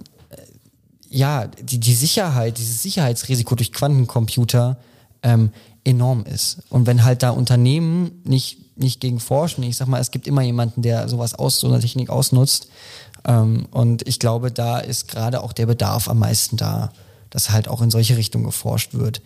ja, 1.11 1.47
die, 1.47 1.79
die 1.79 1.93
Sicherheit, 1.93 2.57
dieses 2.57 2.81
Sicherheitsrisiko 2.81 3.55
durch 3.55 3.73
Quantencomputer 3.73 4.77
ähm, 5.23 5.51
enorm 5.83 6.23
ist. 6.23 6.59
Und 6.69 6.87
wenn 6.87 7.03
halt 7.03 7.21
da 7.21 7.31
Unternehmen 7.31 8.21
nicht, 8.23 8.77
nicht 8.77 9.01
gegen 9.01 9.19
forschen, 9.19 9.63
ich 9.63 9.75
sag 9.75 9.87
mal, 9.87 9.99
es 9.99 10.11
gibt 10.11 10.25
immer 10.25 10.41
jemanden, 10.41 10.81
der 10.81 11.09
sowas 11.09 11.35
aus, 11.35 11.59
so 11.59 11.67
eine 11.67 11.79
Technik 11.79 12.09
ausnutzt. 12.09 12.69
Ähm, 13.27 13.67
und 13.71 14.07
ich 14.07 14.19
glaube, 14.19 14.51
da 14.51 14.79
ist 14.79 15.09
gerade 15.09 15.43
auch 15.43 15.51
der 15.51 15.65
Bedarf 15.65 16.07
am 16.07 16.19
meisten 16.19 16.55
da, 16.55 16.91
dass 17.29 17.51
halt 17.51 17.67
auch 17.67 17.81
in 17.81 17.91
solche 17.91 18.15
Richtungen 18.15 18.45
geforscht 18.45 18.93
wird. 18.93 19.21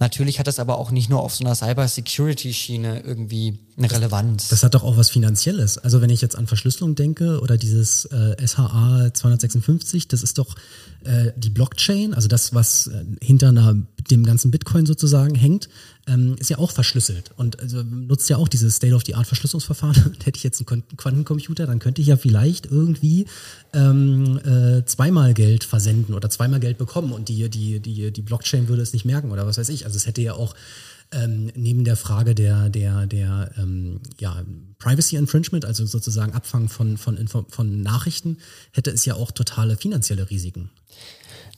Natürlich 0.00 0.40
hat 0.40 0.48
das 0.48 0.58
aber 0.58 0.78
auch 0.78 0.90
nicht 0.90 1.08
nur 1.08 1.20
auf 1.20 1.34
so 1.34 1.44
einer 1.44 1.54
Cyber-Security-Schiene 1.54 3.00
irgendwie 3.00 3.60
eine 3.76 3.90
Relevanz. 3.90 4.48
Das 4.48 4.64
hat 4.64 4.74
doch 4.74 4.82
auch 4.82 4.96
was 4.96 5.08
Finanzielles. 5.08 5.78
Also 5.78 6.00
wenn 6.00 6.10
ich 6.10 6.20
jetzt 6.20 6.36
an 6.36 6.48
Verschlüsselung 6.48 6.96
denke 6.96 7.40
oder 7.40 7.56
dieses 7.56 8.04
äh, 8.06 8.36
SHA 8.44 9.14
256, 9.14 10.08
das 10.08 10.24
ist 10.24 10.38
doch 10.38 10.56
äh, 11.04 11.30
die 11.36 11.50
Blockchain, 11.50 12.12
also 12.12 12.26
das, 12.26 12.54
was 12.54 12.88
äh, 12.88 13.04
hinter 13.22 13.50
einer, 13.50 13.76
dem 14.10 14.24
ganzen 14.24 14.50
Bitcoin 14.50 14.84
sozusagen 14.84 15.36
hängt, 15.36 15.68
ähm, 16.06 16.36
ist 16.38 16.50
ja 16.50 16.58
auch 16.58 16.70
verschlüsselt 16.70 17.30
und 17.36 17.60
also 17.60 17.82
nutzt 17.82 18.28
ja 18.28 18.36
auch 18.36 18.48
dieses 18.48 18.76
State-of-the-Art-Verschlüsselungsverfahren. 18.76 20.16
Hätte 20.24 20.36
ich 20.36 20.42
jetzt 20.42 20.70
einen 20.70 20.84
Quantencomputer, 20.96 21.66
dann 21.66 21.78
könnte 21.78 22.02
ich 22.02 22.08
ja 22.08 22.16
vielleicht 22.16 22.66
irgendwie 22.66 23.26
ähm, 23.72 24.38
äh, 24.44 24.84
zweimal 24.84 25.34
Geld 25.34 25.64
versenden 25.64 26.14
oder 26.14 26.28
zweimal 26.30 26.60
Geld 26.60 26.78
bekommen 26.78 27.12
und 27.12 27.28
die, 27.28 27.48
die, 27.48 27.80
die, 27.80 28.10
die 28.10 28.22
Blockchain 28.22 28.68
würde 28.68 28.82
es 28.82 28.92
nicht 28.92 29.04
merken 29.04 29.30
oder 29.30 29.46
was 29.46 29.58
weiß 29.58 29.68
ich. 29.70 29.86
Also 29.86 29.96
es 29.96 30.06
hätte 30.06 30.20
ja 30.20 30.34
auch 30.34 30.54
ähm, 31.12 31.50
neben 31.54 31.84
der 31.84 31.96
Frage 31.96 32.34
der, 32.34 32.68
der, 32.68 33.06
der 33.06 33.50
ähm, 33.56 34.00
ja, 34.18 34.42
Privacy 34.78 35.16
Infringement, 35.16 35.64
also 35.64 35.86
sozusagen 35.86 36.32
Abfang 36.32 36.68
von, 36.68 36.96
von, 36.96 37.26
von 37.26 37.82
Nachrichten, 37.82 38.38
hätte 38.72 38.90
es 38.90 39.04
ja 39.04 39.14
auch 39.14 39.30
totale 39.30 39.76
finanzielle 39.76 40.28
Risiken. 40.28 40.70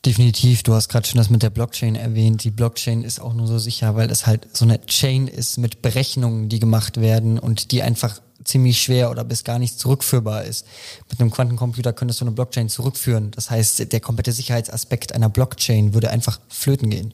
Definitiv, 0.06 0.62
du 0.62 0.72
hast 0.72 0.88
gerade 0.88 1.04
schon 1.04 1.18
das 1.18 1.30
mit 1.30 1.42
der 1.42 1.50
Blockchain 1.50 1.96
erwähnt. 1.96 2.44
Die 2.44 2.52
Blockchain 2.52 3.02
ist 3.02 3.20
auch 3.20 3.34
nur 3.34 3.48
so 3.48 3.58
sicher, 3.58 3.96
weil 3.96 4.08
es 4.08 4.24
halt 4.24 4.46
so 4.52 4.64
eine 4.64 4.80
Chain 4.86 5.26
ist 5.26 5.58
mit 5.58 5.82
Berechnungen, 5.82 6.48
die 6.48 6.60
gemacht 6.60 7.00
werden 7.00 7.40
und 7.40 7.72
die 7.72 7.82
einfach 7.82 8.22
ziemlich 8.44 8.80
schwer 8.80 9.10
oder 9.10 9.24
bis 9.24 9.42
gar 9.42 9.58
nicht 9.58 9.80
zurückführbar 9.80 10.44
ist. 10.44 10.64
Mit 11.10 11.20
einem 11.20 11.32
Quantencomputer 11.32 11.92
könntest 11.92 12.20
du 12.20 12.24
eine 12.24 12.30
Blockchain 12.30 12.68
zurückführen. 12.68 13.32
Das 13.32 13.50
heißt, 13.50 13.92
der 13.92 13.98
komplette 13.98 14.30
Sicherheitsaspekt 14.30 15.12
einer 15.12 15.28
Blockchain 15.28 15.92
würde 15.92 16.10
einfach 16.10 16.38
flöten 16.48 16.88
gehen. 16.88 17.12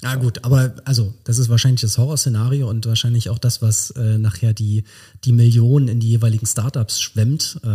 Ja 0.00 0.14
gut, 0.14 0.44
aber 0.44 0.76
also 0.84 1.12
das 1.24 1.38
ist 1.38 1.48
wahrscheinlich 1.48 1.80
das 1.80 1.98
Horrorszenario 1.98 2.70
und 2.70 2.86
wahrscheinlich 2.86 3.30
auch 3.30 3.38
das, 3.38 3.62
was 3.62 3.90
äh, 3.90 4.16
nachher 4.16 4.52
die 4.52 4.84
die 5.24 5.32
Millionen 5.32 5.88
in 5.88 5.98
die 5.98 6.10
jeweiligen 6.10 6.46
Startups 6.46 7.00
schwemmt 7.00 7.58
äh, 7.64 7.68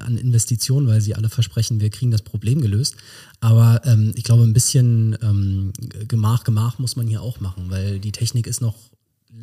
an 0.00 0.18
Investitionen, 0.18 0.88
weil 0.88 1.00
sie 1.00 1.14
alle 1.14 1.28
versprechen, 1.28 1.78
wir 1.80 1.90
kriegen 1.90 2.10
das 2.10 2.22
Problem 2.22 2.60
gelöst. 2.60 2.96
Aber 3.38 3.82
ähm, 3.84 4.12
ich 4.16 4.24
glaube, 4.24 4.42
ein 4.42 4.52
bisschen 4.52 5.16
ähm, 5.22 5.72
Gemach, 6.08 6.42
Gemach 6.42 6.80
muss 6.80 6.96
man 6.96 7.06
hier 7.06 7.22
auch 7.22 7.38
machen, 7.38 7.70
weil 7.70 8.00
die 8.00 8.10
Technik 8.10 8.48
ist 8.48 8.60
noch 8.60 8.74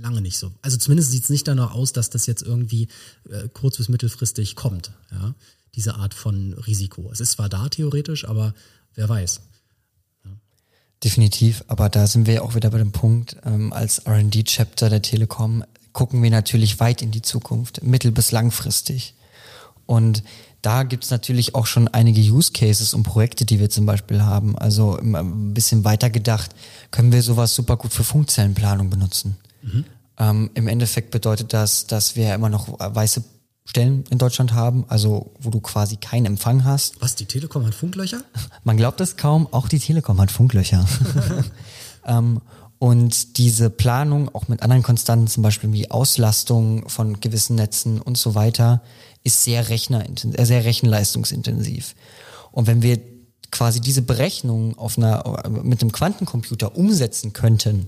lange 0.02 0.20
nicht 0.22 0.38
so. 0.38 0.52
Also 0.62 0.76
zumindest 0.76 1.12
sieht 1.12 1.24
es 1.24 1.30
nicht 1.30 1.48
danach 1.48 1.74
aus, 1.74 1.94
dass 1.94 2.10
das 2.10 2.26
jetzt 2.26 2.42
irgendwie 2.42 2.90
äh, 3.30 3.48
kurz- 3.54 3.78
bis 3.78 3.88
mittelfristig 3.88 4.58
kommt. 4.58 4.92
Ja, 5.12 5.34
diese 5.76 5.96
Art 5.96 6.14
von 6.14 6.54
Risiko. 6.68 7.10
Es 7.14 7.22
ist 7.22 7.32
zwar 7.32 7.48
da 7.48 7.70
theoretisch, 7.70 8.28
aber 8.28 8.54
wer 8.96 9.08
weiß. 9.08 9.40
Definitiv, 11.04 11.64
aber 11.68 11.90
da 11.90 12.06
sind 12.06 12.28
wir 12.28 12.44
auch 12.44 12.54
wieder 12.54 12.70
bei 12.70 12.78
dem 12.78 12.92
Punkt, 12.92 13.38
ähm, 13.46 13.74
als 13.74 14.06
RD-Chapter 14.08 14.90
der 14.90 15.02
Telekom 15.02 15.64
gucken 15.94 16.22
wir 16.22 16.30
natürlich 16.30 16.80
weit 16.80 17.02
in 17.02 17.12
die 17.12 17.22
Zukunft, 17.22 17.84
mittel- 17.84 18.12
bis 18.12 18.32
langfristig. 18.32 19.16
Und 19.86 20.24
da 20.62 20.84
gibt's 20.84 21.10
natürlich 21.10 21.56
auch 21.56 21.66
schon 21.66 21.88
einige 21.88 22.22
Use 22.22 22.52
Cases 22.52 22.94
und 22.94 23.04
Projekte, 23.04 23.46
die 23.46 23.60
wir 23.60 23.70
zum 23.70 23.86
Beispiel 23.86 24.22
haben. 24.22 24.58
Also 24.58 24.98
ein 24.98 25.54
bisschen 25.54 25.84
weiter 25.84 26.10
gedacht, 26.10 26.52
können 26.92 27.12
wir 27.12 27.24
sowas 27.24 27.56
super 27.56 27.78
gut 27.78 27.92
für 27.92 28.04
Funkzellenplanung 28.04 28.90
benutzen. 28.90 29.38
Mhm. 29.64 29.86
Ähm, 30.20 30.52
Im 30.54 30.68
Endeffekt 30.68 31.10
bedeutet 31.12 31.54
das, 31.54 31.88
dass 31.88 32.16
wir 32.16 32.34
immer 32.36 32.50
noch 32.50 32.68
weiße 32.80 33.24
Stellen 33.72 34.04
in 34.10 34.18
Deutschland 34.18 34.52
haben, 34.52 34.84
also 34.90 35.32
wo 35.40 35.50
du 35.50 35.62
quasi 35.62 35.96
keinen 35.96 36.26
Empfang 36.26 36.66
hast. 36.66 37.02
Was, 37.02 37.16
die 37.16 37.26
Telekom 37.26 37.66
hat 37.66 37.74
Funklöcher? 37.74 38.22
Man 38.66 38.76
glaubt 38.76 39.00
es 39.00 39.16
kaum, 39.16 39.48
auch 39.52 39.70
die 39.70 39.80
Telekom 39.80 40.20
hat 40.20 40.30
Funklöcher. 40.30 40.86
ähm, 42.06 42.42
und 42.80 43.38
diese 43.38 43.70
Planung 43.70 44.34
auch 44.36 44.50
mit 44.50 44.62
anderen 44.62 44.84
Konstanten, 44.84 45.28
zum 45.28 45.42
Beispiel 45.42 45.72
wie 45.72 45.90
Auslastung 45.90 46.90
von 46.90 47.22
gewissen 47.22 47.56
Netzen 47.56 48.02
und 48.02 48.18
so 48.18 48.36
weiter, 48.36 48.82
ist 49.24 49.46
sehr 49.46 49.70
rechner, 49.70 50.04
äh, 50.04 50.46
sehr 50.46 50.66
rechenleistungsintensiv. 50.66 51.96
Und 52.52 52.68
wenn 52.68 52.82
wir 52.82 53.00
quasi 53.52 53.80
diese 53.80 54.02
Berechnung 54.02 54.78
auf 54.78 54.98
einer, 54.98 55.48
mit 55.50 55.82
einem 55.82 55.94
Quantencomputer 55.94 56.76
umsetzen 56.76 57.32
könnten, 57.32 57.88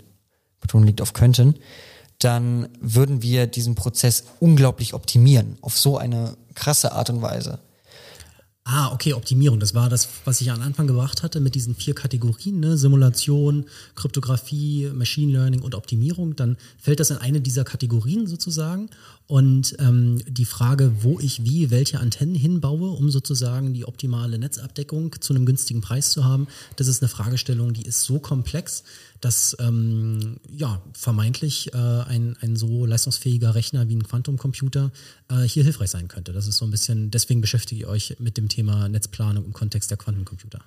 Betonung 0.62 0.88
liegt 0.88 1.02
auf 1.02 1.12
könnten, 1.12 1.56
dann 2.24 2.70
würden 2.80 3.22
wir 3.22 3.48
diesen 3.48 3.76
Prozess 3.76 4.24
unglaublich 4.40 4.94
optimieren, 4.94 5.58
auf 5.62 5.78
so 5.78 5.98
eine 5.98 6.36
krasse 6.56 6.92
Art 6.94 7.10
und 7.10 7.22
Weise. 7.22 7.60
Ah, 8.66 8.94
okay, 8.94 9.14
Optimierung. 9.14 9.60
Das 9.60 9.74
war 9.76 9.90
das, 9.90 10.08
was 10.24 10.40
ich 10.40 10.50
am 10.50 10.62
Anfang 10.62 10.88
gebracht 10.88 11.22
hatte 11.22 11.42
mit 11.42 11.54
diesen 11.54 11.76
vier 11.76 11.94
Kategorien, 11.94 12.62
ne? 12.62 12.78
Simulation, 12.78 13.66
Kryptographie, 13.96 14.90
Machine 14.94 15.34
Learning 15.34 15.62
und 15.62 15.76
Optimierung. 15.76 16.38
Dann 16.38 16.56
fällt 16.78 17.02
das 17.02 17.10
in 17.10 17.18
eine 17.18 17.42
dieser 17.42 17.66
Kategorien 17.66 18.26
sozusagen. 18.26 18.90
Und 19.26 19.76
ähm, 19.80 20.22
die 20.28 20.46
Frage, 20.46 20.92
wo 21.02 21.20
ich 21.20 21.46
wie 21.46 21.72
welche 21.72 22.00
Antennen 22.00 22.36
hinbaue, 22.36 22.90
um 22.90 23.10
sozusagen 23.10 23.74
die 23.74 23.86
optimale 23.86 24.38
Netzabdeckung 24.38 25.16
zu 25.22 25.34
einem 25.34 25.46
günstigen 25.46 25.82
Preis 25.82 26.12
zu 26.12 26.26
haben, 26.26 26.48
das 26.76 26.88
ist 26.88 27.02
eine 27.02 27.10
Fragestellung, 27.10 27.74
die 27.74 27.84
ist 27.84 28.02
so 28.02 28.20
komplex, 28.20 28.84
dass 29.22 29.56
ähm, 29.60 30.38
ja 30.52 30.82
vermeintlich 30.92 31.74
äh, 31.74 31.78
ein, 31.78 32.36
ein 32.42 32.58
so 32.58 32.86
leistungsfähiger 32.86 33.56
Rechner 33.56 33.88
wie 33.88 33.96
ein 33.96 34.04
Quantumcomputer 34.04 34.92
äh, 35.30 35.44
hier 35.44 35.64
hilfreich 35.64 35.92
sein 35.92 36.10
könnte. 36.10 36.34
Das 36.34 36.48
ist 36.48 36.58
so 36.58 36.66
ein 36.66 36.72
bisschen, 36.72 37.10
deswegen 37.10 37.40
beschäftige 37.40 37.84
ich 37.84 37.88
euch 37.88 38.16
mit 38.20 38.36
dem 38.36 38.50
Thema 38.50 38.90
Netzplanung 38.90 39.46
im 39.46 39.54
Kontext 39.54 39.90
der 39.90 39.98
Quantencomputer. 39.98 40.60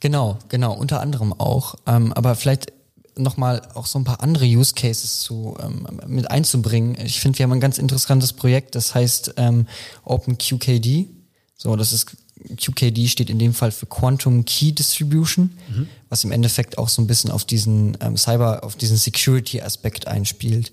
Genau, 0.00 0.38
genau, 0.50 0.74
unter 0.74 1.00
anderem 1.00 1.32
auch. 1.32 1.76
Ähm, 1.86 2.12
aber 2.12 2.34
vielleicht 2.34 2.73
nochmal 3.16 3.62
auch 3.74 3.86
so 3.86 3.98
ein 3.98 4.04
paar 4.04 4.22
andere 4.22 4.44
Use 4.44 4.74
Cases 4.74 5.20
zu 5.20 5.56
ähm, 5.60 5.86
mit 6.06 6.30
einzubringen. 6.30 6.96
Ich 7.04 7.20
finde, 7.20 7.38
wir 7.38 7.44
haben 7.44 7.52
ein 7.52 7.60
ganz 7.60 7.78
interessantes 7.78 8.32
Projekt, 8.32 8.74
das 8.74 8.94
heißt 8.94 9.34
ähm, 9.36 9.66
OpenQKD. 10.04 11.08
So, 11.56 11.76
das 11.76 11.92
ist 11.92 12.16
QKD 12.56 13.08
steht 13.08 13.30
in 13.30 13.38
dem 13.38 13.54
Fall 13.54 13.70
für 13.70 13.86
Quantum 13.86 14.44
Key 14.44 14.72
Distribution, 14.72 15.56
mhm. 15.68 15.88
was 16.08 16.24
im 16.24 16.32
Endeffekt 16.32 16.78
auch 16.78 16.88
so 16.88 17.00
ein 17.00 17.06
bisschen 17.06 17.30
auf 17.30 17.44
diesen 17.44 17.96
ähm, 18.00 18.16
Cyber, 18.16 18.64
auf 18.64 18.76
diesen 18.76 18.96
Security-Aspekt 18.96 20.06
einspielt. 20.08 20.72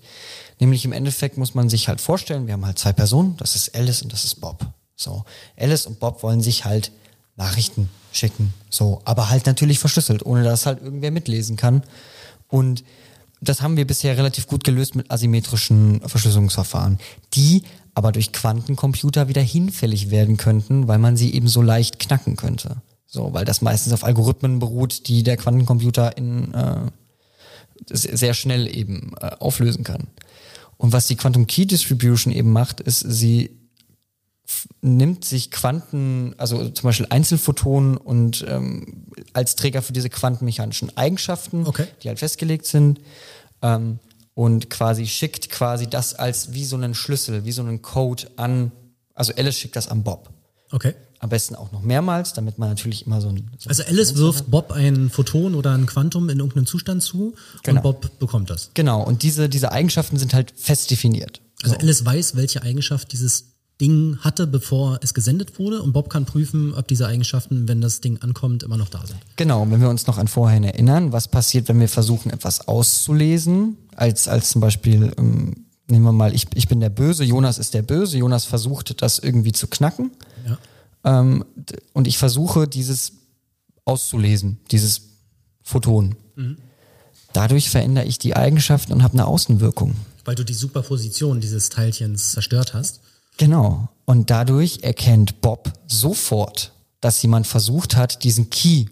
Nämlich 0.60 0.84
im 0.84 0.92
Endeffekt 0.92 1.38
muss 1.38 1.54
man 1.54 1.68
sich 1.68 1.88
halt 1.88 2.00
vorstellen, 2.00 2.46
wir 2.46 2.54
haben 2.54 2.66
halt 2.66 2.78
zwei 2.78 2.92
Personen, 2.92 3.36
das 3.38 3.56
ist 3.56 3.74
Alice 3.74 4.02
und 4.02 4.12
das 4.12 4.24
ist 4.24 4.40
Bob. 4.40 4.66
So, 4.96 5.24
Alice 5.56 5.86
und 5.86 5.98
Bob 5.98 6.22
wollen 6.22 6.42
sich 6.42 6.64
halt 6.64 6.92
Nachrichten 7.36 7.88
schicken, 8.12 8.52
so, 8.68 9.00
aber 9.04 9.30
halt 9.30 9.46
natürlich 9.46 9.78
verschlüsselt, 9.78 10.26
ohne 10.26 10.44
dass 10.44 10.66
halt 10.66 10.82
irgendwer 10.82 11.10
mitlesen 11.10 11.56
kann. 11.56 11.82
Und 12.52 12.84
das 13.40 13.62
haben 13.62 13.78
wir 13.78 13.86
bisher 13.86 14.18
relativ 14.18 14.46
gut 14.46 14.62
gelöst 14.62 14.94
mit 14.94 15.10
asymmetrischen 15.10 16.02
Verschlüsselungsverfahren, 16.06 16.98
die 17.32 17.62
aber 17.94 18.12
durch 18.12 18.32
Quantencomputer 18.32 19.26
wieder 19.28 19.40
hinfällig 19.40 20.10
werden 20.10 20.36
könnten, 20.36 20.86
weil 20.86 20.98
man 20.98 21.16
sie 21.16 21.32
eben 21.32 21.48
so 21.48 21.62
leicht 21.62 21.98
knacken 21.98 22.36
könnte. 22.36 22.76
So, 23.06 23.32
weil 23.32 23.46
das 23.46 23.62
meistens 23.62 23.94
auf 23.94 24.04
Algorithmen 24.04 24.58
beruht, 24.58 25.08
die 25.08 25.22
der 25.22 25.38
Quantencomputer 25.38 26.16
in 26.18 26.52
äh, 26.52 26.90
sehr 27.90 28.34
schnell 28.34 28.68
eben 28.74 29.12
äh, 29.18 29.30
auflösen 29.38 29.82
kann. 29.82 30.08
Und 30.76 30.92
was 30.92 31.06
die 31.06 31.16
Quantum 31.16 31.46
Key 31.46 31.64
Distribution 31.64 32.34
eben 32.34 32.52
macht, 32.52 32.80
ist, 32.80 33.00
sie 33.00 33.61
nimmt 34.80 35.24
sich 35.24 35.50
Quanten, 35.50 36.34
also 36.38 36.68
zum 36.68 36.88
Beispiel 36.88 37.06
Einzelphotonen 37.10 37.96
und 37.96 38.44
ähm, 38.48 39.06
als 39.32 39.56
Träger 39.56 39.82
für 39.82 39.92
diese 39.92 40.10
quantenmechanischen 40.10 40.96
Eigenschaften, 40.96 41.66
okay. 41.66 41.86
die 42.02 42.08
halt 42.08 42.18
festgelegt 42.18 42.66
sind, 42.66 43.00
ähm, 43.62 43.98
und 44.34 44.70
quasi 44.70 45.06
schickt 45.06 45.50
quasi 45.50 45.86
das 45.88 46.14
als 46.14 46.52
wie 46.52 46.64
so 46.64 46.76
einen 46.76 46.94
Schlüssel, 46.94 47.44
wie 47.44 47.52
so 47.52 47.62
einen 47.62 47.82
Code 47.82 48.30
an, 48.36 48.72
also 49.14 49.32
Alice 49.36 49.58
schickt 49.58 49.76
das 49.76 49.88
an 49.88 50.02
Bob. 50.02 50.30
Okay. 50.70 50.94
Am 51.18 51.28
besten 51.28 51.54
auch 51.54 51.70
noch 51.70 51.82
mehrmals, 51.82 52.32
damit 52.32 52.58
man 52.58 52.70
natürlich 52.70 53.06
immer 53.06 53.20
so 53.20 53.28
ein. 53.28 53.48
So 53.58 53.68
also 53.68 53.84
Alice 53.84 54.16
wirft 54.16 54.50
Bob 54.50 54.72
ein 54.72 55.08
Photon 55.10 55.54
oder 55.54 55.72
ein 55.72 55.86
Quantum 55.86 56.28
in 56.30 56.38
irgendeinem 56.38 56.66
Zustand 56.66 57.02
zu 57.02 57.34
genau. 57.62 57.78
und 57.78 57.82
Bob 57.82 58.18
bekommt 58.18 58.50
das. 58.50 58.70
Genau, 58.74 59.02
und 59.02 59.22
diese, 59.22 59.48
diese 59.48 59.70
Eigenschaften 59.70 60.16
sind 60.16 60.34
halt 60.34 60.52
fest 60.56 60.90
definiert. 60.90 61.40
Also 61.62 61.74
so. 61.74 61.80
Alice 61.80 62.04
weiß, 62.04 62.36
welche 62.36 62.62
Eigenschaft 62.62 63.12
dieses 63.12 63.51
Ding 63.80 64.18
hatte, 64.20 64.46
bevor 64.46 64.98
es 65.02 65.14
gesendet 65.14 65.58
wurde. 65.58 65.82
Und 65.82 65.92
Bob 65.92 66.08
kann 66.08 66.24
prüfen, 66.24 66.74
ob 66.74 66.86
diese 66.88 67.06
Eigenschaften, 67.06 67.66
wenn 67.68 67.80
das 67.80 68.00
Ding 68.00 68.18
ankommt, 68.18 68.62
immer 68.62 68.76
noch 68.76 68.88
da 68.88 69.04
sind. 69.06 69.18
Genau, 69.36 69.68
wenn 69.70 69.80
wir 69.80 69.88
uns 69.88 70.06
noch 70.06 70.18
an 70.18 70.28
vorhin 70.28 70.64
erinnern, 70.64 71.12
was 71.12 71.28
passiert, 71.28 71.68
wenn 71.68 71.80
wir 71.80 71.88
versuchen, 71.88 72.30
etwas 72.30 72.68
auszulesen, 72.68 73.76
als, 73.96 74.28
als 74.28 74.50
zum 74.50 74.60
Beispiel, 74.60 75.12
ähm, 75.18 75.66
nehmen 75.88 76.04
wir 76.04 76.12
mal, 76.12 76.34
ich, 76.34 76.46
ich 76.54 76.68
bin 76.68 76.80
der 76.80 76.90
Böse, 76.90 77.24
Jonas 77.24 77.58
ist 77.58 77.74
der 77.74 77.82
Böse, 77.82 78.18
Jonas 78.18 78.44
versucht, 78.44 79.02
das 79.02 79.18
irgendwie 79.18 79.52
zu 79.52 79.66
knacken. 79.66 80.12
Ja. 80.46 81.20
Ähm, 81.20 81.44
und 81.92 82.06
ich 82.06 82.18
versuche, 82.18 82.68
dieses 82.68 83.12
auszulesen, 83.84 84.60
dieses 84.70 85.02
Photon. 85.62 86.14
Mhm. 86.36 86.56
Dadurch 87.32 87.70
verändere 87.70 88.04
ich 88.04 88.18
die 88.18 88.36
Eigenschaften 88.36 88.92
und 88.92 89.02
habe 89.02 89.14
eine 89.14 89.26
Außenwirkung. 89.26 89.96
Weil 90.24 90.34
du 90.34 90.44
die 90.44 90.54
Superposition 90.54 91.40
dieses 91.40 91.68
Teilchens 91.70 92.32
zerstört 92.32 92.74
hast. 92.74 93.00
Genau. 93.38 93.88
Und 94.04 94.30
dadurch 94.30 94.80
erkennt 94.82 95.40
Bob 95.40 95.72
sofort, 95.86 96.72
dass 97.00 97.22
jemand 97.22 97.46
versucht 97.46 97.96
hat, 97.96 98.24
diesen 98.24 98.50
Key 98.50 98.86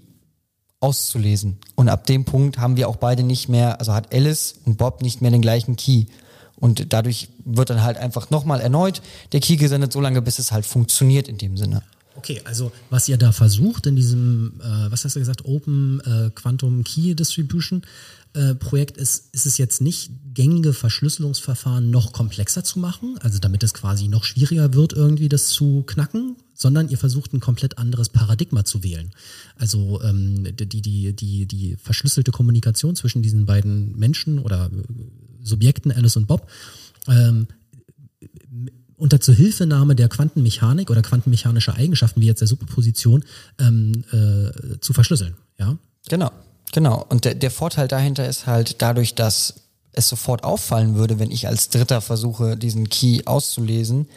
auszulesen. 0.80 1.58
Und 1.74 1.88
ab 1.88 2.06
dem 2.06 2.24
Punkt 2.24 2.58
haben 2.58 2.76
wir 2.76 2.88
auch 2.88 2.96
beide 2.96 3.22
nicht 3.22 3.48
mehr, 3.48 3.78
also 3.78 3.92
hat 3.92 4.14
Alice 4.14 4.54
und 4.64 4.78
Bob 4.78 5.02
nicht 5.02 5.20
mehr 5.20 5.30
den 5.30 5.42
gleichen 5.42 5.76
Key. 5.76 6.06
Und 6.56 6.92
dadurch 6.92 7.28
wird 7.44 7.70
dann 7.70 7.82
halt 7.82 7.96
einfach 7.96 8.30
nochmal 8.30 8.60
erneut 8.60 9.02
der 9.32 9.40
Key 9.40 9.56
gesendet, 9.56 9.92
so 9.92 10.00
lange 10.00 10.22
bis 10.22 10.38
es 10.38 10.52
halt 10.52 10.66
funktioniert 10.66 11.28
in 11.28 11.38
dem 11.38 11.56
Sinne. 11.56 11.82
Okay, 12.16 12.42
also 12.44 12.72
was 12.90 13.08
ihr 13.08 13.16
da 13.16 13.32
versucht 13.32 13.86
in 13.86 13.96
diesem, 13.96 14.60
äh, 14.60 14.90
was 14.90 15.04
hast 15.04 15.16
du 15.16 15.20
gesagt, 15.20 15.44
Open 15.44 16.00
äh, 16.00 16.30
Quantum 16.34 16.84
Key 16.84 17.14
Distribution, 17.14 17.82
äh, 18.34 18.54
Projekt 18.54 18.96
ist, 18.96 19.34
ist 19.34 19.46
es 19.46 19.58
jetzt 19.58 19.80
nicht 19.80 20.12
gängige 20.34 20.72
Verschlüsselungsverfahren 20.72 21.90
noch 21.90 22.12
komplexer 22.12 22.62
zu 22.62 22.78
machen, 22.78 23.18
also 23.20 23.38
damit 23.40 23.62
es 23.62 23.74
quasi 23.74 24.06
noch 24.06 24.24
schwieriger 24.24 24.72
wird, 24.74 24.92
irgendwie 24.92 25.28
das 25.28 25.48
zu 25.48 25.82
knacken, 25.84 26.36
sondern 26.54 26.88
ihr 26.88 26.98
versucht 26.98 27.32
ein 27.32 27.40
komplett 27.40 27.78
anderes 27.78 28.08
Paradigma 28.08 28.64
zu 28.64 28.84
wählen. 28.84 29.10
Also 29.56 30.00
ähm, 30.02 30.44
die, 30.56 30.80
die, 30.80 31.12
die, 31.12 31.46
die 31.46 31.76
verschlüsselte 31.76 32.30
Kommunikation 32.30 32.94
zwischen 32.94 33.22
diesen 33.22 33.46
beiden 33.46 33.98
Menschen 33.98 34.38
oder 34.38 34.70
Subjekten, 35.42 35.90
Alice 35.90 36.16
und 36.16 36.28
Bob, 36.28 36.48
ähm, 37.08 37.48
unter 38.96 39.20
Zuhilfenahme 39.20 39.96
der 39.96 40.08
Quantenmechanik 40.08 40.90
oder 40.90 41.02
quantenmechanischer 41.02 41.74
Eigenschaften, 41.74 42.20
wie 42.20 42.26
jetzt 42.26 42.40
der 42.40 42.48
Superposition, 42.48 43.24
ähm, 43.58 44.04
äh, 44.12 44.78
zu 44.80 44.92
verschlüsseln. 44.92 45.34
Ja? 45.58 45.78
Genau, 46.08 46.30
genau. 46.72 47.04
Und 47.08 47.24
der, 47.24 47.34
der 47.34 47.50
Vorteil 47.50 47.88
dahinter 47.88 48.28
ist 48.28 48.46
halt 48.46 48.82
dadurch, 48.82 49.14
dass 49.14 49.54
es 49.92 50.08
sofort 50.08 50.44
auffallen 50.44 50.94
würde, 50.94 51.18
wenn 51.18 51.30
ich 51.30 51.48
als 51.48 51.68
Dritter 51.68 52.00
versuche, 52.00 52.56
diesen 52.56 52.88
Key 52.88 53.22
auszulesen, 53.26 54.08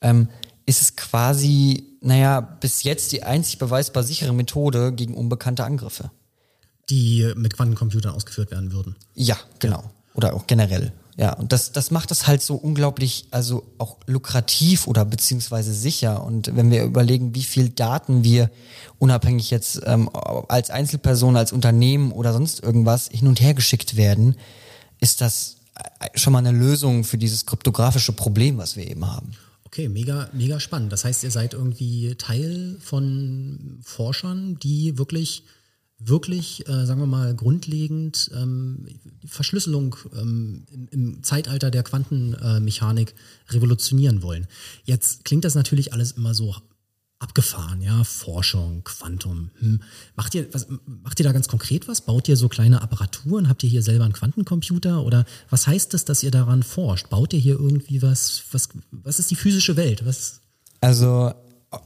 ähm, 0.00 0.28
ist 0.66 0.82
es 0.82 0.96
quasi, 0.96 1.98
naja, 2.00 2.40
bis 2.40 2.82
jetzt 2.82 3.12
die 3.12 3.22
einzig 3.22 3.58
beweisbar 3.58 4.02
sichere 4.02 4.34
Methode 4.34 4.92
gegen 4.92 5.14
unbekannte 5.14 5.64
Angriffe. 5.64 6.10
Die 6.90 7.32
mit 7.36 7.54
Quantencomputern 7.54 8.14
ausgeführt 8.14 8.50
werden 8.50 8.72
würden. 8.72 8.96
Ja, 9.14 9.36
genau. 9.58 9.82
Ja. 9.82 9.90
Oder 10.14 10.34
auch 10.34 10.46
generell. 10.46 10.92
Ja, 11.18 11.32
und 11.32 11.52
das, 11.52 11.72
das 11.72 11.90
macht 11.90 12.10
es 12.10 12.26
halt 12.26 12.42
so 12.42 12.56
unglaublich, 12.56 13.26
also 13.30 13.64
auch 13.78 13.96
lukrativ 14.06 14.86
oder 14.86 15.06
beziehungsweise 15.06 15.72
sicher. 15.72 16.22
Und 16.22 16.54
wenn 16.54 16.70
wir 16.70 16.84
überlegen, 16.84 17.34
wie 17.34 17.42
viel 17.42 17.70
Daten 17.70 18.22
wir 18.22 18.50
unabhängig 18.98 19.50
jetzt 19.50 19.80
ähm, 19.86 20.10
als 20.48 20.68
Einzelperson, 20.68 21.36
als 21.36 21.52
Unternehmen 21.52 22.12
oder 22.12 22.34
sonst 22.34 22.62
irgendwas 22.62 23.08
hin 23.08 23.28
und 23.28 23.40
her 23.40 23.54
geschickt 23.54 23.96
werden, 23.96 24.36
ist 25.00 25.22
das 25.22 25.56
äh, 26.00 26.18
schon 26.18 26.34
mal 26.34 26.40
eine 26.40 26.52
Lösung 26.52 27.02
für 27.02 27.16
dieses 27.16 27.46
kryptografische 27.46 28.12
Problem, 28.12 28.58
was 28.58 28.76
wir 28.76 28.86
eben 28.86 29.06
haben. 29.06 29.32
Okay, 29.64 29.88
mega, 29.88 30.28
mega 30.34 30.60
spannend. 30.60 30.92
Das 30.92 31.06
heißt, 31.06 31.24
ihr 31.24 31.30
seid 31.30 31.54
irgendwie 31.54 32.14
Teil 32.16 32.76
von 32.80 33.78
Forschern, 33.82 34.58
die 34.58 34.98
wirklich 34.98 35.44
wirklich, 35.98 36.68
äh, 36.68 36.84
sagen 36.84 37.00
wir 37.00 37.06
mal, 37.06 37.34
grundlegend 37.34 38.30
ähm, 38.34 38.86
Verschlüsselung 39.24 39.96
ähm, 40.14 40.66
im, 40.70 40.88
im, 40.88 41.22
Zeitalter 41.22 41.70
der 41.70 41.82
Quantenmechanik 41.82 43.14
äh, 43.48 43.52
revolutionieren 43.52 44.22
wollen. 44.22 44.46
Jetzt 44.84 45.24
klingt 45.24 45.44
das 45.44 45.54
natürlich 45.54 45.92
alles 45.92 46.12
immer 46.12 46.34
so 46.34 46.54
abgefahren, 47.18 47.80
ja, 47.80 48.04
Forschung, 48.04 48.84
Quantum. 48.84 49.50
Hm. 49.58 49.80
Macht 50.16 50.34
ihr 50.34 50.52
was, 50.52 50.66
macht 50.84 51.18
ihr 51.18 51.24
da 51.24 51.32
ganz 51.32 51.48
konkret 51.48 51.88
was? 51.88 52.02
Baut 52.02 52.28
ihr 52.28 52.36
so 52.36 52.48
kleine 52.48 52.82
Apparaturen? 52.82 53.48
Habt 53.48 53.64
ihr 53.64 53.70
hier 53.70 53.82
selber 53.82 54.04
einen 54.04 54.12
Quantencomputer? 54.12 55.02
Oder 55.02 55.24
was 55.48 55.66
heißt 55.66 55.94
es, 55.94 56.04
dass 56.04 56.22
ihr 56.22 56.30
daran 56.30 56.62
forscht? 56.62 57.08
Baut 57.08 57.32
ihr 57.32 57.38
hier 57.38 57.58
irgendwie 57.58 58.02
was? 58.02 58.42
Was, 58.52 58.68
was 58.90 59.18
ist 59.18 59.30
die 59.30 59.36
physische 59.36 59.76
Welt? 59.76 60.04
Was? 60.04 60.40
Also 60.80 61.32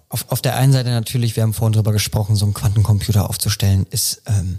auf, 0.09 0.27
auf 0.31 0.43
der 0.43 0.57
einen 0.57 0.73
Seite 0.73 0.91
natürlich, 0.91 1.37
wir 1.37 1.43
haben 1.43 1.55
vorhin 1.55 1.73
drüber 1.73 1.93
gesprochen, 1.93 2.37
so 2.37 2.45
einen 2.45 2.55
Quantencomputer 2.55 3.29
aufzustellen, 3.29 3.87
ist 3.91 4.23
ähm, 4.27 4.59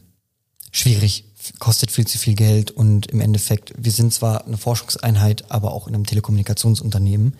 schwierig, 0.71 1.25
kostet 1.59 1.91
viel 1.91 2.07
zu 2.07 2.17
viel 2.17 2.35
Geld 2.35 2.71
und 2.71 3.07
im 3.07 3.19
Endeffekt, 3.19 3.73
wir 3.77 3.91
sind 3.91 4.13
zwar 4.13 4.45
eine 4.45 4.57
Forschungseinheit, 4.57 5.49
aber 5.51 5.73
auch 5.73 5.87
in 5.87 5.95
einem 5.95 6.05
Telekommunikationsunternehmen. 6.05 7.35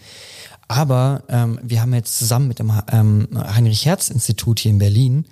Aber 0.68 1.24
ähm, 1.28 1.60
wir 1.64 1.82
haben 1.82 1.94
jetzt 1.94 2.18
zusammen 2.18 2.48
mit 2.48 2.60
dem 2.60 2.72
ähm, 2.92 3.28
Heinrich-Herz-Institut 3.36 4.60
hier 4.60 4.72
in 4.72 4.80
Berlin 4.80 5.26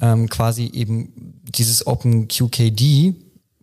ähm, 0.00 0.28
quasi 0.28 0.70
eben 0.72 1.40
dieses 1.44 1.86
OpenQKD 1.86 3.14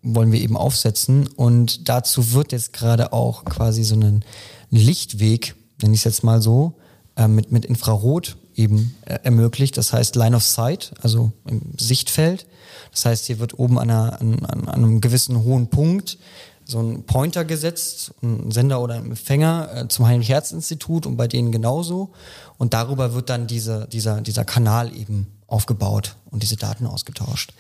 wollen 0.02 0.32
wir 0.32 0.42
eben 0.42 0.58
aufsetzen 0.58 1.28
und 1.28 1.88
dazu 1.88 2.34
wird 2.34 2.52
jetzt 2.52 2.74
gerade 2.74 3.14
auch 3.14 3.46
quasi 3.46 3.84
so 3.84 3.96
ein 3.96 4.26
Lichtweg, 4.70 5.56
nenne 5.82 5.94
ich 5.94 6.02
es 6.02 6.06
jetzt 6.06 6.24
mal 6.24 6.42
so, 6.42 6.74
äh, 7.16 7.28
mit, 7.28 7.52
mit 7.52 7.66
Infrarot 7.66 8.38
eben 8.56 8.96
äh, 9.06 9.20
ermöglicht. 9.24 9.78
Das 9.78 9.94
heißt 9.94 10.16
Line 10.16 10.36
of 10.36 10.44
Sight, 10.44 10.94
also 11.02 11.32
im 11.46 11.62
Sichtfeld. 11.80 12.46
Das 12.92 13.06
heißt, 13.06 13.26
hier 13.26 13.40
wird 13.40 13.58
oben 13.58 13.80
an, 13.80 13.90
einer, 13.90 14.22
an, 14.22 14.46
an 14.46 14.68
einem 14.68 15.02
gewissen 15.02 15.44
hohen 15.44 15.68
Punkt 15.68 16.18
so 16.66 16.80
ein 16.80 17.04
Pointer 17.04 17.46
gesetzt, 17.46 18.14
ein 18.22 18.52
Sender 18.52 18.82
oder 18.82 18.96
ein 18.96 19.06
Empfänger 19.06 19.70
äh, 19.76 19.88
zum 19.88 20.08
Heinrich-Herz-Institut 20.08 21.06
und 21.06 21.18
bei 21.18 21.28
denen 21.28 21.52
genauso. 21.52 22.14
Und 22.58 22.74
darüber 22.74 23.14
wird 23.14 23.30
dann 23.30 23.48
diese, 23.48 23.88
dieser, 23.92 24.22
dieser 24.22 24.46
Kanal 24.46 24.96
eben 24.96 25.28
aufgebaut 25.48 26.16
und 26.32 26.42
diese 26.44 26.56
Daten 26.56 26.86
ausgetauscht. 26.86 27.54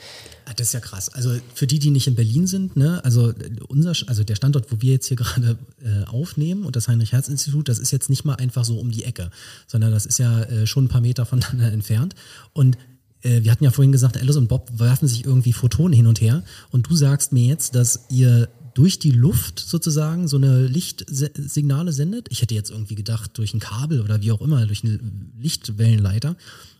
Ah, 0.45 0.53
das 0.55 0.67
ist 0.67 0.73
ja 0.73 0.79
krass. 0.79 1.09
Also 1.09 1.31
für 1.53 1.67
die, 1.67 1.79
die 1.79 1.89
nicht 1.89 2.07
in 2.07 2.15
Berlin 2.15 2.47
sind, 2.47 2.75
ne, 2.75 3.03
also 3.03 3.33
unser, 3.67 3.93
also 4.07 4.23
der 4.23 4.35
Standort, 4.35 4.71
wo 4.71 4.81
wir 4.81 4.93
jetzt 4.93 5.07
hier 5.07 5.17
gerade 5.17 5.57
äh, 5.83 6.05
aufnehmen 6.05 6.65
und 6.65 6.75
das 6.75 6.87
Heinrich-Herz-Institut, 6.87 7.69
das 7.69 7.79
ist 7.79 7.91
jetzt 7.91 8.09
nicht 8.09 8.25
mal 8.25 8.35
einfach 8.35 8.65
so 8.65 8.79
um 8.79 8.91
die 8.91 9.03
Ecke, 9.03 9.29
sondern 9.67 9.91
das 9.91 10.05
ist 10.05 10.19
ja 10.19 10.43
äh, 10.43 10.67
schon 10.67 10.85
ein 10.85 10.89
paar 10.89 11.01
Meter 11.01 11.25
voneinander 11.25 11.71
entfernt. 11.71 12.15
Und 12.53 12.77
äh, 13.21 13.43
wir 13.43 13.51
hatten 13.51 13.63
ja 13.63 13.71
vorhin 13.71 13.91
gesagt, 13.91 14.17
Alice 14.17 14.35
und 14.35 14.47
Bob 14.47 14.71
werfen 14.77 15.07
sich 15.07 15.25
irgendwie 15.25 15.53
Photonen 15.53 15.93
hin 15.93 16.07
und 16.07 16.21
her. 16.21 16.43
Und 16.71 16.89
du 16.89 16.95
sagst 16.95 17.31
mir 17.31 17.45
jetzt, 17.45 17.75
dass 17.75 18.05
ihr 18.09 18.49
durch 18.73 18.99
die 18.99 19.11
Luft 19.11 19.59
sozusagen 19.59 20.27
so 20.27 20.37
eine 20.37 20.65
Lichtsignale 20.67 21.93
sendet. 21.93 22.27
Ich 22.31 22.41
hätte 22.41 22.55
jetzt 22.55 22.71
irgendwie 22.71 22.95
gedacht, 22.95 23.37
durch 23.37 23.53
ein 23.53 23.59
Kabel 23.59 24.01
oder 24.01 24.21
wie 24.21 24.31
auch 24.31 24.41
immer, 24.41 24.65
durch 24.65 24.83
einen 24.83 25.31
Lichtwellenleiter. 25.39 26.35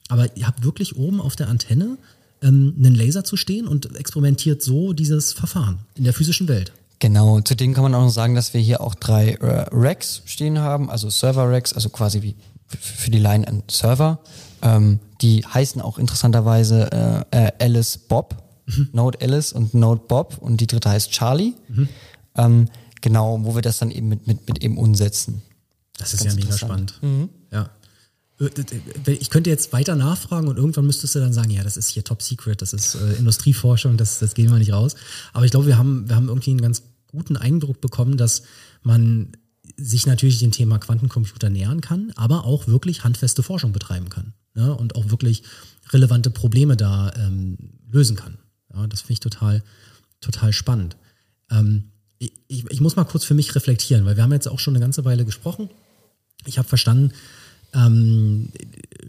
Aber 0.09 0.36
ihr 0.36 0.47
habt 0.47 0.64
wirklich 0.64 0.95
oben 0.95 1.22
auf 1.22 1.36
der 1.36 1.49
Antenne 1.49 1.97
ähm, 2.44 2.76
einen 2.78 2.94
Laser 2.94 3.24
zu 3.24 3.38
stehen 3.38 3.68
und 3.68 3.96
experimentiert 3.96 4.62
so 4.62 4.94
dieses 4.94 5.34
Verfahren 5.34 5.80
in 5.96 6.04
der 6.04 6.14
physischen 6.14 6.48
Welt. 6.48 6.74
Genau, 7.00 7.41
zudem 7.41 7.74
kann 7.74 7.84
man 7.84 7.96
auch 7.96 8.04
noch 8.04 8.10
sagen, 8.10 8.36
dass 8.36 8.54
wir 8.54 8.62
hier 8.62 8.80
auch 8.80 8.96
drei 8.96 9.32
äh, 9.32 9.66
Racks 9.72 10.22
stehen 10.26 10.60
haben, 10.60 10.89
also 10.89 11.10
Server-Racks, 11.10 11.74
also 11.74 11.89
quasi 11.89 12.22
wie 12.22 12.36
für 12.68 13.12
die 13.12 13.20
Line 13.20 13.48
ein 13.48 13.64
Server. 13.70 14.20
Ähm, 14.62 15.00
die 15.22 15.46
heißen 15.46 15.82
auch 15.82 15.98
interessanterweise 15.98 17.26
äh, 17.32 17.48
äh, 17.48 17.52
Alice 17.60 17.98
Bob, 17.98 18.41
mhm. 18.66 18.89
Node 18.94 19.20
Alice 19.22 19.52
und 19.52 19.74
Node 19.74 20.02
Bob 20.08 20.38
und 20.39 20.62
die 20.62 20.68
dritte 20.68 20.89
heißt 20.89 21.12
Charlie. 21.12 21.54
Mhm. 21.68 21.89
Ähm, 22.36 22.70
genau, 23.02 23.39
wo 23.44 23.56
wir 23.56 23.62
das 23.62 23.80
dann 23.80 23.91
eben 23.91 24.08
mit, 24.08 24.28
mit, 24.28 24.48
mit 24.48 24.64
eben 24.64 24.78
umsetzen. 24.78 25.41
Das 25.98 26.14
ist 26.14 26.24
Ganz 26.24 26.36
ja 26.36 26.44
mega 26.44 26.58
spannend. 26.58 27.00
Mhm. 27.02 27.30
Äh, 28.40 29.12
ich 29.12 29.30
könnte 29.30 29.50
jetzt 29.50 29.74
weiter 29.74 29.96
nachfragen 29.96 30.48
und 30.48 30.58
irgendwann 30.58 30.86
müsstest 30.86 31.16
du 31.16 31.20
dann 31.20 31.34
sagen, 31.34 31.50
ja, 31.52 31.64
das 31.64 31.78
ist 31.78 31.90
hier 31.90 32.04
Top 32.04 32.22
Secret, 32.22 32.62
das 32.62 32.74
ist 32.74 32.96
äh, 32.96 33.14
Industrieforschung, 33.14 33.98
das, 33.98 34.20
das 34.20 34.34
gehen 34.34 34.52
wir 34.52 34.58
nicht 34.58 34.74
raus. 34.74 34.96
Aber 35.34 35.46
ich 35.46 35.52
glaube, 35.52 35.68
wir 35.68 35.78
haben, 35.78 36.08
wir 36.10 36.16
haben 36.16 36.28
irgendwie 36.28 36.52
einen 36.52 36.62
ganz 36.62 36.84
guten 37.08 37.38
Eindruck 37.38 37.82
bekommen, 37.82 38.18
dass 38.18 38.44
man 38.82 39.34
sich 39.78 40.06
natürlich 40.06 40.40
dem 40.40 40.52
Thema 40.52 40.78
Quantencomputer 40.78 41.50
nähern 41.50 41.82
kann, 41.82 42.12
aber 42.16 42.46
auch 42.46 42.68
wirklich 42.68 43.04
handfeste 43.04 43.44
Forschung 43.44 43.72
betreiben 43.72 44.10
kann 44.10 44.34
ne? 44.54 44.76
und 44.76 44.96
auch 44.96 45.10
wirklich 45.10 45.44
relevante 45.92 46.30
Probleme 46.30 46.78
da 46.78 47.12
ähm, 47.16 47.58
lösen 47.90 48.16
kann. 48.16 48.38
Ja, 48.74 48.88
das 48.88 49.02
finde 49.02 49.14
ich 49.14 49.20
total, 49.20 49.64
total 50.22 50.54
spannend. 50.54 50.98
Ähm, 51.50 51.92
ich, 52.18 52.32
ich 52.70 52.82
muss 52.82 52.96
mal 52.96 53.04
kurz 53.04 53.26
für 53.26 53.34
mich 53.34 53.56
reflektieren, 53.56 54.06
weil 54.06 54.16
wir 54.16 54.24
haben 54.24 54.32
jetzt 54.32 54.48
auch 54.48 54.60
schon 54.60 54.76
eine 54.76 54.84
ganze 54.84 55.06
Weile 55.06 55.26
gesprochen. 55.26 55.70
Ich 56.46 56.58
habe 56.58 56.68
verstanden, 56.68 57.12
ähm, 57.74 58.49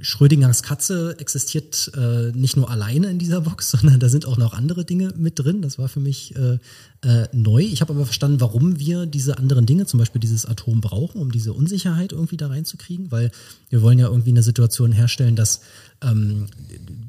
Schrödingers 0.01 0.63
Katze 0.63 1.17
existiert 1.19 1.91
äh, 1.97 2.33
nicht 2.33 2.57
nur 2.57 2.71
alleine 2.71 3.11
in 3.11 3.19
dieser 3.19 3.41
Box, 3.41 3.71
sondern 3.73 4.01
da 4.01 4.09
sind 4.09 4.27
auch 4.27 4.37
noch 4.37 4.55
andere 4.55 4.85
Dinge 4.85 5.13
mit 5.17 5.39
drin. 5.39 5.63
Das 5.63 5.79
war 5.79 5.89
für 5.89 6.01
mich 6.01 6.35
äh, 6.37 6.59
äh, 7.05 7.29
neu. 7.33 7.61
Ich 7.61 7.81
habe 7.81 7.93
aber 7.93 8.05
verstanden, 8.05 8.41
warum 8.41 8.79
wir 8.79 9.07
diese 9.07 9.39
anderen 9.39 9.67
Dinge, 9.67 9.87
zum 9.87 9.99
Beispiel 9.99 10.21
dieses 10.21 10.47
Atom 10.47 10.81
brauchen, 10.81 11.21
um 11.21 11.31
diese 11.31 11.53
Unsicherheit 11.53 12.13
irgendwie 12.13 12.37
da 12.37 12.49
reinzukriegen, 12.49 13.11
weil 13.13 13.31
wir 13.69 13.83
wollen 13.83 13.99
ja 13.99 14.09
irgendwie 14.09 14.31
eine 14.31 14.43
Situation 14.43 14.91
herstellen, 14.93 15.37
dass 15.37 15.61
ähm, 16.03 16.47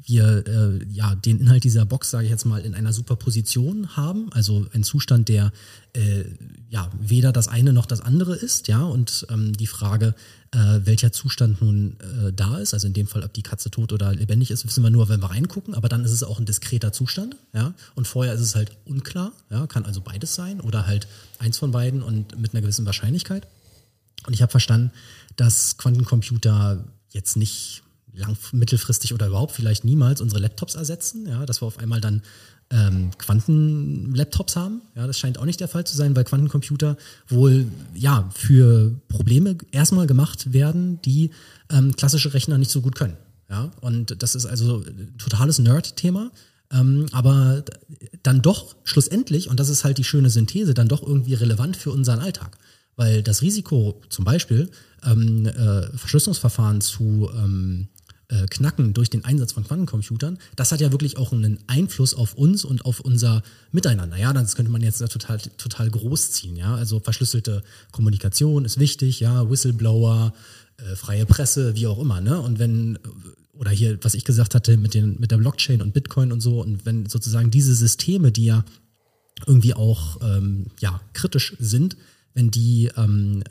wir 0.04 0.44
äh, 0.46 0.84
ja 0.92 1.14
den 1.14 1.40
Inhalt 1.40 1.64
dieser 1.64 1.84
Box, 1.84 2.10
sage 2.10 2.24
ich 2.24 2.30
jetzt 2.30 2.44
mal, 2.44 2.60
in 2.60 2.74
einer 2.74 2.92
Superposition 2.92 3.96
haben, 3.96 4.32
also 4.32 4.66
ein 4.72 4.84
Zustand, 4.84 5.28
der 5.28 5.52
äh, 5.94 6.24
ja 6.68 6.90
weder 7.00 7.32
das 7.32 7.48
eine 7.48 7.72
noch 7.72 7.86
das 7.86 8.00
andere 8.00 8.34
ist, 8.34 8.68
ja, 8.68 8.82
und 8.82 9.26
ähm, 9.30 9.52
die 9.54 9.66
Frage, 9.66 10.14
äh, 10.52 10.80
welcher 10.84 11.12
Zustand 11.12 11.60
nun 11.60 11.96
äh, 12.00 12.32
da 12.32 12.58
ist, 12.58 12.74
also 12.74 12.86
in 12.86 12.92
dem 12.92 13.06
Fall, 13.06 13.24
ob 13.24 13.32
die 13.32 13.42
Katze 13.42 13.70
tot 13.70 13.92
oder 13.92 14.14
lebendig 14.14 14.50
ist, 14.50 14.64
wissen 14.66 14.82
wir 14.82 14.90
nur, 14.90 15.08
wenn 15.08 15.20
wir 15.20 15.30
reingucken, 15.30 15.74
aber 15.74 15.88
dann 15.88 16.04
ist 16.04 16.12
es 16.12 16.22
auch 16.22 16.38
ein 16.38 16.46
diskreter 16.46 16.92
Zustand, 16.92 17.36
ja, 17.52 17.74
und 17.94 18.06
vorher 18.06 18.34
ist 18.34 18.40
es 18.40 18.54
halt 18.54 18.70
unklar, 18.84 19.32
ja, 19.50 19.66
kann 19.66 19.84
also 19.86 20.00
beides 20.00 20.34
sein 20.34 20.60
oder 20.60 20.86
halt 20.86 21.06
eins 21.38 21.58
von 21.58 21.70
beiden 21.70 22.02
und 22.02 22.38
mit 22.38 22.52
einer 22.52 22.60
gewissen 22.60 22.86
Wahrscheinlichkeit. 22.86 23.46
Und 24.26 24.32
ich 24.32 24.42
habe 24.42 24.50
verstanden, 24.50 24.90
dass 25.36 25.78
Quantencomputer 25.78 26.84
jetzt 27.10 27.36
nicht 27.36 27.82
lang, 28.12 28.36
mittelfristig 28.52 29.14
oder 29.14 29.28
überhaupt 29.28 29.52
vielleicht 29.52 29.84
niemals 29.84 30.20
unsere 30.20 30.40
Laptops 30.40 30.74
ersetzen, 30.74 31.26
ja, 31.26 31.46
dass 31.46 31.62
wir 31.62 31.66
auf 31.66 31.78
einmal 31.78 32.00
dann 32.00 32.22
ähm, 32.70 33.10
Quantenlaptops 33.18 34.56
haben. 34.56 34.82
Ja, 34.94 35.06
das 35.06 35.18
scheint 35.18 35.38
auch 35.38 35.44
nicht 35.44 35.60
der 35.60 35.68
Fall 35.68 35.86
zu 35.86 35.96
sein, 35.96 36.16
weil 36.16 36.24
Quantencomputer 36.24 36.96
wohl 37.28 37.66
ja 37.94 38.28
für 38.34 38.92
Probleme 39.08 39.56
erstmal 39.70 40.06
gemacht 40.06 40.52
werden, 40.52 41.00
die 41.02 41.30
ähm, 41.70 41.94
klassische 41.94 42.34
Rechner 42.34 42.58
nicht 42.58 42.70
so 42.70 42.80
gut 42.80 42.96
können. 42.96 43.16
Ja, 43.48 43.70
und 43.80 44.20
das 44.22 44.34
ist 44.34 44.46
also 44.46 44.82
ein 44.84 45.14
totales 45.18 45.60
Nerd-Thema. 45.60 46.32
Ähm, 46.72 47.06
aber 47.12 47.64
dann 48.22 48.42
doch 48.42 48.76
schlussendlich, 48.84 49.48
und 49.48 49.60
das 49.60 49.68
ist 49.68 49.84
halt 49.84 49.98
die 49.98 50.04
schöne 50.04 50.30
Synthese, 50.30 50.74
dann 50.74 50.88
doch 50.88 51.02
irgendwie 51.02 51.34
relevant 51.34 51.76
für 51.76 51.90
unseren 51.90 52.20
Alltag. 52.20 52.58
Weil 52.96 53.22
das 53.22 53.42
Risiko 53.42 54.00
zum 54.08 54.24
Beispiel, 54.24 54.70
ähm, 55.04 55.46
äh, 55.46 55.96
Verschlüsselungsverfahren 55.96 56.80
zu 56.80 57.30
ähm, 57.34 57.88
äh, 58.28 58.46
knacken 58.46 58.94
durch 58.94 59.10
den 59.10 59.24
Einsatz 59.24 59.52
von 59.52 59.64
Quantencomputern, 59.64 60.38
das 60.56 60.72
hat 60.72 60.80
ja 60.80 60.90
wirklich 60.90 61.16
auch 61.18 61.32
einen 61.32 61.58
Einfluss 61.68 62.14
auf 62.14 62.34
uns 62.34 62.64
und 62.64 62.84
auf 62.84 63.00
unser 63.00 63.42
Miteinander. 63.70 64.16
Ja, 64.16 64.32
das 64.32 64.56
könnte 64.56 64.72
man 64.72 64.82
jetzt 64.82 64.98
total, 64.98 65.38
total 65.38 65.90
groß 65.90 66.32
ziehen. 66.32 66.56
Ja, 66.56 66.74
also 66.74 66.98
verschlüsselte 66.98 67.62
Kommunikation 67.92 68.64
ist 68.64 68.80
wichtig. 68.80 69.20
Ja, 69.20 69.48
Whistleblower, 69.48 70.32
äh, 70.78 70.96
freie 70.96 71.26
Presse, 71.26 71.76
wie 71.76 71.86
auch 71.86 71.98
immer. 71.98 72.20
Ne? 72.20 72.40
Und 72.40 72.58
wenn 72.58 72.98
oder 73.58 73.70
hier, 73.70 73.98
was 74.02 74.14
ich 74.14 74.24
gesagt 74.24 74.54
hatte 74.54 74.76
mit 74.76 74.94
den 74.94 75.18
mit 75.20 75.30
der 75.30 75.38
Blockchain 75.38 75.82
und 75.82 75.92
Bitcoin 75.92 76.32
und 76.32 76.40
so 76.40 76.60
und 76.62 76.86
wenn 76.86 77.06
sozusagen 77.06 77.50
diese 77.50 77.74
Systeme, 77.74 78.32
die 78.32 78.46
ja 78.46 78.64
irgendwie 79.46 79.74
auch 79.74 80.20
ähm, 80.22 80.66
ja 80.80 81.00
kritisch 81.12 81.56
sind, 81.58 81.96
wenn 82.34 82.50
die 82.50 82.90
ähm, 82.96 83.42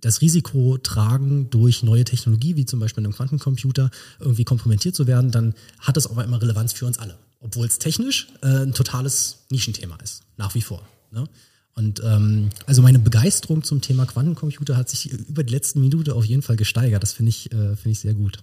das 0.00 0.20
Risiko 0.20 0.78
tragen, 0.78 1.50
durch 1.50 1.82
neue 1.82 2.04
Technologie, 2.04 2.56
wie 2.56 2.64
zum 2.64 2.80
Beispiel 2.80 3.04
einem 3.04 3.12
Quantencomputer, 3.12 3.90
irgendwie 4.18 4.44
kompromittiert 4.44 4.94
zu 4.94 5.06
werden, 5.06 5.30
dann 5.30 5.54
hat 5.78 5.96
das 5.96 6.06
aber 6.06 6.24
immer 6.24 6.40
Relevanz 6.40 6.72
für 6.72 6.86
uns 6.86 6.98
alle. 6.98 7.16
Obwohl 7.40 7.66
es 7.66 7.78
technisch 7.78 8.28
äh, 8.42 8.62
ein 8.62 8.74
totales 8.74 9.38
Nischenthema 9.50 9.96
ist, 10.02 10.22
nach 10.36 10.54
wie 10.54 10.62
vor. 10.62 10.86
Ne? 11.10 11.28
Und 11.74 12.02
ähm, 12.04 12.50
also 12.66 12.82
meine 12.82 12.98
Begeisterung 12.98 13.62
zum 13.62 13.80
Thema 13.80 14.06
Quantencomputer 14.06 14.76
hat 14.76 14.88
sich 14.88 15.10
über 15.10 15.44
die 15.44 15.52
letzten 15.52 15.80
Minute 15.80 16.14
auf 16.14 16.24
jeden 16.24 16.42
Fall 16.42 16.56
gesteigert. 16.56 17.02
Das 17.02 17.12
finde 17.12 17.30
ich, 17.30 17.52
äh, 17.52 17.76
finde 17.76 17.90
ich 17.90 18.00
sehr 18.00 18.14
gut. 18.14 18.42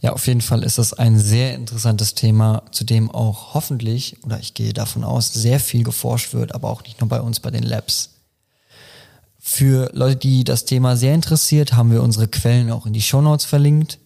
Ja, 0.00 0.12
auf 0.12 0.26
jeden 0.26 0.40
Fall 0.40 0.62
ist 0.62 0.78
das 0.78 0.92
ein 0.92 1.18
sehr 1.18 1.54
interessantes 1.54 2.14
Thema, 2.14 2.62
zu 2.70 2.84
dem 2.84 3.10
auch 3.10 3.54
hoffentlich, 3.54 4.16
oder 4.24 4.38
ich 4.38 4.54
gehe 4.54 4.72
davon 4.72 5.04
aus, 5.04 5.32
sehr 5.32 5.60
viel 5.60 5.84
geforscht 5.84 6.32
wird, 6.32 6.54
aber 6.54 6.70
auch 6.70 6.82
nicht 6.82 7.00
nur 7.00 7.08
bei 7.08 7.20
uns 7.20 7.40
bei 7.40 7.50
den 7.50 7.62
Labs. 7.62 8.10
Für 9.38 9.90
Leute, 9.94 10.16
die 10.16 10.44
das 10.44 10.64
Thema 10.64 10.96
sehr 10.96 11.14
interessiert, 11.14 11.72
haben 11.72 11.90
wir 11.90 12.02
unsere 12.02 12.28
Quellen 12.28 12.70
auch 12.70 12.86
in 12.86 12.92
die 12.92 13.02
Show 13.02 13.22
Notes 13.22 13.46
verlinkt. 13.46 13.98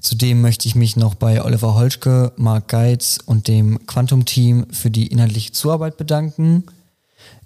Zudem 0.00 0.42
möchte 0.42 0.68
ich 0.68 0.74
mich 0.74 0.96
noch 0.96 1.14
bei 1.14 1.42
Oliver 1.42 1.74
Holschke, 1.74 2.32
Mark 2.36 2.68
Geitz 2.68 3.18
und 3.24 3.48
dem 3.48 3.86
Quantum-Team 3.86 4.66
für 4.70 4.90
die 4.90 5.06
inhaltliche 5.06 5.52
Zuarbeit 5.52 5.96
bedanken. 5.96 6.64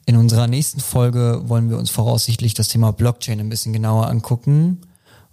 In 0.07 0.17
unserer 0.17 0.49
nächsten 0.49 0.81
Folge 0.81 1.43
wollen 1.45 1.71
wir 1.71 1.79
uns 1.79 1.91
voraussichtlich 1.91 2.55
das 2.55 2.67
Thema 2.67 2.93
Blockchain 2.93 3.39
ein 3.39 3.49
bisschen 3.49 3.73
genauer 3.73 4.09
angucken. 4.09 4.81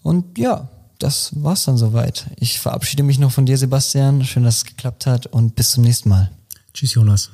Und 0.03 0.37
ja, 0.37 0.69
das 0.99 1.31
war's 1.35 1.65
dann 1.65 1.77
soweit. 1.77 2.25
Ich 2.37 2.59
verabschiede 2.59 3.03
mich 3.03 3.19
noch 3.19 3.31
von 3.31 3.45
dir, 3.45 3.57
Sebastian. 3.57 4.23
Schön, 4.23 4.43
dass 4.43 4.57
es 4.57 4.65
geklappt 4.65 5.05
hat 5.05 5.27
und 5.27 5.55
bis 5.55 5.71
zum 5.71 5.83
nächsten 5.83 6.09
Mal. 6.09 6.31
Tschüss, 6.73 6.93
Jonas. 6.93 7.31